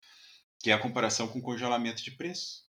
[0.60, 2.65] que é a comparação com congelamento de preço.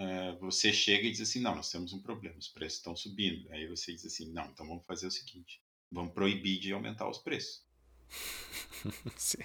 [0.00, 3.50] É, você chega e diz assim, não, nós temos um problema, os preços estão subindo.
[3.50, 5.60] Aí você diz assim, não, então vamos fazer o seguinte,
[5.90, 7.64] vamos proibir de aumentar os preços.
[9.16, 9.38] Sim.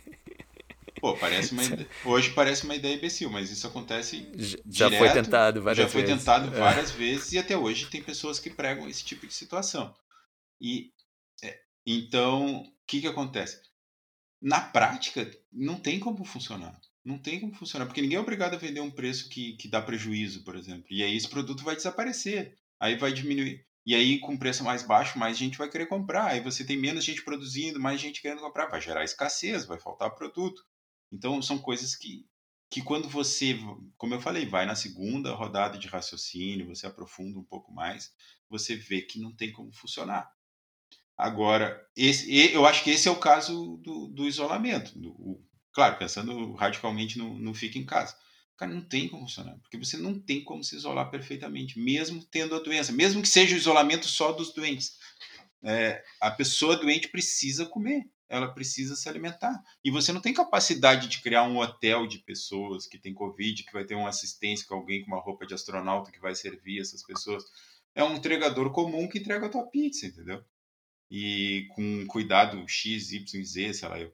[1.02, 1.88] Pô, parece uma ide...
[2.06, 6.04] hoje parece uma ideia imbecil, mas isso acontece já direto, foi tentado várias já foi
[6.04, 6.20] vezes.
[6.20, 6.60] tentado é.
[6.60, 9.94] várias vezes e até hoje tem pessoas que pregam esse tipo de situação.
[10.62, 10.94] E
[11.44, 13.60] é, então o que que acontece?
[14.40, 18.58] Na prática não tem como funcionar, não tem como funcionar porque ninguém é obrigado a
[18.58, 20.86] vender um preço que, que dá prejuízo, por exemplo.
[20.90, 23.66] E aí esse produto vai desaparecer, aí vai diminuir.
[23.86, 26.28] E aí, com preço mais baixo, mais gente vai querer comprar.
[26.28, 28.68] Aí você tem menos gente produzindo, mais gente querendo comprar.
[28.68, 30.66] Vai gerar escassez, vai faltar produto.
[31.12, 32.26] Então, são coisas que,
[32.70, 33.58] que quando você,
[33.98, 38.14] como eu falei, vai na segunda rodada de raciocínio, você aprofunda um pouco mais,
[38.50, 40.32] você vê que não tem como funcionar.
[41.18, 44.98] Agora, esse, eu acho que esse é o caso do, do isolamento.
[44.98, 45.44] O,
[45.74, 48.16] claro, pensando radicalmente no, no fica em casa.
[48.58, 52.56] Cara, não tem como funcionar, porque você não tem como se isolar perfeitamente, mesmo tendo
[52.56, 54.98] a doença, mesmo que seja o isolamento só dos doentes.
[55.64, 59.64] É, a pessoa doente precisa comer ela precisa se alimentar.
[59.84, 63.72] E você não tem capacidade de criar um hotel de pessoas que tem Covid, que
[63.72, 67.04] vai ter uma assistência com alguém com uma roupa de astronauta que vai servir essas
[67.04, 67.44] pessoas.
[67.94, 70.44] É um entregador comum que entrega a tua pizza, entendeu?
[71.12, 74.00] E com cuidado X, Y, Z, sei lá.
[74.00, 74.12] Eu.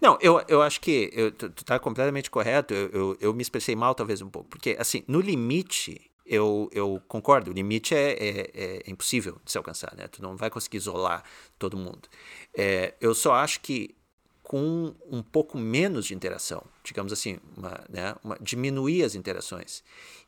[0.00, 2.74] Não, eu, eu acho que eu, tu, tu tá completamente correto.
[2.74, 4.48] Eu, eu, eu me expressei mal, talvez, um pouco.
[4.48, 9.58] Porque, assim, no limite, eu, eu concordo, o limite é, é, é, impossível de se
[9.58, 10.06] alcançar, né?
[10.08, 11.24] Tu não vai conseguir isolar
[11.58, 12.08] todo mundo.
[12.56, 13.94] É, eu só acho que
[14.42, 19.84] com um pouco menos de interação, digamos assim, uma, né, uma, diminuir as interações,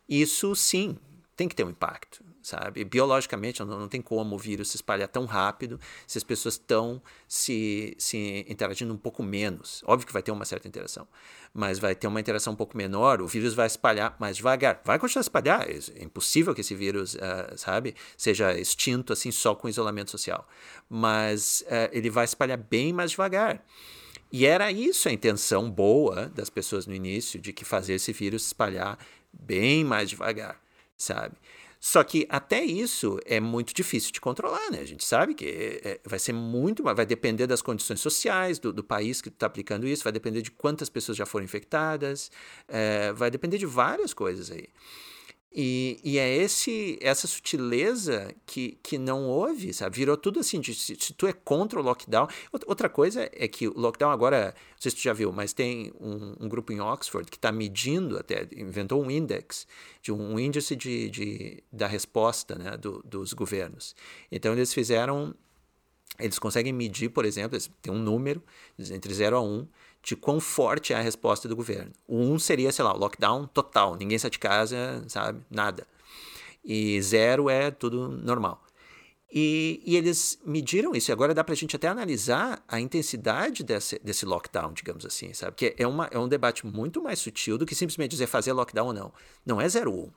[0.06, 0.98] isso sim
[1.40, 2.84] tem que ter um impacto sabe?
[2.84, 7.02] Biologicamente não, não tem como o vírus se espalhar tão rápido se as pessoas estão
[7.28, 9.82] se, se interagindo um pouco menos.
[9.86, 11.06] Óbvio que vai ter uma certa interação,
[11.52, 14.80] mas vai ter uma interação um pouco menor, o vírus vai espalhar mais devagar.
[14.84, 19.30] Vai continuar a espalhar, é, é impossível que esse vírus, uh, sabe, seja extinto assim
[19.30, 20.46] só com isolamento social,
[20.88, 23.64] mas uh, ele vai espalhar bem mais devagar.
[24.32, 28.46] E era isso a intenção boa das pessoas no início, de que fazer esse vírus
[28.46, 28.96] espalhar
[29.32, 30.60] bem mais devagar,
[31.00, 31.34] sabe?
[31.80, 34.80] Só que até isso é muito difícil de controlar, né?
[34.80, 38.70] A gente sabe que é, é vai ser muito, vai depender das condições sociais do,
[38.70, 42.30] do país que está aplicando isso, vai depender de quantas pessoas já foram infectadas,
[42.68, 44.68] é, vai depender de várias coisas aí.
[45.52, 49.96] E, e, é esse essa sutileza que, que não houve, sabe?
[49.96, 52.28] Virou tudo assim, de, se, se, tu é contra o lockdown.
[52.66, 55.92] Outra coisa é que o lockdown agora, não sei se tu já viu, mas tem
[56.00, 59.66] um, um grupo em Oxford que está medindo até, inventou um index,
[60.00, 63.96] de um, um índice de, de, da resposta né, do, dos governos.
[64.30, 65.34] Então eles fizeram,
[66.20, 68.40] eles conseguem medir, por exemplo, tem um número
[68.78, 69.66] entre 0 a 1, um,
[70.02, 71.92] de quão forte é a resposta do governo.
[72.06, 75.42] O um seria, sei lá, lockdown total, ninguém sai de casa, sabe?
[75.50, 75.86] Nada.
[76.64, 78.62] E zero é tudo normal.
[79.32, 83.62] E, e eles mediram isso, e agora dá para a gente até analisar a intensidade
[83.62, 85.54] desse, desse lockdown, digamos assim, sabe?
[85.54, 88.88] Que é, uma, é um debate muito mais sutil do que simplesmente dizer fazer lockdown
[88.88, 89.12] ou não.
[89.46, 90.10] Não é zero um.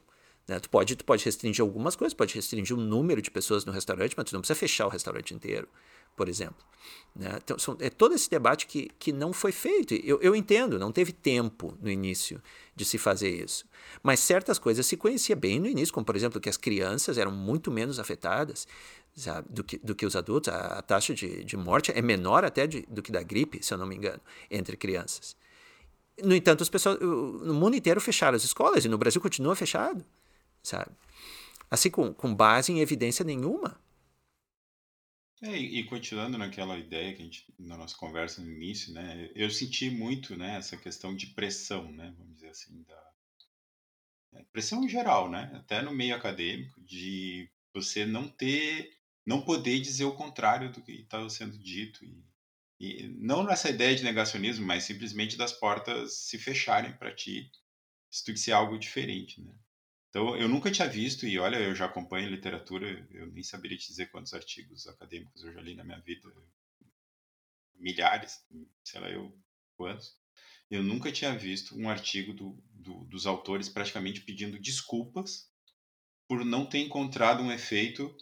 [0.48, 0.60] Né?
[0.60, 4.16] Tu, pode, tu pode restringir algumas coisas, pode restringir o número de pessoas no restaurante,
[4.18, 5.68] mas tu não precisa fechar o restaurante inteiro
[6.16, 6.64] por exemplo.
[7.16, 7.38] Né?
[7.44, 9.94] Então, são, é todo esse debate que, que não foi feito.
[9.94, 12.42] Eu, eu entendo, não teve tempo no início
[12.76, 13.66] de se fazer isso.
[14.02, 17.32] Mas certas coisas se conhecia bem no início, como por exemplo que as crianças eram
[17.32, 18.68] muito menos afetadas
[19.16, 20.52] sabe, do, que, do que os adultos.
[20.52, 23.74] A, a taxa de, de morte é menor até de, do que da gripe, se
[23.74, 24.20] eu não me engano,
[24.50, 25.36] entre crianças.
[26.24, 30.04] No entanto, as pessoas, no mundo inteiro fecharam as escolas e no Brasil continua fechado,
[30.62, 30.92] sabe?
[31.70, 33.80] Assim, com, com base em evidência nenhuma.
[35.44, 39.50] É, e continuando naquela ideia que a gente, na nossa conversa no início, né, eu
[39.50, 43.14] senti muito, né, essa questão de pressão, né, vamos dizer assim, da
[44.34, 48.90] é, pressão em geral, né, até no meio acadêmico, de você não ter,
[49.26, 52.24] não poder dizer o contrário do que está sendo dito e,
[52.80, 57.52] e não nessa ideia de negacionismo, mas simplesmente das portas se fecharem para ti
[58.10, 59.54] se tu disser algo diferente, né.
[60.14, 63.88] Então, eu nunca tinha visto, e olha, eu já acompanho literatura, eu nem saberia te
[63.88, 66.32] dizer quantos artigos acadêmicos eu já li na minha vida,
[67.74, 68.46] milhares,
[68.84, 69.36] sei lá eu
[69.76, 70.16] quantos.
[70.70, 75.52] Eu nunca tinha visto um artigo do, do, dos autores praticamente pedindo desculpas
[76.28, 78.16] por não ter encontrado um efeito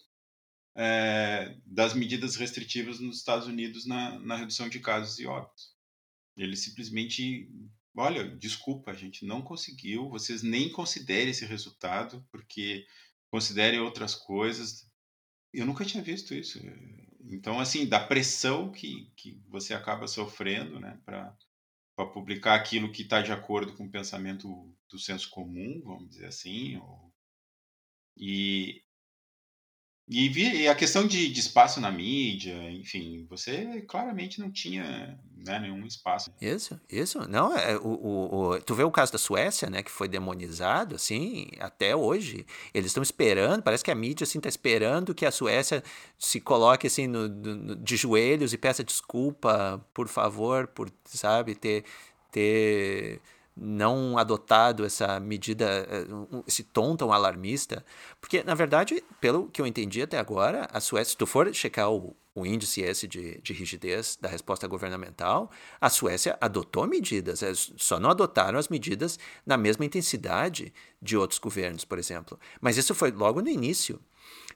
[0.74, 5.76] é, das medidas restritivas nos Estados Unidos na, na redução de casos e óbitos.
[6.38, 7.52] Ele simplesmente
[7.96, 12.86] olha, desculpa, a gente não conseguiu, vocês nem considerem esse resultado, porque
[13.30, 14.90] considerem outras coisas.
[15.54, 16.60] Eu nunca tinha visto isso.
[17.22, 21.36] Então, assim, da pressão que, que você acaba sofrendo, né, para
[22.14, 26.78] publicar aquilo que está de acordo com o pensamento do senso comum, vamos dizer assim,
[26.78, 27.12] ou,
[28.18, 28.84] e,
[30.12, 35.58] e, e, a questão de, de, espaço na mídia, enfim, você claramente não tinha né,
[35.58, 36.34] nenhum espaço.
[36.42, 37.26] Isso, isso.
[37.30, 40.96] Não, é, o, o, o, tu vê o caso da Suécia, né, que foi demonizado,
[40.96, 42.46] assim, até hoje.
[42.74, 45.82] Eles estão esperando, parece que a mídia assim, está esperando que a Suécia
[46.20, 51.86] se coloque assim no, no, de joelhos e peça desculpa, por favor, por, sabe, ter.
[52.30, 53.22] ter
[53.56, 56.06] não adotado essa medida, eh,
[56.48, 57.86] esse tom tão alarmista,
[58.20, 61.92] porque, na verdade, pelo que eu entendi até agora, a Suécia, se tu for checar
[61.92, 67.52] o, o índice esse de, de rigidez da resposta governamental, a Suécia adotou medidas, eh,
[67.54, 72.40] só não adotaram as medidas na mesma intensidade de outros governos, por exemplo.
[72.62, 74.00] Mas isso foi logo no início.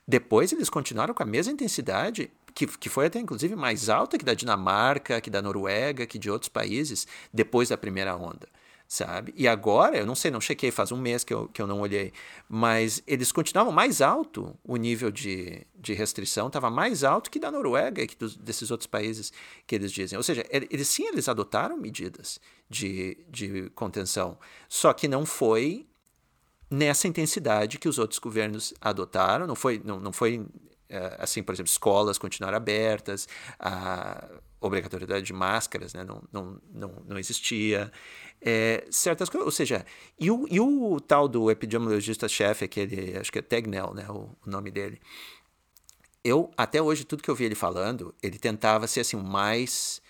[0.08, 4.24] Depois eles continuaram com a mesma intensidade, que, que foi até inclusive mais alta que
[4.24, 8.48] da Dinamarca, que da Noruega, que de outros países, depois da primeira onda
[8.88, 9.34] sabe?
[9.36, 11.80] E agora, eu não sei, não chequei, faz um mês que eu, que eu não
[11.80, 12.12] olhei,
[12.48, 17.50] mas eles continuavam mais alto, o nível de, de restrição estava mais alto que da
[17.50, 19.32] Noruega e que dos, desses outros países
[19.66, 20.16] que eles dizem.
[20.16, 22.40] Ou seja, eles sim, eles adotaram medidas
[22.70, 24.38] de, de contenção,
[24.68, 25.86] só que não foi
[26.70, 30.44] nessa intensidade que os outros governos adotaram, não foi, não, não foi
[31.18, 34.28] assim, por exemplo, escolas continuaram abertas, a
[34.60, 37.90] obrigatoriedade de máscaras né, não, não, não, não existia,
[38.40, 39.84] é, certas coisas, ou seja,
[40.18, 44.50] e o, e o tal do epidemiologista-chefe, aquele, acho que é Tegnell, né, o, o,
[44.50, 45.00] nome dele,
[46.24, 50.02] eu, até hoje, tudo que eu vi ele falando, ele tentava ser assim, mais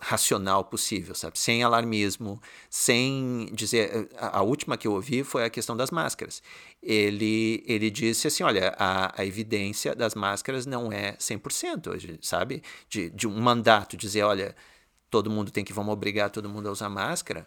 [0.00, 1.38] racional possível, sabe?
[1.38, 4.08] Sem alarmismo, sem dizer.
[4.18, 6.42] A, última que eu ouvi foi a questão das máscaras.
[6.82, 12.62] Ele, ele disse assim: olha, a, a evidência das máscaras não é 100% hoje, sabe?
[12.88, 14.54] De, de um mandato, dizer, olha,
[15.10, 17.46] todo mundo tem que vamos obrigar todo mundo a usar máscara.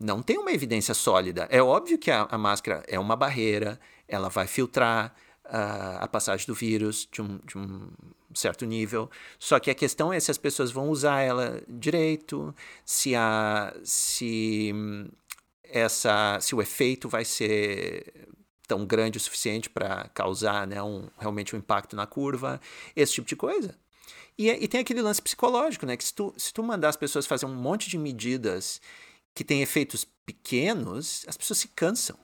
[0.00, 1.48] Não tem uma evidência sólida.
[1.50, 5.14] É óbvio que a, a máscara é uma barreira, ela vai filtrar
[5.48, 7.88] a, a passagem do vírus de um, de um
[8.34, 9.10] certo nível.
[9.38, 12.54] Só que a questão é se as pessoas vão usar ela direito,
[12.84, 14.72] se a se
[15.64, 18.28] essa se o efeito vai ser
[18.66, 22.60] tão grande o suficiente para causar né, um, realmente um impacto na curva,
[22.94, 23.74] esse tipo de coisa.
[24.36, 25.96] E, e tem aquele lance psicológico, né?
[25.96, 28.80] Que se tu, se tu mandar as pessoas fazer um monte de medidas
[29.34, 32.16] que têm efeitos pequenos, as pessoas se cansam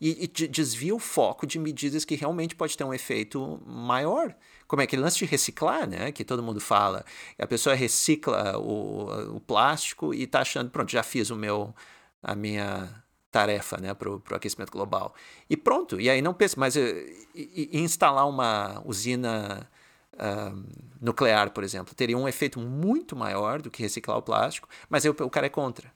[0.00, 4.34] e, e desvia o foco de medidas que realmente pode ter um efeito maior.
[4.66, 6.12] Como é aquele lance de reciclar, né?
[6.12, 7.04] Que todo mundo fala.
[7.38, 11.74] A pessoa recicla o, o plástico e está achando, pronto, já fiz o meu,
[12.22, 15.14] a minha tarefa né, para o aquecimento global.
[15.48, 19.68] E pronto, e aí não pensa, mas eh, e, e instalar uma usina
[20.14, 20.64] uh,
[21.00, 25.10] nuclear, por exemplo, teria um efeito muito maior do que reciclar o plástico, mas aí
[25.10, 25.92] o, o cara é contra,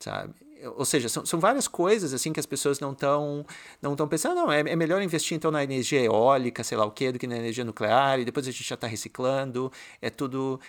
[0.00, 0.34] sabe?
[0.76, 3.44] Ou seja, são, são várias coisas assim que as pessoas não estão
[3.80, 6.90] não estão pensando, não, é, é melhor investir então na energia eólica, sei lá o
[6.90, 9.70] que, do que na energia nuclear, e depois a gente já está reciclando,
[10.00, 10.60] é tudo...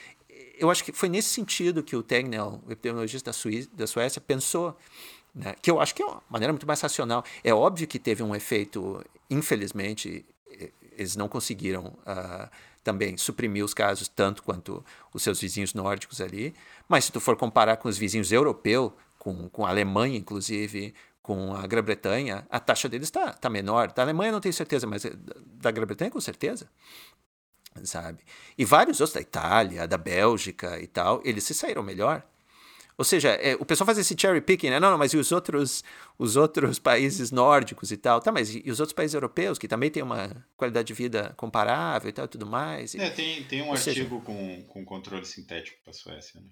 [0.60, 4.20] Eu acho que foi nesse sentido que o Tegnell, o epidemiologista da, Suíça, da Suécia,
[4.20, 4.76] pensou,
[5.34, 5.56] né?
[5.62, 7.24] que eu acho que é uma maneira muito mais racional.
[7.44, 10.26] É óbvio que teve um efeito, infelizmente,
[10.98, 12.50] eles não conseguiram uh,
[12.84, 14.84] também suprimir os casos tanto quanto
[15.14, 16.56] os seus vizinhos nórdicos ali,
[16.88, 18.92] mas se tu for comparar com os vizinhos europeus,
[19.28, 23.92] com, com a Alemanha, inclusive, com a Grã-Bretanha, a taxa deles está tá menor.
[23.92, 25.04] Da Alemanha não tenho certeza, mas
[25.46, 26.70] da Grã-Bretanha com certeza.
[27.84, 28.24] Sabe?
[28.58, 32.24] E vários outros, da Itália, da Bélgica e tal, eles se saíram melhor.
[32.98, 34.80] Ou seja, é, o pessoal faz esse cherry picking, né?
[34.80, 35.84] Não, não, mas e os outros,
[36.18, 38.22] os outros países nórdicos e tal?
[38.22, 41.34] Tá, mas e, e os outros países europeus que também têm uma qualidade de vida
[41.36, 42.96] comparável e tal, tudo mais?
[42.96, 46.48] É, tem, tem um Ou artigo seja, com, com controle sintético para a Suécia, né?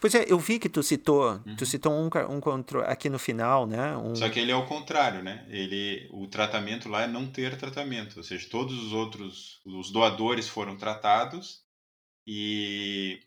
[0.00, 1.56] Pois é, eu vi que tu citou, uhum.
[1.56, 3.96] tu citou um, um controle aqui no final, né?
[3.96, 4.14] Um...
[4.14, 5.46] Só que ele é o contrário, né?
[5.48, 10.48] Ele, o tratamento lá é não ter tratamento, ou seja, todos os outros, os doadores
[10.48, 11.62] foram tratados
[12.26, 13.20] e,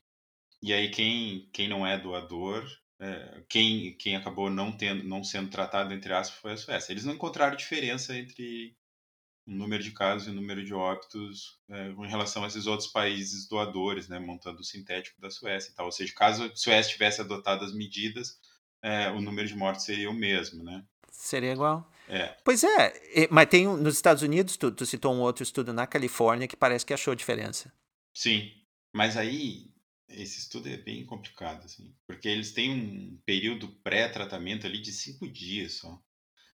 [0.61, 2.65] e aí quem, quem não é doador
[2.99, 6.93] é, quem, quem acabou não, tendo, não sendo tratado, entre aspas, foi a Suécia.
[6.93, 8.75] Eles não encontraram diferença entre
[9.47, 12.89] o número de casos e o número de óbitos é, em relação a esses outros
[12.89, 15.85] países doadores, né, montando o sintético da Suécia e tal.
[15.85, 18.39] Ou seja, caso a Suécia tivesse adotado as medidas,
[18.81, 20.83] é, o número de mortes seria o mesmo, né?
[21.11, 21.89] Seria igual.
[22.07, 22.35] É.
[22.43, 26.47] Pois é, mas tem nos Estados Unidos, tu, tu citou um outro estudo na Califórnia
[26.47, 27.73] que parece que achou diferença.
[28.13, 28.51] Sim,
[28.93, 29.71] mas aí
[30.09, 35.27] esse estudo é bem complicado, assim, porque eles têm um período pré-tratamento ali de cinco
[35.27, 35.99] dias só.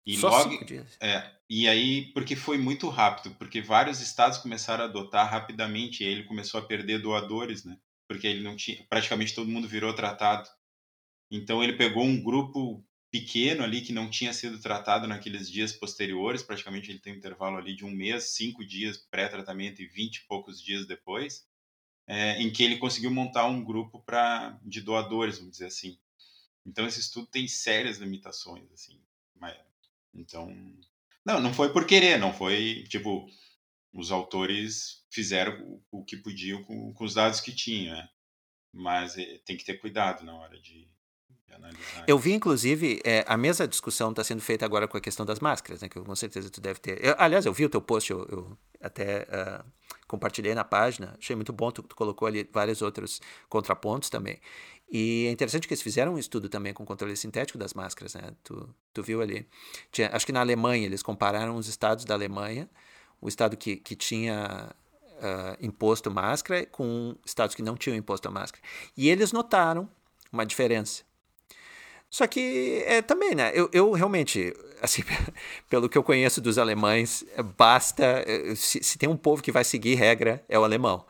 [0.09, 0.97] E só logo, cinco dias.
[1.01, 6.06] É, e aí, porque foi muito rápido, porque vários estados começaram a adotar rapidamente, e
[6.06, 7.78] ele começou a perder doadores, né?
[8.09, 10.48] Porque ele não tinha, praticamente todo mundo virou tratado.
[11.30, 16.43] Então ele pegou um grupo pequeno ali que não tinha sido tratado naqueles dias posteriores,
[16.43, 20.26] praticamente ele tem um intervalo ali de um mês, cinco dias pré-tratamento e vinte e
[20.26, 21.47] poucos dias depois,
[22.06, 25.98] é, em que ele conseguiu montar um grupo para de doadores, vamos dizer assim.
[26.64, 28.98] Então esse estudo tem sérias limitações, assim.
[29.39, 29.55] Mas,
[30.14, 30.48] então,
[31.24, 33.26] não, não foi por querer, não foi tipo
[33.93, 38.09] os autores fizeram o, que podiam com, com, os dados que tinham, né?
[38.72, 40.89] mas é, tem que ter cuidado na hora de,
[41.55, 42.05] analisar.
[42.06, 45.40] Eu vi, inclusive, é, a mesma discussão está sendo feita agora com a questão das
[45.40, 45.89] máscaras, né?
[45.89, 47.05] Que com certeza tu deve ter.
[47.05, 49.64] Eu, aliás, eu vi o teu post, eu, eu até uh,
[50.06, 54.39] compartilhei na página, achei muito bom, tu, tu, colocou ali vários outros contrapontos também.
[54.90, 58.32] E é interessante que eles fizeram um estudo também com controle sintético das máscaras, né?
[58.43, 59.47] Tu, tu viu ali.
[59.93, 62.69] Tinha, acho que na Alemanha, eles compararam os estados da Alemanha,
[63.20, 64.74] o estado que, que tinha
[65.19, 68.62] uh, imposto máscara com estados que não tinham imposto a máscara.
[68.97, 69.89] E eles notaram
[70.32, 71.02] uma diferença.
[72.10, 73.52] Só que é também, né?
[73.55, 75.02] Eu, eu realmente, assim,
[75.69, 77.24] pelo que eu conheço dos alemães,
[77.56, 78.24] basta.
[78.56, 81.05] Se, se, tem um povo que vai seguir regra, é o alemão.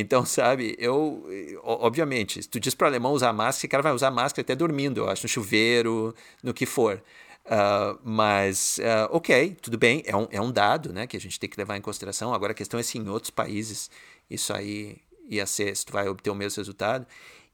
[0.00, 1.26] Então, sabe, eu.
[1.64, 4.54] Obviamente, se tu diz para o alemão usar máscara, esse cara vai usar máscara até
[4.54, 7.02] dormindo, eu acho, no chuveiro, no que for.
[7.46, 11.40] Uh, mas, uh, ok, tudo bem, é um, é um dado né, que a gente
[11.40, 12.32] tem que levar em consideração.
[12.32, 13.90] Agora, a questão é se em outros países
[14.30, 14.98] isso aí
[15.28, 17.04] ia ser, se tu vai obter o mesmo resultado.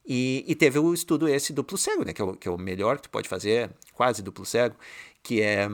[0.07, 2.59] E, e, teve o estudo esse duplo cego, né, que é, o, que é o
[2.59, 4.77] melhor que tu pode fazer, quase duplo cego,
[5.23, 5.67] que é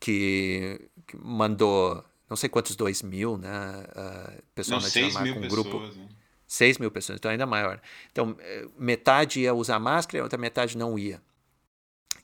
[0.00, 5.42] que, que mandou não sei quantos, dois mil, né, uh, pessoal não, na Dinamarca, um
[5.42, 5.80] pessoas, grupo...
[5.80, 6.08] Né?
[6.48, 7.78] 6 mil pessoas, então ainda maior.
[8.10, 8.34] Então,
[8.78, 11.20] metade ia usar máscara e a outra metade não ia.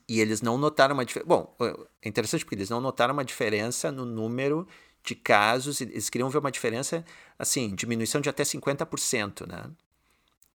[0.09, 1.27] E eles não notaram uma diferença.
[1.27, 1.55] Bom,
[2.01, 4.67] é interessante porque eles não notaram uma diferença no número
[5.03, 7.05] de casos, eles queriam ver uma diferença,
[7.37, 9.69] assim, diminuição de até 50%, né?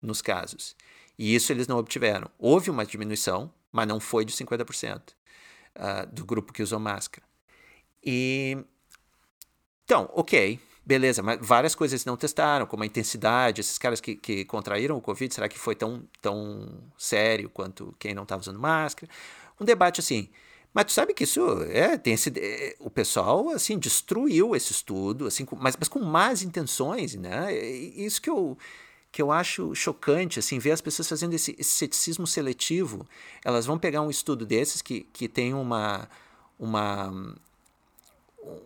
[0.01, 0.75] Nos casos.
[1.17, 2.29] E isso eles não obtiveram.
[2.39, 5.13] Houve uma diminuição, mas não foi de 50% uh,
[5.75, 7.25] ah, do grupo que usou máscara.
[8.03, 8.57] E.
[9.89, 14.45] Então, ok, beleza, mas várias coisas não testaram, como a intensidade, esses caras que, que
[14.45, 19.11] contraíram o Covid, será que foi tão, tão sério quanto quem não estava usando máscara?
[19.59, 20.29] Um debate assim.
[20.71, 25.25] Mas tu sabe que isso é, tem esse, é, o pessoal assim destruiu esse estudo,
[25.25, 27.51] assim, mas, mas com más intenções, né?
[27.51, 28.55] Isso que eu
[29.11, 33.07] que eu acho chocante, assim, ver as pessoas fazendo esse, esse ceticismo seletivo.
[33.43, 36.07] Elas vão pegar um estudo desses que, que tem uma,
[36.59, 37.33] uma, um,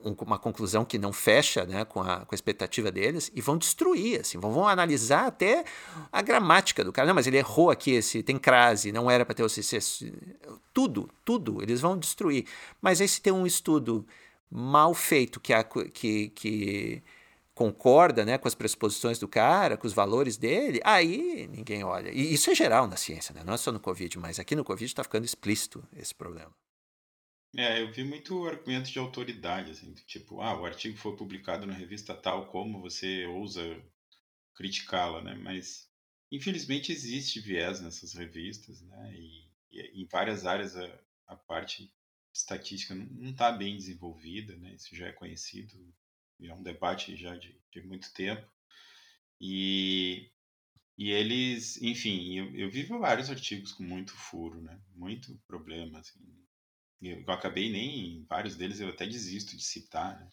[0.04, 4.22] uma conclusão que não fecha né, com, a, com a expectativa deles e vão destruir,
[4.22, 5.64] assim, vão, vão analisar até
[6.12, 7.08] a gramática do cara.
[7.08, 9.80] Não, mas ele errou aqui, esse tem crase, não era para ter o CC.
[10.74, 12.46] Tudo, tudo, eles vão destruir.
[12.82, 14.06] Mas aí se tem um estudo
[14.50, 17.04] mal feito que, a, que, que
[17.56, 22.12] concorda né, com as pressuposições do cara, com os valores dele, aí ninguém olha.
[22.12, 23.44] E isso é geral na ciência, né?
[23.44, 26.52] não é só no Covid, mas aqui no Covid está ficando explícito esse problema.
[27.56, 31.74] É, eu vi muito argumento de autoridade, assim, tipo, ah, o artigo foi publicado na
[31.74, 33.62] revista tal, como você ousa
[34.56, 35.36] criticá-la, né?
[35.36, 35.90] Mas,
[36.32, 39.14] infelizmente, existe viés nessas revistas, né?
[39.16, 41.94] E, e em várias áreas a, a parte
[42.34, 44.76] estatística não está bem desenvolvida, né?
[44.76, 45.94] Isso já é conhecido
[46.44, 48.46] é um debate já de, de muito tempo.
[49.42, 50.32] E,
[50.98, 54.82] e eles, enfim, eu, eu vi vários artigos com muito furo, né?
[54.96, 56.43] Muito problema, assim.
[57.04, 60.30] Eu, acabei nem, vários deles eu até desisto de citar, né?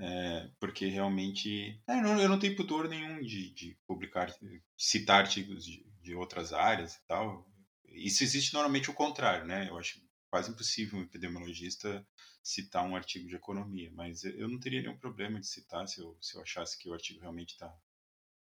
[0.00, 4.32] É, porque realmente é, eu, não, eu não tenho pudor nenhum de, de publicar,
[4.76, 7.50] citar artigos de, de outras áreas e tal.
[7.84, 9.68] Isso existe normalmente o contrário, né?
[9.68, 10.00] Eu acho
[10.30, 12.06] quase impossível um epidemiologista
[12.42, 16.16] citar um artigo de economia, mas eu não teria nenhum problema de citar se eu,
[16.20, 17.74] se eu achasse que o artigo realmente está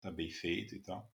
[0.00, 1.10] tá bem feito e tal.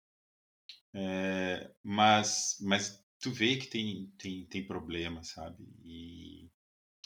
[0.95, 5.65] É, mas, mas tu vê que tem, tem, tem problema, sabe?
[5.85, 6.51] E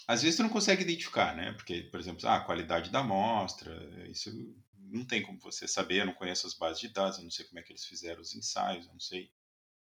[0.07, 1.53] às vezes tu não consegue identificar, né?
[1.53, 3.71] Porque, por exemplo, ah, a qualidade da amostra,
[4.09, 4.31] isso
[4.73, 7.45] não tem como você saber, eu não conheço as bases de dados, eu não sei
[7.45, 9.31] como é que eles fizeram os ensaios, eu não sei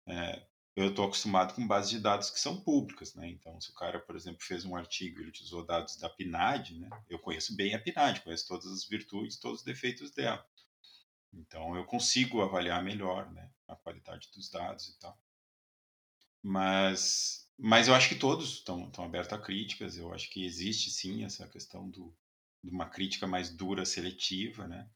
[0.06, 0.46] é,
[0.76, 3.28] eu estou acostumado com bases de dados que são públicas, né?
[3.28, 6.78] Então, se o cara, por exemplo, fez um artigo e ele utilizou dados da PNAD,
[6.78, 6.90] né?
[7.08, 10.44] Eu conheço bem a PNAD, conheço todas as virtudes, todos os defeitos dela.
[11.32, 13.50] Então, eu consigo avaliar melhor, né?
[13.68, 15.18] A qualidade dos dados e tal.
[16.44, 19.96] Mas, mas eu acho que todos estão, estão abertos a críticas.
[19.96, 22.14] Eu acho que existe sim essa questão do,
[22.62, 24.86] de uma crítica mais dura, seletiva, né?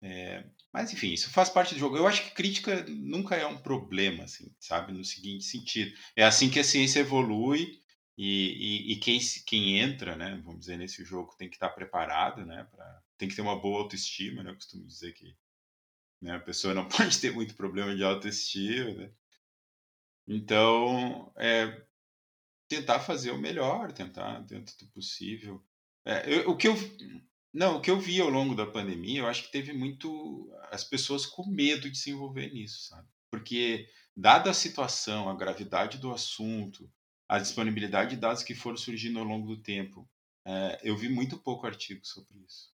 [0.00, 1.96] É, mas enfim, isso faz parte do jogo.
[1.96, 4.92] Eu acho que crítica nunca é um problema, assim, sabe?
[4.92, 7.82] No seguinte sentido, é assim que a ciência evolui
[8.16, 10.40] e, e, e quem, quem entra, né?
[10.44, 12.68] Vamos dizer nesse jogo tem que estar preparado, né?
[13.16, 14.50] Tem que ter uma boa autoestima, né?
[14.52, 15.36] Eu costumo dizer que
[16.22, 19.10] né, a pessoa não pode ter muito problema de autoestima, né?
[20.28, 21.82] Então, é,
[22.68, 25.64] tentar fazer o melhor, tentar dentro do possível.
[26.04, 26.74] É, eu, o que eu
[27.52, 30.84] não, o que eu vi ao longo da pandemia, eu acho que teve muito as
[30.84, 33.08] pessoas com medo de se envolver nisso, sabe?
[33.30, 36.90] Porque, dada a situação, a gravidade do assunto,
[37.28, 40.08] a disponibilidade de dados que foram surgindo ao longo do tempo,
[40.46, 42.70] é, eu vi muito pouco artigo sobre isso,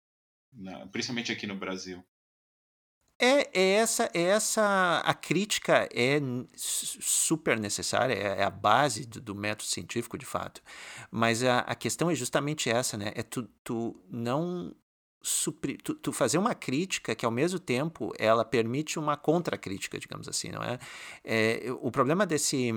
[0.52, 0.88] né?
[0.90, 2.04] principalmente aqui no Brasil.
[3.22, 6.18] É, é, essa, é essa a crítica é
[6.56, 10.62] super necessária, é, é a base do, do, método científico, de fato.
[11.10, 13.12] Mas a, a questão é justamente essa, né?
[13.14, 14.74] É tu, tu não
[15.20, 20.26] supri, tu, tu, fazer uma crítica que ao mesmo tempo ela permite uma contracrítica, digamos
[20.26, 20.78] assim, não é?
[21.22, 21.60] é?
[21.82, 22.72] O problema desse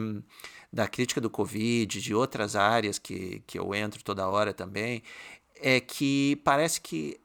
[0.72, 5.04] da crítica do Covid, de outras áreas que, que eu entro toda hora também,
[5.56, 7.18] é que parece que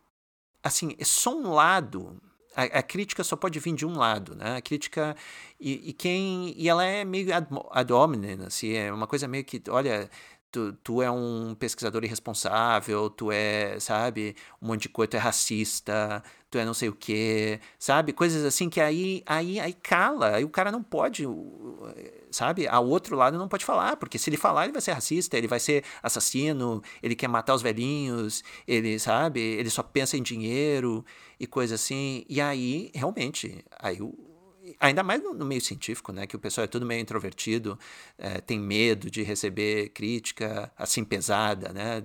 [0.62, 2.20] assim, é só um lado
[2.58, 4.56] a, a, crítica só pode vir de um lado, né?
[4.56, 5.16] A crítica
[5.60, 7.28] e, e quem e ela é meio
[7.70, 10.10] ad, hominem, assim, é uma coisa meio que, olha,
[10.50, 15.20] tu, tu é um pesquisador irresponsável, tu é, sabe, um monte de coisa, tu é
[15.20, 18.12] racista, tu é não sei o quê, sabe?
[18.12, 21.24] Coisas assim que aí, aí, aí cala, aí o cara não pode,
[22.30, 22.66] sabe?
[22.66, 25.46] Ao outro lado não pode falar, porque se ele falar, ele vai ser racista, ele
[25.46, 29.40] vai ser assassino, ele quer matar os velhinhos, ele, sabe?
[29.40, 31.04] Ele só pensa em dinheiro
[31.38, 32.24] e coisa assim.
[32.28, 34.28] E aí, realmente, aí o
[34.78, 37.78] ainda mais no, meio científico, né, que o pessoal é tudo meio introvertido,
[38.18, 42.02] é, tem medo de receber crítica assim pesada, né,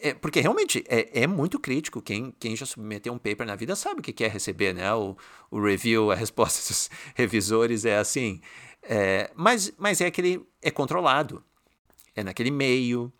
[0.00, 2.00] é, porque realmente é, é, muito crítico.
[2.00, 4.92] Quem, quem já submeteu um paper na vida sabe o que quer receber, né?
[4.94, 5.16] O,
[5.50, 8.40] o review, a resposta dos revisores é assim.
[8.82, 10.46] É, mas, mas é aquele.
[10.62, 11.44] É controlado.
[12.14, 13.12] É naquele meio.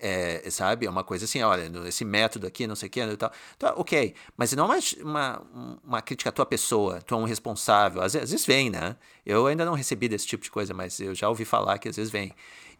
[0.00, 0.86] É, sabe?
[0.86, 3.30] É uma coisa assim, olha, esse método aqui, não sei o que, e tal.
[3.54, 5.42] Então, ok, mas não é uma,
[5.84, 8.00] uma crítica à tua pessoa, tu é um responsável.
[8.00, 8.96] Às, às, vezes vem, né?
[9.24, 11.96] Eu ainda não recebi desse tipo de coisa, mas eu já ouvi falar que às
[11.96, 12.34] vezes vem.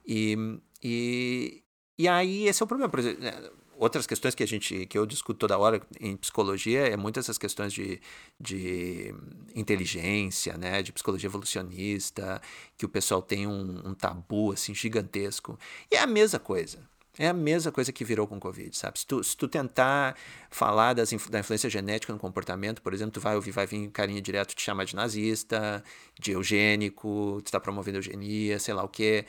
[0.06, 1.61] E, e,
[1.98, 2.90] e aí esse é o problema.
[2.90, 3.32] Por exemplo, né,
[3.77, 7.39] outras questões que a gente que eu discuto toda hora em psicologia é muitas essas
[7.39, 8.01] questões de,
[8.40, 9.14] de
[9.55, 12.40] inteligência, né, de psicologia evolucionista,
[12.77, 15.59] que o pessoal tem um, um tabu assim gigantesco.
[15.90, 16.78] E é a mesma coisa.
[17.19, 18.98] É a mesma coisa que virou com o Covid, sabe?
[18.98, 20.16] Se tu, se tu tentar
[20.51, 24.20] falar das, da influência genética no comportamento, por exemplo, tu vai ouvir, vai vir carinha
[24.23, 25.85] direto te chamar de nazista,
[26.19, 29.27] de eugênico, tu está promovendo eugenia, sei lá o quê.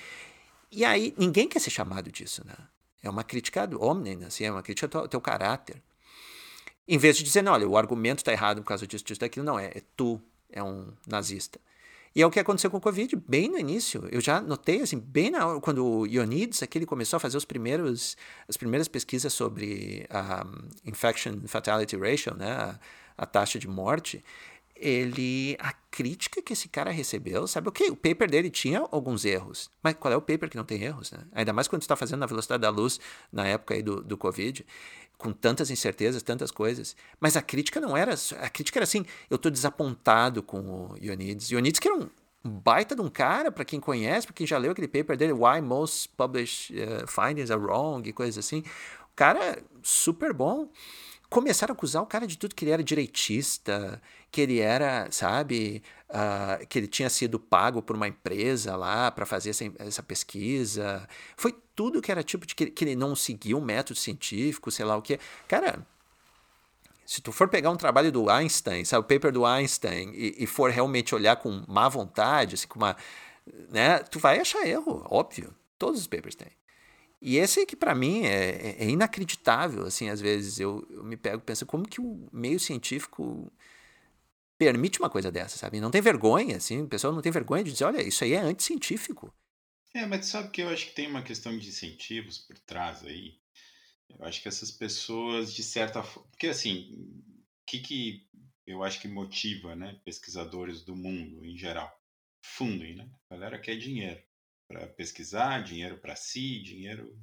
[0.75, 2.55] E aí, ninguém quer ser chamado disso, né?
[3.01, 5.81] É uma crítica do homem, assim, é uma crítica ao teu, caráter.
[6.87, 9.59] Em vez de dizer, olha, o argumento está errado por causa disso, disso, daquilo, não,
[9.59, 10.19] é, é tu,
[10.49, 11.59] é um nazista.
[12.15, 14.07] E é o que aconteceu com o Covid, bem no início.
[14.11, 17.45] Eu já notei, assim, bem na hora, quando o Ioannidis, aquele começou a fazer os
[17.45, 18.17] primeiros,
[18.47, 22.79] as primeiras pesquisas sobre a um, Infection Fatality Ratio, né, a,
[23.17, 24.23] a taxa de morte,
[24.83, 27.69] ele a crítica que esse cara recebeu, sabe?
[27.69, 30.83] Ok, o paper dele tinha alguns erros, mas qual é o paper que não tem
[30.83, 31.19] erros, né?
[31.31, 32.99] Ainda mais quando está fazendo na velocidade da luz
[33.31, 34.65] na época aí do, do Covid,
[35.17, 36.97] com tantas incertezas, tantas coisas.
[37.17, 41.49] Mas a crítica não era, a crítica era assim, eu estou desapontado com o Ioannidis.
[41.49, 42.09] Ioannidis que era um
[42.43, 45.61] baita de um cara, para quem conhece, para quem já leu aquele paper dele, Why
[45.61, 48.59] Most Published uh, Findings Are Wrong, e coisas assim.
[49.13, 50.67] O cara super bom
[51.33, 53.99] começaram a acusar o cara de tudo, que ele era direitista,
[54.31, 59.25] que ele era, sabe, uh, que ele tinha sido pago por uma empresa lá para
[59.25, 61.07] fazer essa, essa, pesquisa.
[61.35, 64.85] Foi tudo que era tipo de que, que ele não seguia um método científico, sei
[64.85, 65.19] lá o que.
[65.47, 65.83] Cara,
[67.03, 70.45] se tu for pegar um trabalho do Einstein, sabe, o paper do Einstein, e, e
[70.45, 72.95] for realmente olhar com má vontade, assim, com uma,
[73.71, 75.51] né, tu vai achar erro, óbvio.
[75.79, 76.51] Todos os papers têm.
[77.25, 81.15] E esse que para mim é, é, é, inacreditável, assim, às vezes eu, eu me
[81.15, 83.49] pego pensando como que o meio científico
[84.57, 85.79] permite uma coisa dessa, sabe?
[85.79, 88.39] Não tem vergonha, assim, o pessoal não tem vergonha de dizer, olha, isso aí é
[88.39, 89.33] anticientífico.
[89.93, 93.39] É, mas sabe que eu acho que tem uma questão de incentivos por trás aí.
[94.09, 96.29] Eu acho que essas pessoas, de certa forma.
[96.29, 96.93] Porque, assim,
[97.61, 98.27] o que, que
[98.67, 101.91] eu acho que motiva né, pesquisadores do mundo em geral?
[102.43, 103.09] funding, né?
[103.29, 104.21] A galera quer dinheiro
[104.67, 107.17] para pesquisar, dinheiro para si, dinheiro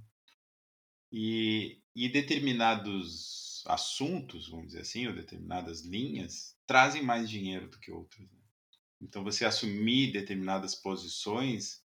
[1.13, 7.91] e, e determinados assuntos, vamos dizer assim, ou determinadas linhas trazem mais dinheiro do que
[7.91, 8.31] outras.
[8.31, 8.39] Né?
[9.01, 11.83] Então, você assumir determinadas posições,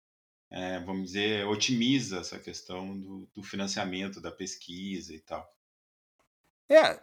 [0.50, 5.54] é, vamos dizer, otimiza essa questão do, do, financiamento da pesquisa e tal.
[6.68, 7.00] É,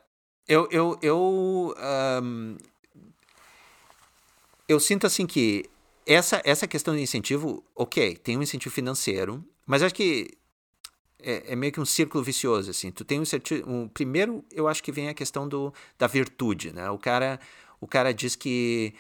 [0.48, 1.76] eu, eu, eu,
[2.24, 2.58] um,
[4.68, 5.70] eu sinto assim que
[6.08, 10.38] essa, essa questão de incentivo, ok, tem um incentivo financeiro, mas acho que
[11.20, 12.92] é, é, meio que um círculo vicioso, assim.
[12.92, 13.24] Tu tem um,
[13.66, 16.90] um, primeiro, eu acho que vem a questão do, da virtude, né?
[16.90, 17.40] O cara,
[17.82, 18.94] o cara diz que,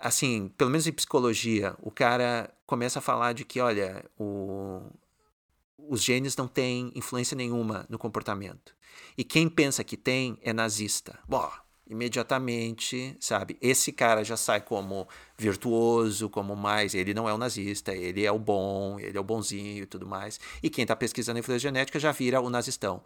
[0.00, 4.80] assim, pelo menos em psicologia, o cara começa a falar de que, olha, o,
[5.76, 8.74] os genes não têm influência nenhuma no comportamento.
[9.16, 11.18] E quem pensa que tem é nazista.
[11.28, 11.50] Bom,
[11.88, 13.56] imediatamente, sabe?
[13.60, 16.94] Esse cara já sai como virtuoso, como mais.
[16.94, 20.06] Ele não é o nazista, ele é o bom, ele é o bonzinho e tudo
[20.06, 20.38] mais.
[20.62, 23.02] E quem está pesquisando influência genética já vira o nazistão.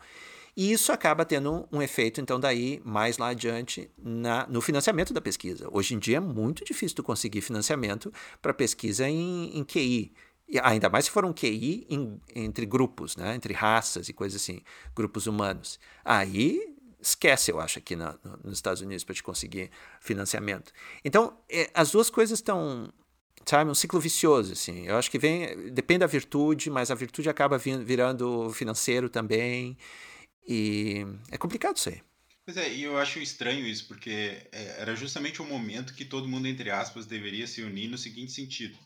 [0.54, 5.20] E isso acaba tendo um efeito, então, daí, mais lá adiante, na, no financiamento da
[5.20, 5.66] pesquisa.
[5.72, 10.12] Hoje em dia é muito difícil tu conseguir financiamento para pesquisa em, em QI.
[10.46, 13.34] E ainda mais se for um QI em, entre grupos, né?
[13.34, 14.60] entre raças e coisas assim,
[14.94, 15.80] grupos humanos.
[16.04, 16.72] Aí
[17.02, 19.70] esquece, eu acho, aqui na, no, nos Estados Unidos para te conseguir
[20.00, 20.72] financiamento.
[21.04, 22.92] Então, é, as duas coisas estão,
[23.44, 24.86] sabe, um ciclo vicioso, assim.
[24.86, 29.76] Eu acho que vem, depende da virtude, mas a virtude acaba virando financeiro também.
[30.46, 32.00] E é complicado isso aí.
[32.44, 36.28] Pois é, e eu acho estranho isso, porque é, era justamente o momento que todo
[36.28, 38.76] mundo, entre aspas, deveria se unir no seguinte sentido.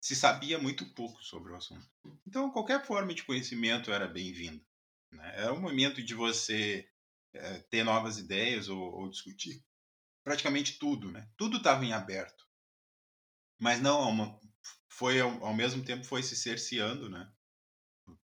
[0.00, 1.86] Se sabia muito pouco sobre o assunto.
[2.26, 4.62] Então, qualquer forma de conhecimento era bem-vinda.
[5.12, 5.32] Né?
[5.36, 6.86] Era o momento de você
[7.36, 9.64] é, ter novas ideias ou, ou, discutir
[10.24, 11.28] praticamente tudo, né?
[11.36, 12.44] Tudo estava em aberto.
[13.60, 14.40] Mas não, uma,
[14.88, 17.32] foi ao, ao, mesmo tempo foi se cerceando, né?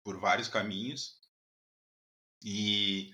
[0.03, 1.21] Por vários caminhos.
[2.43, 3.13] E,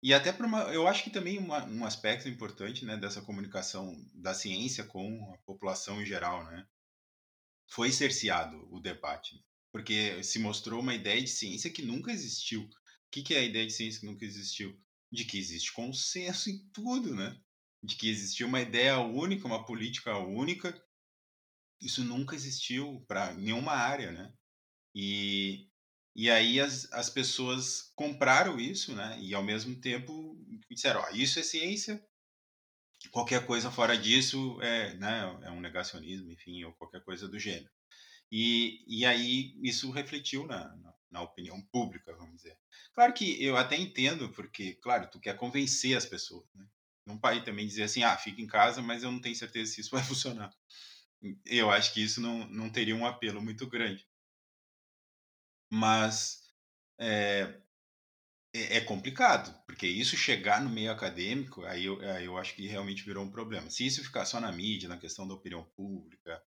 [0.00, 3.96] e até para uma, eu acho que também uma, um aspecto importante, né, dessa comunicação
[4.14, 6.66] da ciência com a população em geral, né?
[7.66, 12.62] Foi cerceado o debate, porque se mostrou uma ideia de ciência que nunca existiu.
[12.62, 12.70] O
[13.10, 14.80] que é a ideia de ciência que nunca existiu?
[15.12, 17.38] De que existe consenso em tudo, né?
[17.82, 20.80] De que existia uma ideia única, uma política única.
[21.80, 24.32] Isso nunca existiu para nenhuma área, né?
[24.94, 25.68] E,
[26.14, 29.18] e aí as, as pessoas compraram isso, né?
[29.20, 30.36] E ao mesmo tempo
[30.70, 32.04] disseram, ó, isso é ciência,
[33.10, 37.70] qualquer coisa fora disso é, né, é um negacionismo, enfim, ou qualquer coisa do gênero.
[38.30, 42.56] E, e aí isso refletiu na, na, na opinião pública, vamos dizer.
[42.94, 46.66] Claro que eu até entendo, porque, claro, tu quer convencer as pessoas, né?
[47.06, 49.80] Não pai também dizer assim, ah, fica em casa, mas eu não tenho certeza se
[49.80, 50.54] isso vai funcionar.
[51.44, 54.06] Eu acho que isso não, não teria um apelo muito grande.
[55.72, 56.42] Mas
[56.98, 57.60] é,
[58.54, 62.66] é, é complicado, porque isso chegar no meio acadêmico, aí eu, aí eu acho que
[62.66, 63.70] realmente virou um problema.
[63.70, 66.42] Se isso ficar só na mídia, na questão da opinião pública,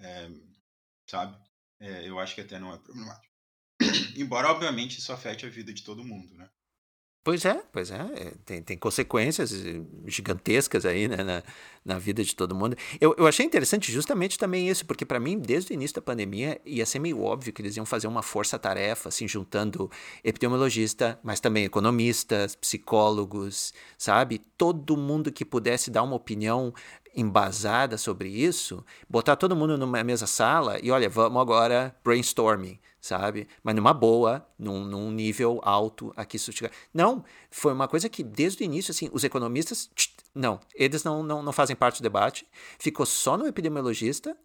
[0.00, 0.28] é,
[1.08, 1.38] sabe?
[1.80, 3.25] É, eu acho que até não é problemático.
[4.16, 6.48] Embora, obviamente, isso afete a vida de todo mundo, né?
[7.26, 7.96] Pois é, pois é.
[7.96, 8.32] é.
[8.44, 9.52] Tem, tem consequências
[10.06, 11.42] gigantescas aí né, na,
[11.84, 12.76] na vida de todo mundo.
[13.00, 16.60] Eu, eu achei interessante justamente também isso, porque para mim, desde o início da pandemia,
[16.64, 19.90] ia ser meio óbvio que eles iam fazer uma força-tarefa, assim, juntando
[20.22, 24.38] epidemiologista, mas também economistas, psicólogos, sabe?
[24.56, 26.72] Todo mundo que pudesse dar uma opinião
[27.12, 33.48] embasada sobre isso, botar todo mundo numa mesma sala e olha, vamos agora brainstorming, sabe?
[33.62, 36.70] Mas numa boa, num, num nível alto aqui chegar.
[36.92, 39.90] Não, foi uma coisa que desde o início, assim, os economistas,
[40.34, 42.46] não, eles não, não, não fazem parte do debate,
[42.78, 44.36] ficou só no epidemiologista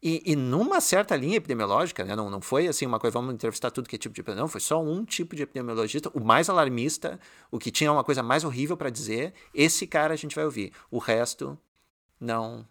[0.00, 2.14] e, e, numa certa linha epidemiológica, né?
[2.14, 4.60] não, não foi assim uma coisa, vamos entrevistar tudo que é tipo de não, foi
[4.60, 7.18] só um tipo de epidemiologista, o mais alarmista,
[7.50, 10.72] o que tinha uma coisa mais horrível para dizer, esse cara a gente vai ouvir.
[10.88, 11.58] O resto
[12.20, 12.66] não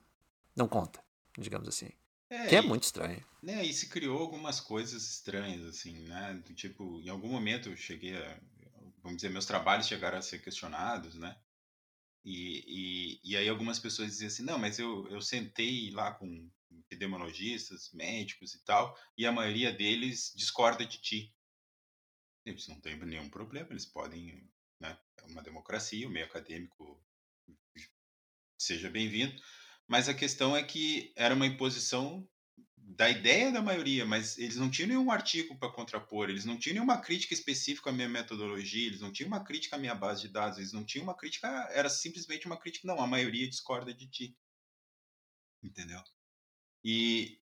[0.55, 0.99] não conta,
[1.37, 1.89] digamos assim.
[2.29, 3.23] É, que é e, muito estranho.
[3.41, 6.33] Né, e se criou algumas coisas estranhas, assim, né?
[6.45, 8.39] Do tipo, em algum momento eu cheguei a.
[9.01, 11.37] Vamos dizer, meus trabalhos chegaram a ser questionados, né?
[12.25, 16.51] E, e, e aí algumas pessoas diziam assim, não, mas eu, eu sentei lá com
[16.69, 21.33] epidemiologistas, médicos e tal, e a maioria deles discorda de ti.
[22.45, 24.97] Eles não têm nenhum problema, eles podem, né?
[25.17, 27.01] É uma democracia, o meio acadêmico
[28.57, 29.41] seja bem-vindo.
[29.87, 32.27] Mas a questão é que era uma imposição
[32.75, 36.75] da ideia da maioria, mas eles não tinham nenhum artigo para contrapor, eles não tinham
[36.75, 40.29] nenhuma crítica específica à minha metodologia, eles não tinham uma crítica à minha base de
[40.29, 44.07] dados, eles não tinham uma crítica, era simplesmente uma crítica, não, a maioria discorda de
[44.09, 44.37] ti.
[45.61, 46.01] Entendeu?
[46.83, 47.39] E,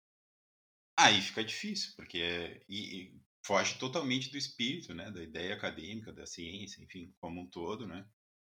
[0.96, 6.12] Aí fica difícil, porque é, e, e foge totalmente do espírito, né, da ideia acadêmica,
[6.12, 8.06] da ciência, enfim, como um todo, né?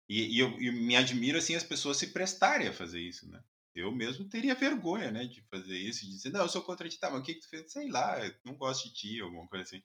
[0.08, 3.42] E, e eu, eu me admiro assim as pessoas se prestarem a fazer isso, né?
[3.74, 6.98] Eu mesmo teria vergonha, né, de fazer isso, de dizer, não, eu sou contra ti,
[6.98, 7.72] tá, mas o que, que tu fez?
[7.72, 9.82] Sei lá, não gosto de ti, alguma coisa assim.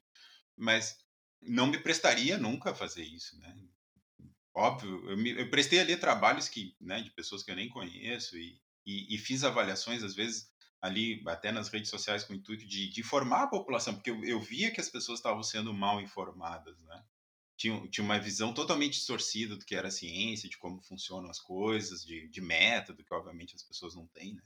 [0.56, 1.00] Mas
[1.42, 3.56] não me prestaria nunca a fazer isso, né?
[4.54, 8.38] Óbvio, eu, me, eu prestei ali trabalhos que, né, de pessoas que eu nem conheço
[8.38, 10.52] e, e, e, fiz avaliações, às vezes,
[10.82, 14.24] ali, até nas redes sociais, com o intuito de, de informar a população, porque eu,
[14.24, 17.04] eu via que as pessoas estavam sendo mal informadas, né?
[17.60, 21.40] Tinha, tinha uma visão totalmente distorcida do que era a ciência, de como funcionam as
[21.40, 24.42] coisas, de, de método, que obviamente as pessoas não têm, né?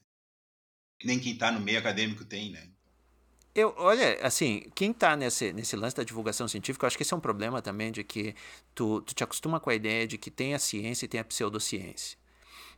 [1.04, 2.68] Nem quem está no meio acadêmico tem, né?
[3.54, 7.14] Eu, olha, assim, quem está nesse, nesse lance da divulgação científica, eu acho que esse
[7.14, 8.34] é um problema também de que
[8.74, 11.24] tu, tu te acostuma com a ideia de que tem a ciência e tem a
[11.24, 12.18] pseudociência.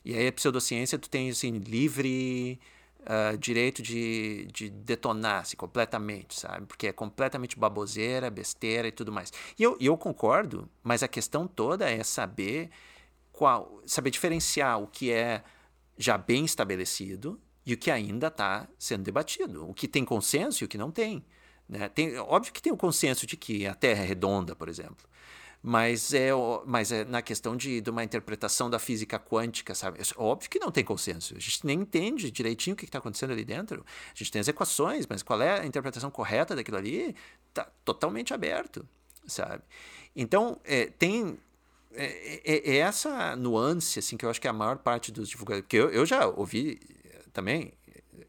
[0.04, 2.60] E aí a pseudociência tu tem, assim, livre
[3.06, 6.66] uh, direito de, de detonar-se completamente, sabe?
[6.66, 9.32] Porque é completamente baboseira, besteira e tudo mais.
[9.58, 12.70] E eu, eu concordo, mas a questão toda é saber
[13.32, 15.44] qual, saber diferenciar o que é
[15.98, 20.66] já bem estabelecido e o que ainda está sendo debatido, o que tem consenso e
[20.66, 21.26] o que não tem.
[21.68, 21.90] Né?
[21.90, 22.18] tem.
[22.18, 25.08] Óbvio que tem o consenso de que a Terra é redonda, por exemplo
[25.68, 26.30] mas é,
[26.64, 30.00] mas é na questão de, de uma interpretação da física quântica, sabe?
[30.16, 31.36] Óbvio que não tem consenso.
[31.36, 33.84] A gente nem entende direitinho o que está acontecendo ali dentro.
[33.84, 37.16] A gente tem as equações, mas qual é a interpretação correta daquilo ali?
[37.50, 38.88] Está totalmente aberto,
[39.26, 39.64] sabe?
[40.16, 41.36] Então, é, tem
[41.96, 45.28] é, é, é, essa nuance assim que eu acho que é a maior parte dos
[45.28, 45.64] divulgadores.
[45.64, 46.80] Porque eu, eu já ouvi
[47.34, 47.74] também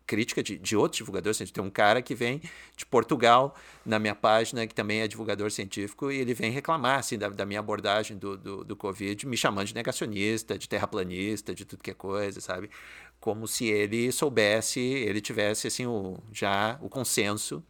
[0.06, 1.62] crítica de, de outros divulgadores científicos.
[1.62, 2.40] Tem um cara que vem
[2.76, 3.54] de Portugal
[3.84, 7.44] na minha página, que também é divulgador científico, e ele vem reclamar assim, da, da
[7.44, 11.90] minha abordagem do, do, do, Covid, me chamando de negacionista, de terraplanista, de tudo que
[11.90, 12.70] é coisa, sabe?
[13.18, 17.62] Como se ele soubesse, ele tivesse assim, o, já o consenso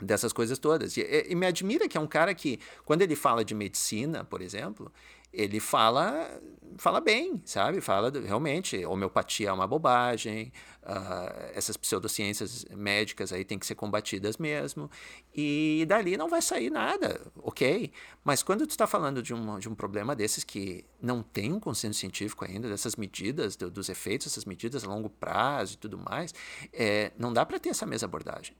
[0.00, 0.96] dessas coisas todas.
[0.96, 4.42] E, e, me admira que é um cara que, quando ele fala de medicina, por
[4.42, 4.92] exemplo,
[5.34, 6.40] ele fala
[6.76, 7.80] fala bem, sabe?
[7.80, 10.52] Fala realmente, homeopatia é uma bobagem,
[10.82, 14.90] uh, essas pseudociências médicas aí têm que ser combatidas mesmo,
[15.34, 17.92] e dali não vai sair nada, ok?
[18.22, 21.60] Mas quando tu está falando de um, de um problema desses que não tem um
[21.60, 25.98] consenso científico ainda, dessas medidas, do, dos efeitos dessas medidas a longo prazo e tudo
[25.98, 26.34] mais,
[26.72, 28.54] é, não dá para ter essa mesma abordagem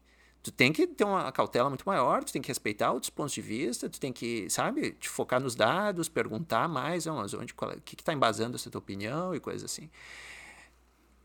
[0.44, 3.40] tu tem que ter uma cautela muito maior, tu tem que respeitar outros pontos de
[3.40, 8.12] vista, tu tem que, sabe, te focar nos dados, perguntar mais onde, o que está
[8.12, 9.90] embasando essa tua opinião e coisas assim.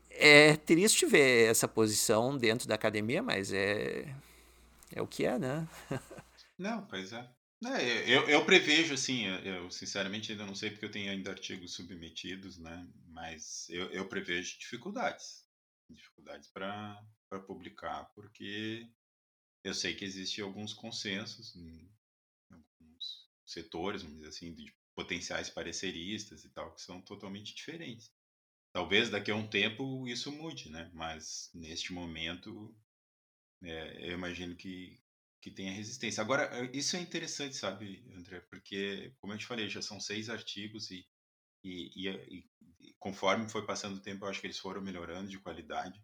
[0.08, 4.14] É triste ver essa posição dentro da academia, mas é,
[4.90, 5.68] é o que é, né?
[6.58, 7.30] Não, pois é.
[7.66, 11.74] é eu, eu prevejo, assim, eu sinceramente ainda não sei porque eu tenho ainda artigos
[11.74, 12.86] submetidos, né?
[13.08, 15.44] Mas eu, eu prevejo dificuldades.
[15.90, 17.02] Dificuldades para
[17.46, 18.90] publicar, porque
[19.62, 21.90] eu sei que existem alguns consensos em
[22.50, 28.12] alguns setores, vamos dizer assim, de potenciais pareceristas e tal, que são totalmente diferentes.
[28.72, 30.90] Talvez daqui a um tempo isso mude, né?
[30.94, 32.76] Mas neste momento,
[33.62, 35.00] é, eu imagino que,
[35.40, 36.22] que tenha resistência.
[36.22, 38.40] Agora, eh, isso é interessante, sabe, André?
[38.40, 41.06] Porque, como eu te falei, já são seis artigos e,
[41.64, 42.48] e, e,
[42.80, 46.02] e conforme foi passando o tempo, eu acho que eles foram melhorando de qualidade.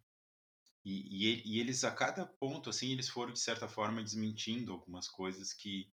[0.87, 5.09] E, e, e, eles, a cada ponto, assim, eles foram, de certa forma, desmentindo algumas
[5.09, 5.93] coisas que,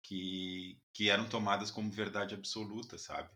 [0.00, 3.34] que, que eram tomadas como verdade absoluta, sabe?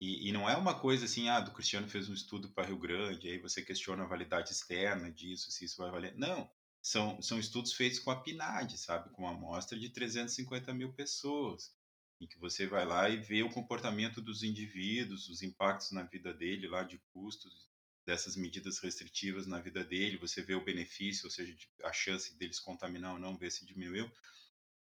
[0.00, 2.78] E, e não é uma coisa assim, ah, do Cristiano fez um estudo para Rio
[2.78, 6.16] Grande, aí você questiona a validade externa disso, se isso vai valer.
[6.16, 6.50] Não,
[6.80, 9.10] são, são estudos feitos com a PNAD, sabe?
[9.10, 11.76] Com uma amostra de 350 mil pessoas,
[12.18, 16.32] em que você vai lá e vê o comportamento dos indivíduos, os impactos na vida
[16.32, 17.67] dele lá de custos
[18.08, 21.54] dessas medidas restritivas na vida dele, você vê o benefício, ou seja,
[21.84, 24.10] a chance deles contaminar ou não, ver se diminuiu.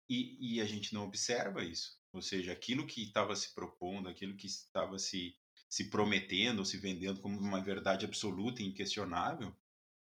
[0.08, 2.00] E, e a gente não observa isso.
[2.14, 5.36] Ou seja, aquilo que estava se propondo, aquilo que estava se,
[5.68, 9.54] se prometendo, ou se vendendo como uma verdade absoluta e inquestionável,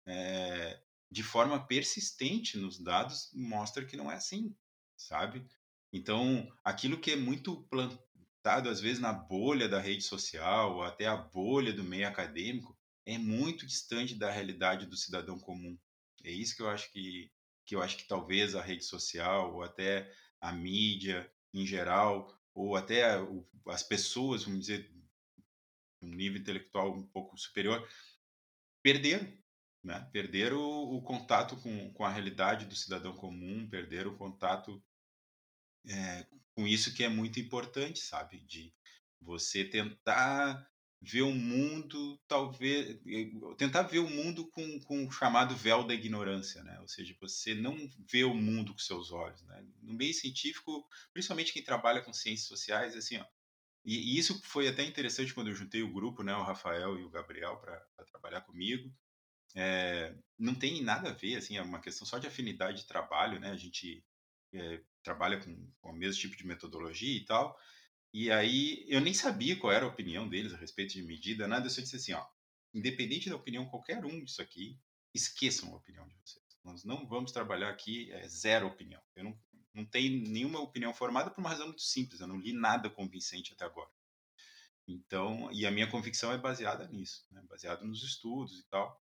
[0.05, 0.79] é,
[1.11, 4.55] de forma persistente nos dados, mostra que não é assim,
[4.95, 5.43] sabe?
[5.91, 11.07] Então, aquilo que é muito plantado, às vezes, na bolha da rede social, ou até
[11.07, 12.77] a bolha do meio acadêmico,
[13.07, 15.79] é muito distante da realidade do cidadão comum.
[16.25, 17.33] É isso que eu acho que,
[17.65, 22.75] que eu acho que talvez a rede social ou até a mídia em geral ou
[22.75, 23.05] até
[23.69, 24.93] as pessoas, vamos dizer,
[26.03, 27.89] um nível intelectual um pouco superior,
[28.83, 29.33] perderam,
[29.83, 30.09] né?
[30.13, 34.83] Perderam o, o contato com, com a realidade do cidadão comum, perderam o contato
[35.89, 38.41] é, com isso que é muito importante, sabe?
[38.41, 38.75] De
[39.21, 40.69] você tentar
[41.01, 42.99] ver o mundo, talvez,
[43.59, 46.79] tentar ver o mundo com, com o chamado véu da ignorância, né?
[46.81, 47.77] Ou seja, você não
[48.11, 49.65] vê o mundo com seus olhos, né?
[49.83, 53.25] No meio científico, principalmente quem trabalha com ciências sociais, assim, ó,
[53.87, 57.05] e, e isso foi até interessante quando eu juntei o grupo, né, o Rafael e
[57.05, 58.93] o Gabriel, para trabalhar comigo.
[59.55, 63.39] É, não tem nada a ver, assim, é uma questão só de afinidade de trabalho,
[63.39, 63.51] né?
[63.51, 64.05] A gente
[64.53, 67.57] é, trabalha com, com o mesmo tipo de metodologia e tal.
[68.19, 71.67] E aí eu nem sabia qual era a opinião deles a respeito de medida, nada.
[71.67, 72.27] Eu só disse assim, ó,
[72.73, 74.81] independente da opinião qualquer um disso aqui,
[75.13, 76.47] esqueçam a opinião de vocês.
[76.65, 79.03] Nós não vamos trabalhar aqui é, zero opinião.
[79.15, 79.39] Eu não,
[79.75, 82.19] não tenho nenhuma opinião formada por uma razão muito simples.
[82.19, 83.91] Eu não li nada convincente até agora.
[84.89, 87.43] Então, e a minha convicção é baseada nisso, né?
[87.47, 88.99] baseada nos estudos e tal.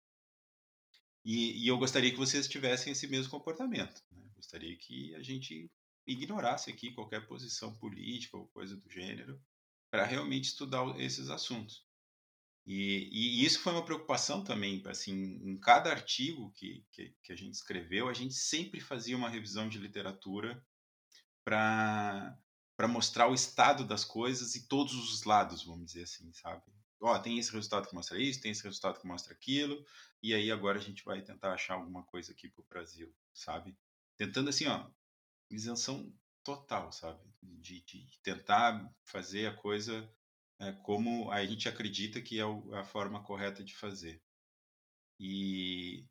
[1.26, 4.02] E, e, eu gostaria que vocês tivessem esse mesmo comportamento.
[4.10, 4.24] Né?
[4.38, 5.70] Gostaria que a gente
[6.06, 9.42] ignorasse aqui qualquer posição política ou coisa do gênero
[9.90, 11.86] para realmente estudar esses assuntos.
[12.66, 15.14] E, e, isso foi uma preocupação também, assim,
[15.44, 19.68] em cada artigo que, que, que a gente escreveu, a gente sempre fazia uma revisão
[19.68, 20.64] de literatura
[21.44, 22.38] para
[22.78, 26.64] para mostrar o estado das coisas e todos os lados, vamos dizer assim, sabe?
[27.00, 29.86] Ó, tem esse resultado que mostra isso, tem esse resultado que mostra aquilo,
[30.24, 33.78] e aí agora a gente vai tentar achar alguma coisa aqui para o Brasil, sabe?
[34.18, 34.90] Tentando assim, ó,
[35.52, 36.14] isenção
[36.44, 37.20] total, sabe?
[37.42, 40.10] De, de tentar fazer a coisa
[40.60, 42.44] é, como a gente acredita que é
[42.78, 44.22] a forma correta de fazer.
[45.20, 46.06] E,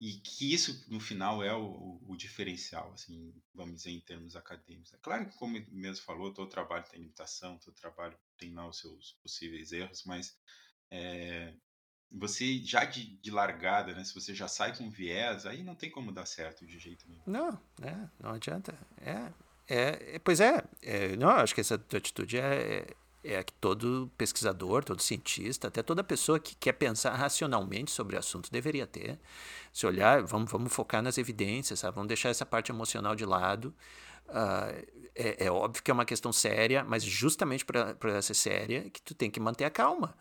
[0.00, 4.36] e que isso, no final, é o, o, o, diferencial, assim, vamos dizer, em termos
[4.36, 4.92] acadêmicos.
[4.92, 8.78] É claro que, como mesmo falou, todo trabalho tem limitação, todo trabalho tem lá os
[8.78, 10.36] seus possíveis erros, mas
[10.90, 11.54] é,
[12.10, 14.04] você já de, de, largada, né?
[14.04, 17.22] Se você já sai com viés, aí não tem como dar certo de jeito nenhum.
[17.26, 18.74] Não, é, não adianta.
[19.00, 19.32] É,
[19.66, 22.86] é, pois é, é, não, acho que essa atitude é,
[23.24, 28.16] é, é que todo pesquisador, todo cientista, até toda pessoa que quer pensar racionalmente sobre
[28.16, 29.18] o assunto deveria ter.
[29.72, 31.94] Se olhar, vamos, vamos focar nas evidências, sabe?
[31.94, 33.74] vamos deixar essa parte emocional de lado.
[34.28, 39.00] Uh, é, é, óbvio que é uma questão séria, mas justamente para ser séria que
[39.00, 40.14] tu tem que manter a calma.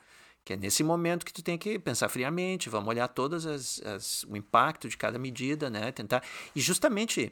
[0.46, 4.24] Que é nesse momento que tu tem que pensar friamente, vamos olhar todas as, as
[4.24, 5.92] o impacto de cada medida, né?
[5.92, 6.24] Tentar
[6.56, 7.32] e justamente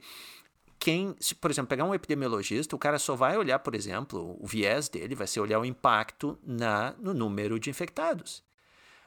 [0.81, 4.47] quem, se, por exemplo, pegar um epidemiologista, o cara só vai olhar, por exemplo, o
[4.47, 8.43] viés dele vai ser olhar o impacto na, no número de infectados.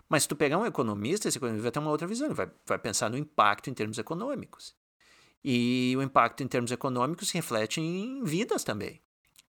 [0.09, 2.49] Mas se tu pegar um economista, esse economista vai ter uma outra visão, ele vai,
[2.65, 4.77] vai pensar no impacto em termos econômicos.
[5.43, 9.03] E o impacto em termos econômicos se reflete em vidas também,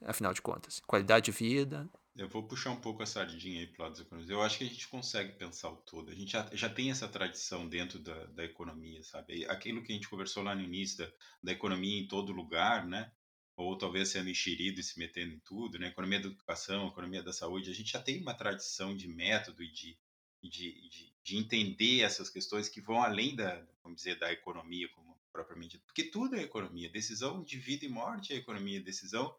[0.04, 0.80] afinal de contas.
[0.86, 4.36] Qualidade de vida, eu vou puxar um pouco a sardinha aí para lado dos economistas.
[4.36, 6.10] Eu acho que a gente consegue pensar o todo.
[6.10, 9.47] A gente já, já tem essa tradição dentro da, da economia, sabe?
[9.47, 11.12] Aquilo que a gente conversou lá no início da,
[11.43, 13.10] da economia em todo lugar, né?
[13.56, 15.89] Ou talvez sendo enxerido e se metendo em tudo, né?
[15.89, 17.70] Economia da educação, economia da saúde.
[17.70, 19.98] A gente já tem uma tradição de método e de,
[20.43, 25.12] de, de, de entender essas questões que vão além da, vamos dizer, da economia como
[25.32, 25.78] propriamente.
[25.78, 26.90] Porque tudo é economia.
[26.90, 28.82] Decisão de vida e morte é economia.
[28.82, 29.34] Decisão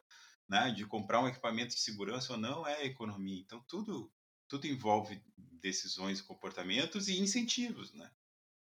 [0.48, 3.40] né, de comprar um equipamento de segurança ou não é economia.
[3.40, 4.12] Então tudo
[4.48, 8.12] tudo envolve decisões, comportamentos e incentivos, né?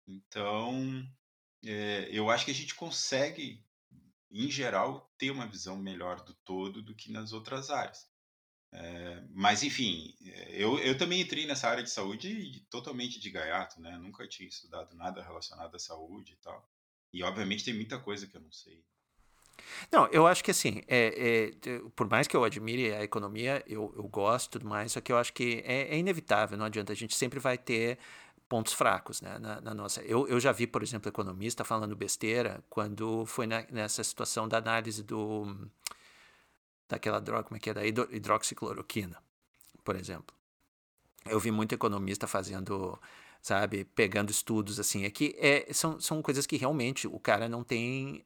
[0.06, 1.06] Então
[1.64, 3.64] é, eu acho que a gente consegue,
[4.30, 8.10] em geral, ter uma visão melhor do todo do que nas outras áreas.
[8.72, 10.14] É, mas enfim,
[10.50, 13.98] eu, eu também entrei nessa área de saúde totalmente de gaiato, né?
[13.98, 16.68] Nunca tinha estudado nada relacionado à saúde e tal.
[17.12, 18.84] E obviamente tem muita coisa que eu não sei.
[19.90, 23.92] Não, eu acho que assim, é, é, por mais que eu admire a economia, eu,
[23.96, 26.96] eu gosto tudo mais, só que eu acho que é, é, inevitável, não adianta, a
[26.96, 27.98] gente sempre vai ter
[28.48, 30.02] pontos fracos né, na, na, nossa.
[30.02, 34.58] Eu, eu já vi, por exemplo, economista falando besteira quando foi na, nessa situação da
[34.58, 35.46] análise do
[36.88, 39.22] daquela droga, como é que é, da hidroxicloroquina,
[39.84, 40.34] por exemplo.
[41.24, 42.98] Eu vi muito economista fazendo
[43.42, 47.64] sabe, pegando estudos assim, é que é, são, são coisas que realmente o cara não
[47.64, 48.24] tem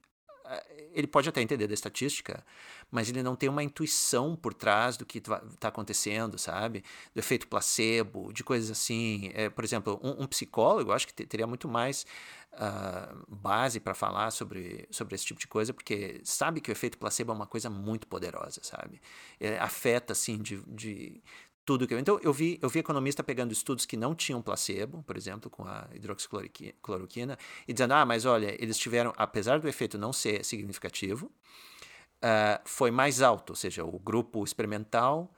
[0.92, 2.44] ele pode até entender da estatística,
[2.90, 6.84] mas ele não tem uma intuição por trás do que está acontecendo, sabe?
[7.14, 9.30] Do efeito placebo, de coisas assim.
[9.34, 12.06] É, por exemplo, um, um psicólogo, acho que teria muito mais
[12.52, 16.98] uh, base para falar sobre, sobre esse tipo de coisa, porque sabe que o efeito
[16.98, 19.00] placebo é uma coisa muito poderosa, sabe?
[19.40, 21.22] É, afeta, assim, de, de
[21.64, 21.98] tudo que eu.
[21.98, 25.64] Então, eu vi, eu vi economista pegando estudos que não tinham placebo, por exemplo, com
[25.64, 31.26] a hidroxicloroquina, e dizendo: ah, mas olha, eles tiveram, apesar do efeito não ser significativo,
[31.26, 35.32] uh, foi mais alto, ou seja, o grupo experimental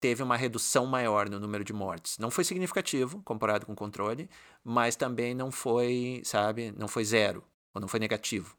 [0.00, 2.18] teve uma redução maior no número de mortes.
[2.18, 4.28] Não foi significativo comparado com o controle,
[4.62, 7.42] mas também não foi, sabe, não foi zero,
[7.74, 8.56] ou não foi negativo.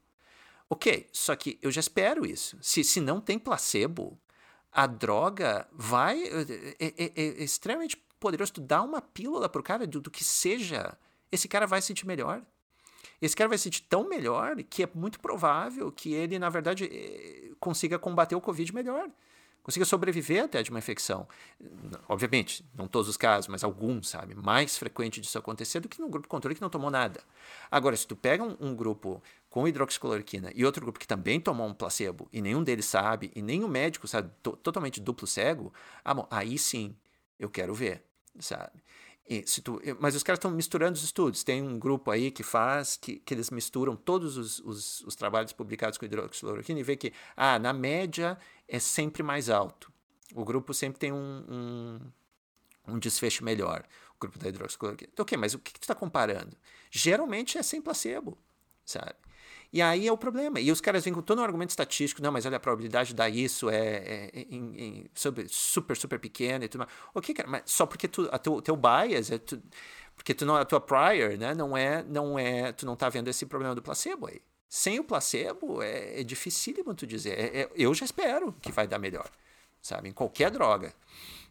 [0.68, 2.56] Ok, só que eu já espero isso.
[2.60, 4.18] Se, se não tem placebo,
[4.72, 6.22] a droga vai.
[6.78, 8.52] É, é, é, extremamente poderoso.
[8.52, 10.96] Tu dá uma pílula pro cara do, do que seja,
[11.32, 12.42] esse cara vai se sentir melhor.
[13.20, 16.84] Esse cara vai se sentir tão melhor que é muito provável que ele, na verdade,
[16.84, 19.10] eh, consiga combater o Covid melhor
[19.70, 21.28] consiga sobreviver até de uma infecção.
[22.08, 24.34] Obviamente, não todos os casos, mas alguns, sabe?
[24.34, 27.22] Mais frequente disso acontecer do que no grupo controle que não tomou nada.
[27.70, 31.68] Agora, se tu pega um, um grupo com hidroxicloroquina e outro grupo que também tomou
[31.68, 35.72] um placebo e nenhum deles sabe, e nem o médico sabe, totalmente duplo cego,
[36.04, 36.96] ah, bom, aí sim
[37.38, 38.02] eu quero ver,
[38.40, 38.82] sabe?
[39.62, 41.44] Tu, mas os caras estão misturando os estudos.
[41.44, 45.52] Tem um grupo aí que faz, que, que eles misturam todos os, os, os trabalhos
[45.52, 48.36] publicados com hidroxicloroquina e vê que, ah, na média
[48.70, 49.92] é sempre mais alto.
[50.34, 52.00] O grupo sempre tem um, um,
[52.94, 53.84] um desfecho melhor,
[54.14, 55.10] o grupo da hidroxicloroquina.
[55.12, 56.56] Então, ok, mas o que, que tu está comparando?
[56.90, 58.38] Geralmente é sem placebo,
[58.84, 59.16] sabe?
[59.72, 60.60] E aí é o problema.
[60.60, 63.14] E os caras vêm com todo um argumento estatístico, não, mas olha, a probabilidade de
[63.14, 66.90] dar isso é, é, é em, em, super, super, pequena e tudo mais.
[67.14, 69.60] Ok, cara, mas só porque tu, a teu, teu bias é tu,
[70.14, 73.28] porque tu não, a tua prior, né, não é, não é, tu não tá vendo
[73.28, 74.40] esse problema do placebo aí.
[74.70, 77.36] Sem o placebo é, é dificílimo tu dizer.
[77.36, 79.28] É, é, eu já espero que vai dar melhor,
[79.82, 80.08] sabe?
[80.08, 80.94] Em qualquer droga.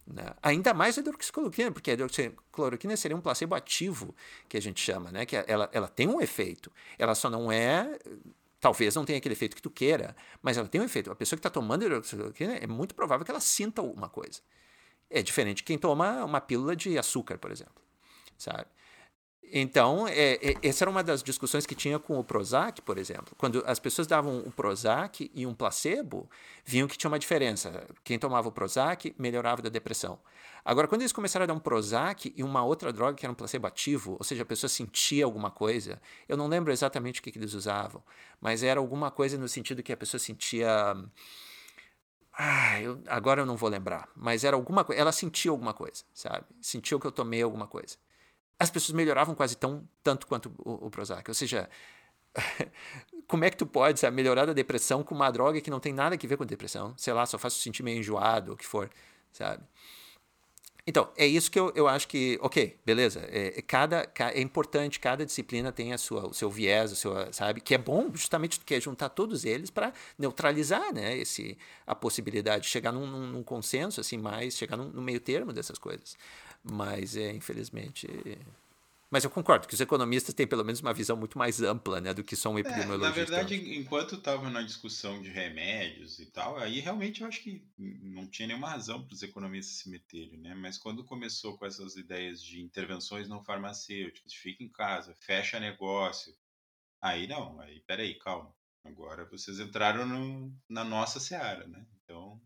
[0.07, 0.23] Né?
[0.41, 4.15] Ainda mais a hidroxicloroquina, porque a hidroxicloroquina seria um placebo ativo,
[4.47, 5.25] que a gente chama, né?
[5.25, 7.99] que ela, ela tem um efeito, ela só não é
[8.59, 11.11] talvez não tenha aquele efeito que tu queira, mas ela tem um efeito.
[11.11, 14.39] A pessoa que está tomando hidroxicloroquina é muito provável que ela sinta alguma coisa.
[15.09, 17.81] É diferente de quem toma uma pílula de açúcar, por exemplo,
[18.37, 18.65] sabe?
[19.51, 23.33] Então, é, é, essa era uma das discussões que tinha com o Prozac, por exemplo.
[23.37, 26.29] Quando as pessoas davam o Prozac e um placebo,
[26.63, 27.87] viam que tinha uma diferença.
[28.03, 30.19] Quem tomava o Prozac melhorava da depressão.
[30.63, 33.35] Agora, quando eles começaram a dar um Prozac e uma outra droga que era um
[33.35, 37.31] placebo ativo, ou seja, a pessoa sentia alguma coisa, eu não lembro exatamente o que,
[37.31, 38.03] que eles usavam,
[38.39, 40.95] mas era alguma coisa no sentido que a pessoa sentia.
[42.37, 45.01] Ah, eu, agora eu não vou lembrar, mas era alguma coisa.
[45.01, 46.45] Ela sentiu alguma coisa, sabe?
[46.61, 47.97] Sentiu que eu tomei alguma coisa
[48.59, 51.29] as pessoas melhoravam quase tão tanto quanto o, o Prozac.
[51.29, 51.69] Ou seja,
[53.27, 55.93] como é que tu pode sabe, melhorar da depressão com uma droga que não tem
[55.93, 56.93] nada a ver com depressão?
[56.97, 58.89] Sei lá, só faz tu sentir meio enjoado, o que for,
[59.31, 59.63] sabe?
[60.89, 63.19] Então, é isso que eu, eu acho que, ok, beleza.
[63.29, 67.31] É, é cada, é importante, cada disciplina tem a sua, o seu viés, o seu,
[67.31, 67.61] sabe?
[67.61, 71.15] Que é bom, justamente, que é juntar todos eles para neutralizar, né?
[71.15, 71.55] Esse,
[71.85, 75.53] a possibilidade de chegar num, num, num consenso, assim, mais, chegar num, no meio termo
[75.53, 76.17] dessas coisas.
[76.69, 78.07] Mas, é, infelizmente.
[79.09, 82.13] Mas eu concordo que os economistas têm pelo menos uma visão muito mais ampla né,
[82.13, 83.05] do que só um epidemiologista.
[83.05, 87.41] É, na verdade, enquanto estava na discussão de remédios e tal, aí realmente eu acho
[87.41, 90.53] que não tinha nenhuma razão para os economistas se meterem, né?
[90.53, 96.35] Mas quando começou com essas ideias de intervenções não farmacêuticas, fica em casa, fecha negócio,
[97.01, 98.53] aí não, aí peraí, calma.
[98.83, 101.83] Agora vocês entraram no, na nossa seara, né?
[102.03, 102.39] Então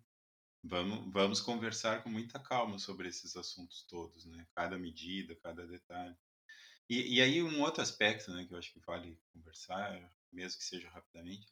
[0.64, 4.48] Vamos, vamos conversar com muita calma sobre esses assuntos todos, né?
[4.56, 6.15] Cada medida, cada detalhe.
[6.90, 10.65] E, e aí um outro aspecto, né, que eu acho que vale conversar, mesmo que
[10.65, 11.48] seja rapidamente,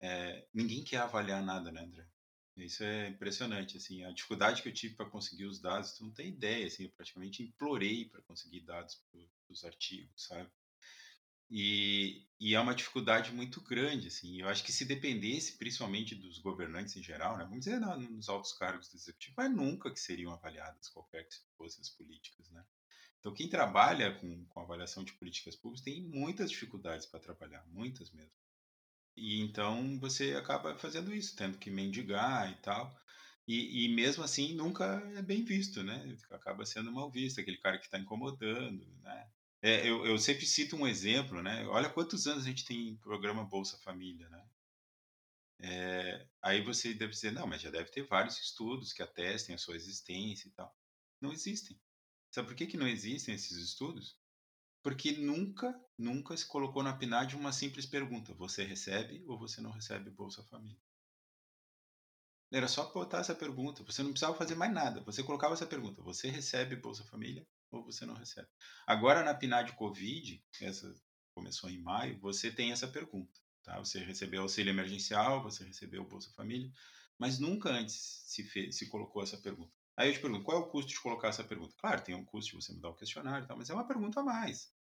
[0.00, 2.06] é, ninguém quer avaliar nada, né, André?
[2.56, 6.12] Isso é impressionante, assim, a dificuldade que eu tive para conseguir os dados, tu não
[6.12, 10.50] tem ideia, assim, eu praticamente implorei para conseguir dados para os artigos, sabe?
[11.50, 14.40] E, e, é uma dificuldade muito grande, assim.
[14.40, 18.52] Eu acho que se dependesse, principalmente dos governantes em geral, né, vamos dizer, nos altos
[18.52, 22.64] cargos do executivo, mas nunca que seriam avaliadas qualquer que fossem as políticas, né?
[23.18, 28.10] Então, quem trabalha com, com avaliação de políticas públicas tem muitas dificuldades para trabalhar, muitas
[28.12, 28.32] mesmo.
[29.16, 32.98] E então você acaba fazendo isso, tendo que mendigar e tal.
[33.46, 34.84] E, e mesmo assim nunca
[35.16, 36.16] é bem visto, né?
[36.30, 39.30] Acaba sendo mal visto, aquele cara que está incomodando, né?
[39.62, 41.66] É, eu, eu sempre cito um exemplo, né?
[41.66, 44.48] Olha quantos anos a gente tem programa Bolsa Família, né?
[45.62, 49.58] É, aí você deve dizer, não, mas já deve ter vários estudos que atestem a
[49.58, 50.74] sua existência e tal.
[51.20, 51.78] Não existem.
[52.30, 54.18] Sabe por que, que não existem esses estudos?
[54.82, 59.70] Porque nunca, nunca se colocou na PNAD uma simples pergunta: você recebe ou você não
[59.70, 60.80] recebe Bolsa Família?
[62.50, 65.02] Era só botar essa pergunta, você não precisava fazer mais nada.
[65.02, 68.48] Você colocava essa pergunta: você recebe Bolsa Família ou você não recebe.
[68.86, 70.94] Agora na PNAD Covid, essa
[71.32, 73.40] começou em maio, você tem essa pergunta.
[73.62, 73.78] Tá?
[73.78, 76.70] Você recebeu auxílio emergencial, você recebeu Bolsa Família,
[77.18, 79.72] mas nunca antes se, fez, se colocou essa pergunta.
[79.96, 81.74] Aí eu te pergunto, qual é o custo de colocar essa pergunta?
[81.78, 84.22] Claro, tem um custo de você mudar o questionário tal, mas é uma pergunta a
[84.22, 84.72] mais.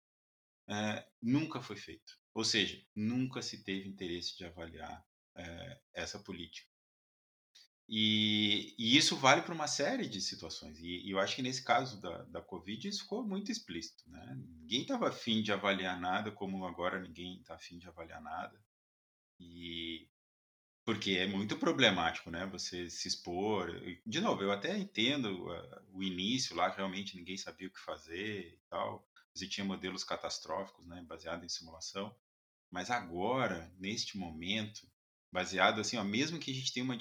[0.68, 2.18] É, nunca foi feito.
[2.34, 5.04] Ou seja, nunca se teve interesse de avaliar
[5.34, 6.70] é, essa política.
[7.88, 10.78] E, e, isso vale para uma série de situações.
[10.78, 14.04] E, e, eu acho que nesse caso da, da Covid isso ficou muito explícito.
[14.10, 14.38] Né?
[14.60, 18.60] Ninguém estava afim de avaliar nada, como agora ninguém está afim de avaliar nada.
[19.40, 20.06] E
[20.88, 22.46] porque é muito problemático, né?
[22.46, 23.70] Você se expor.
[24.06, 28.54] De novo, eu até entendo uh, o início lá, realmente ninguém sabia o que fazer
[28.54, 29.06] e tal.
[29.34, 31.04] Você tinha modelos catastróficos, né?
[31.06, 32.16] Baseado em simulação.
[32.70, 34.87] Mas agora, neste momento,
[35.30, 36.98] baseado assim, ó, mesmo que a gente tenha uma,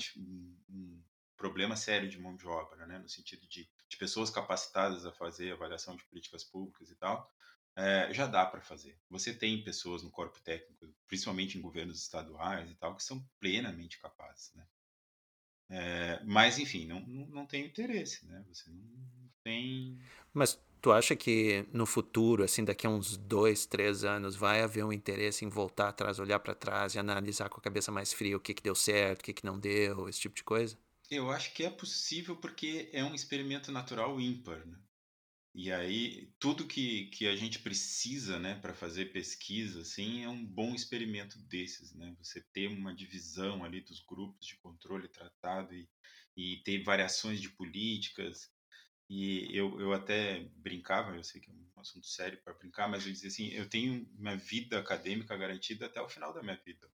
[0.69, 1.01] um
[1.37, 2.97] problema sério de mão de obra, né?
[2.99, 7.31] No sentido de, de pessoas capacitadas a fazer avaliação de políticas públicas e tal,
[7.75, 8.99] é, já dá para fazer.
[9.09, 13.99] Você tem pessoas no corpo técnico, principalmente em governos estaduais e tal, que são plenamente
[13.99, 14.67] capazes, né?
[15.69, 18.43] É, mas, enfim, não, não, não tem interesse, né?
[18.47, 19.99] Você não tem...
[20.33, 24.83] Mas tu acha que no futuro, assim, daqui a uns dois, três anos, vai haver
[24.83, 28.37] um interesse em voltar atrás, olhar para trás e analisar com a cabeça mais fria
[28.37, 30.77] o que, que deu certo, o que, que não deu, esse tipo de coisa?
[31.09, 34.77] Eu acho que é possível porque é um experimento natural ímpar, né?
[35.55, 40.45] E aí, tudo que, que a gente precisa, né, para fazer pesquisa, assim, é um
[40.45, 42.15] bom experimento desses, né?
[42.19, 45.89] Você ter uma divisão ali dos grupos de controle tratado e,
[46.35, 48.51] e ter variações de políticas.
[49.09, 53.05] E eu, eu até brincava, eu sei que é um assunto sério para brincar, mas
[53.05, 56.89] eu dizia assim, eu tenho uma vida acadêmica garantida até o final da minha vida.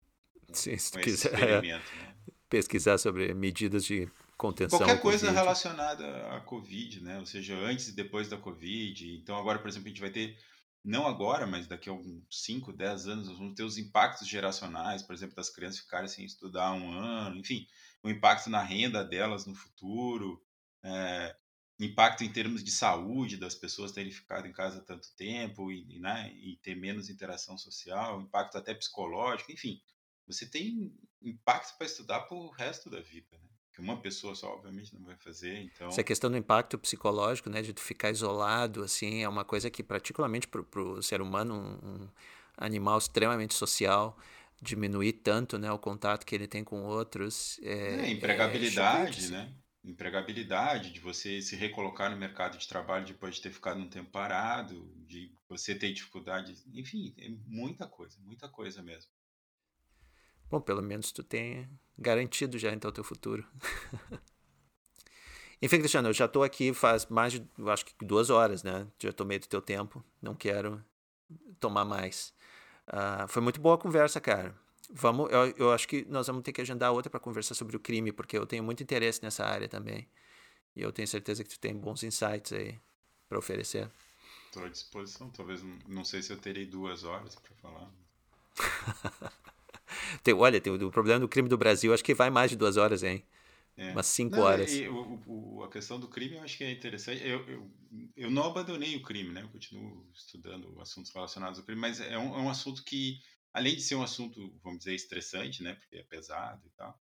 [0.51, 1.81] Sim, se tu quiser né?
[2.49, 4.07] pesquisar sobre medidas de
[4.37, 4.77] contenção.
[4.77, 5.39] Qualquer coisa COVID.
[5.39, 7.17] relacionada à Covid, né?
[7.19, 9.15] Ou seja, antes e depois da Covid.
[9.15, 10.37] Então, agora, por exemplo, a gente vai ter,
[10.83, 15.01] não agora, mas daqui a uns 5, 10 anos, nós vamos ter os impactos geracionais,
[15.01, 17.65] por exemplo, das crianças ficarem sem estudar um ano, enfim,
[18.03, 20.39] o impacto na renda delas no futuro,
[20.83, 21.35] é,
[21.83, 26.31] impacto em termos de saúde das pessoas terem ficado em casa tanto tempo e, né,
[26.35, 29.81] e ter menos interação social, impacto até psicológico, enfim.
[30.27, 33.49] Você tem impacto para estudar para o resto da vida, né?
[33.73, 35.87] que uma pessoa só obviamente não vai fazer, então...
[35.87, 39.81] Essa questão do impacto psicológico, né, de tu ficar isolado, assim, é uma coisa que
[39.81, 42.09] particularmente para o ser humano, um, um,
[42.55, 44.15] animal extremamente social,
[44.61, 47.59] diminuir tanto, né, o contato que ele tem com outros...
[47.63, 49.53] É, é empregabilidade, é né?
[49.83, 54.09] Empregabilidade, de você se recolocar no mercado de trabalho depois de ter ficado um tempo
[54.11, 59.11] parado, de você ter dificuldade, enfim, é muita coisa, muita coisa mesmo.
[60.49, 63.45] Bom, pelo menos tu tem garantido já então o teu futuro.
[65.61, 68.85] Enfim, Cristiano, eu já estou aqui faz mais de, acho que duas horas, né?
[69.01, 70.83] Já tomei do teu tempo, não quero
[71.57, 72.33] tomar mais.
[72.85, 74.53] Uh, foi muito boa a conversa, cara.
[74.89, 77.79] Vamos, eu, eu acho que nós vamos ter que agendar outra para conversar sobre o
[77.79, 80.07] crime, porque eu tenho muito interesse nessa área também.
[80.75, 82.77] E eu tenho certeza que tu tem bons insights aí
[83.29, 83.89] para oferecer.
[84.47, 85.29] Estou à disposição.
[85.29, 87.89] Talvez, não sei se eu terei duas horas para falar.
[90.23, 92.57] Tem, olha, tem o, o, problema do crime do Brasil, acho que vai mais de
[92.57, 93.23] duas horas, hein?
[93.75, 93.91] É.
[93.91, 94.71] Umas cinco não, horas.
[94.71, 97.25] E, o, o, a questão do crime eu acho que é interessante.
[97.27, 97.71] Eu, eu,
[98.15, 99.41] eu não abandonei o crime, né?
[99.41, 103.19] Eu continuo estudando assuntos relacionados ao crime, mas é um, é um assunto que,
[103.53, 105.75] além de ser um assunto, vamos dizer, estressante, né?
[105.75, 106.99] Porque é pesado e tal,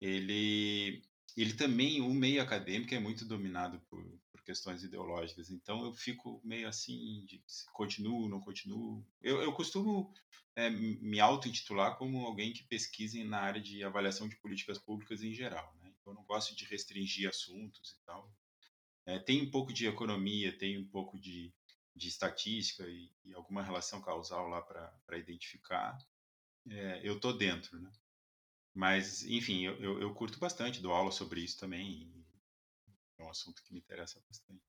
[0.00, 1.02] ele,
[1.36, 4.04] ele também, o meio acadêmico é muito dominado por,
[4.44, 5.50] questões ideológicas.
[5.50, 7.42] Então eu fico meio assim, de
[7.72, 9.04] continuo, não continuo.
[9.20, 10.12] Eu, eu costumo
[10.54, 15.34] é, me auto-intitular como alguém que pesquisa na área de avaliação de políticas públicas em
[15.34, 15.74] geral.
[15.80, 15.92] Né?
[16.00, 18.30] Então eu não gosto de restringir assuntos e tal.
[19.06, 21.52] É, tem um pouco de economia, tem um pouco de,
[21.94, 25.96] de estatística e, e alguma relação causal lá para identificar.
[26.68, 27.90] É, eu tô dentro, né?
[28.74, 32.12] Mas, enfim, eu, eu, eu, curto bastante, dou aula sobre isso também
[33.18, 34.62] é um assunto que me interessa bastante.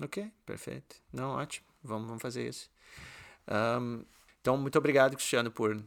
[0.00, 0.96] Ok, perfeito.
[1.12, 1.66] Não, ótimo.
[1.82, 2.70] Vamos, vamos fazer isso.
[3.48, 4.04] Um,
[4.40, 5.82] então, muito obrigado, Cristiano, por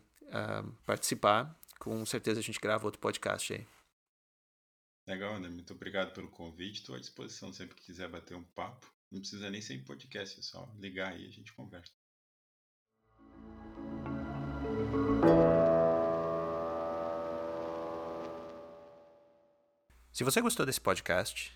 [0.85, 1.55] participar.
[1.79, 3.67] Com certeza a gente grava outro podcast aí.
[5.07, 5.49] Legal, André.
[5.49, 6.81] Muito obrigado pelo convite.
[6.81, 8.91] Estou à disposição sempre que quiser bater um papo.
[9.11, 11.91] Não precisa nem ser em podcast, é só ligar aí e a gente conversa.
[20.11, 21.53] Se você gostou desse podcast,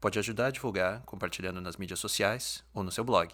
[0.00, 3.32] pode ajudar a divulgar compartilhando nas mídias sociais ou no seu blog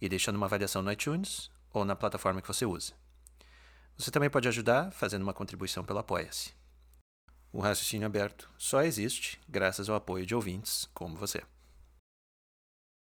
[0.00, 2.94] e deixando uma avaliação no iTunes ou na plataforma que você usa.
[3.98, 6.54] Você também pode ajudar fazendo uma contribuição pelo Apoia-se.
[7.52, 11.42] O raciocínio aberto só existe graças ao apoio de ouvintes como você.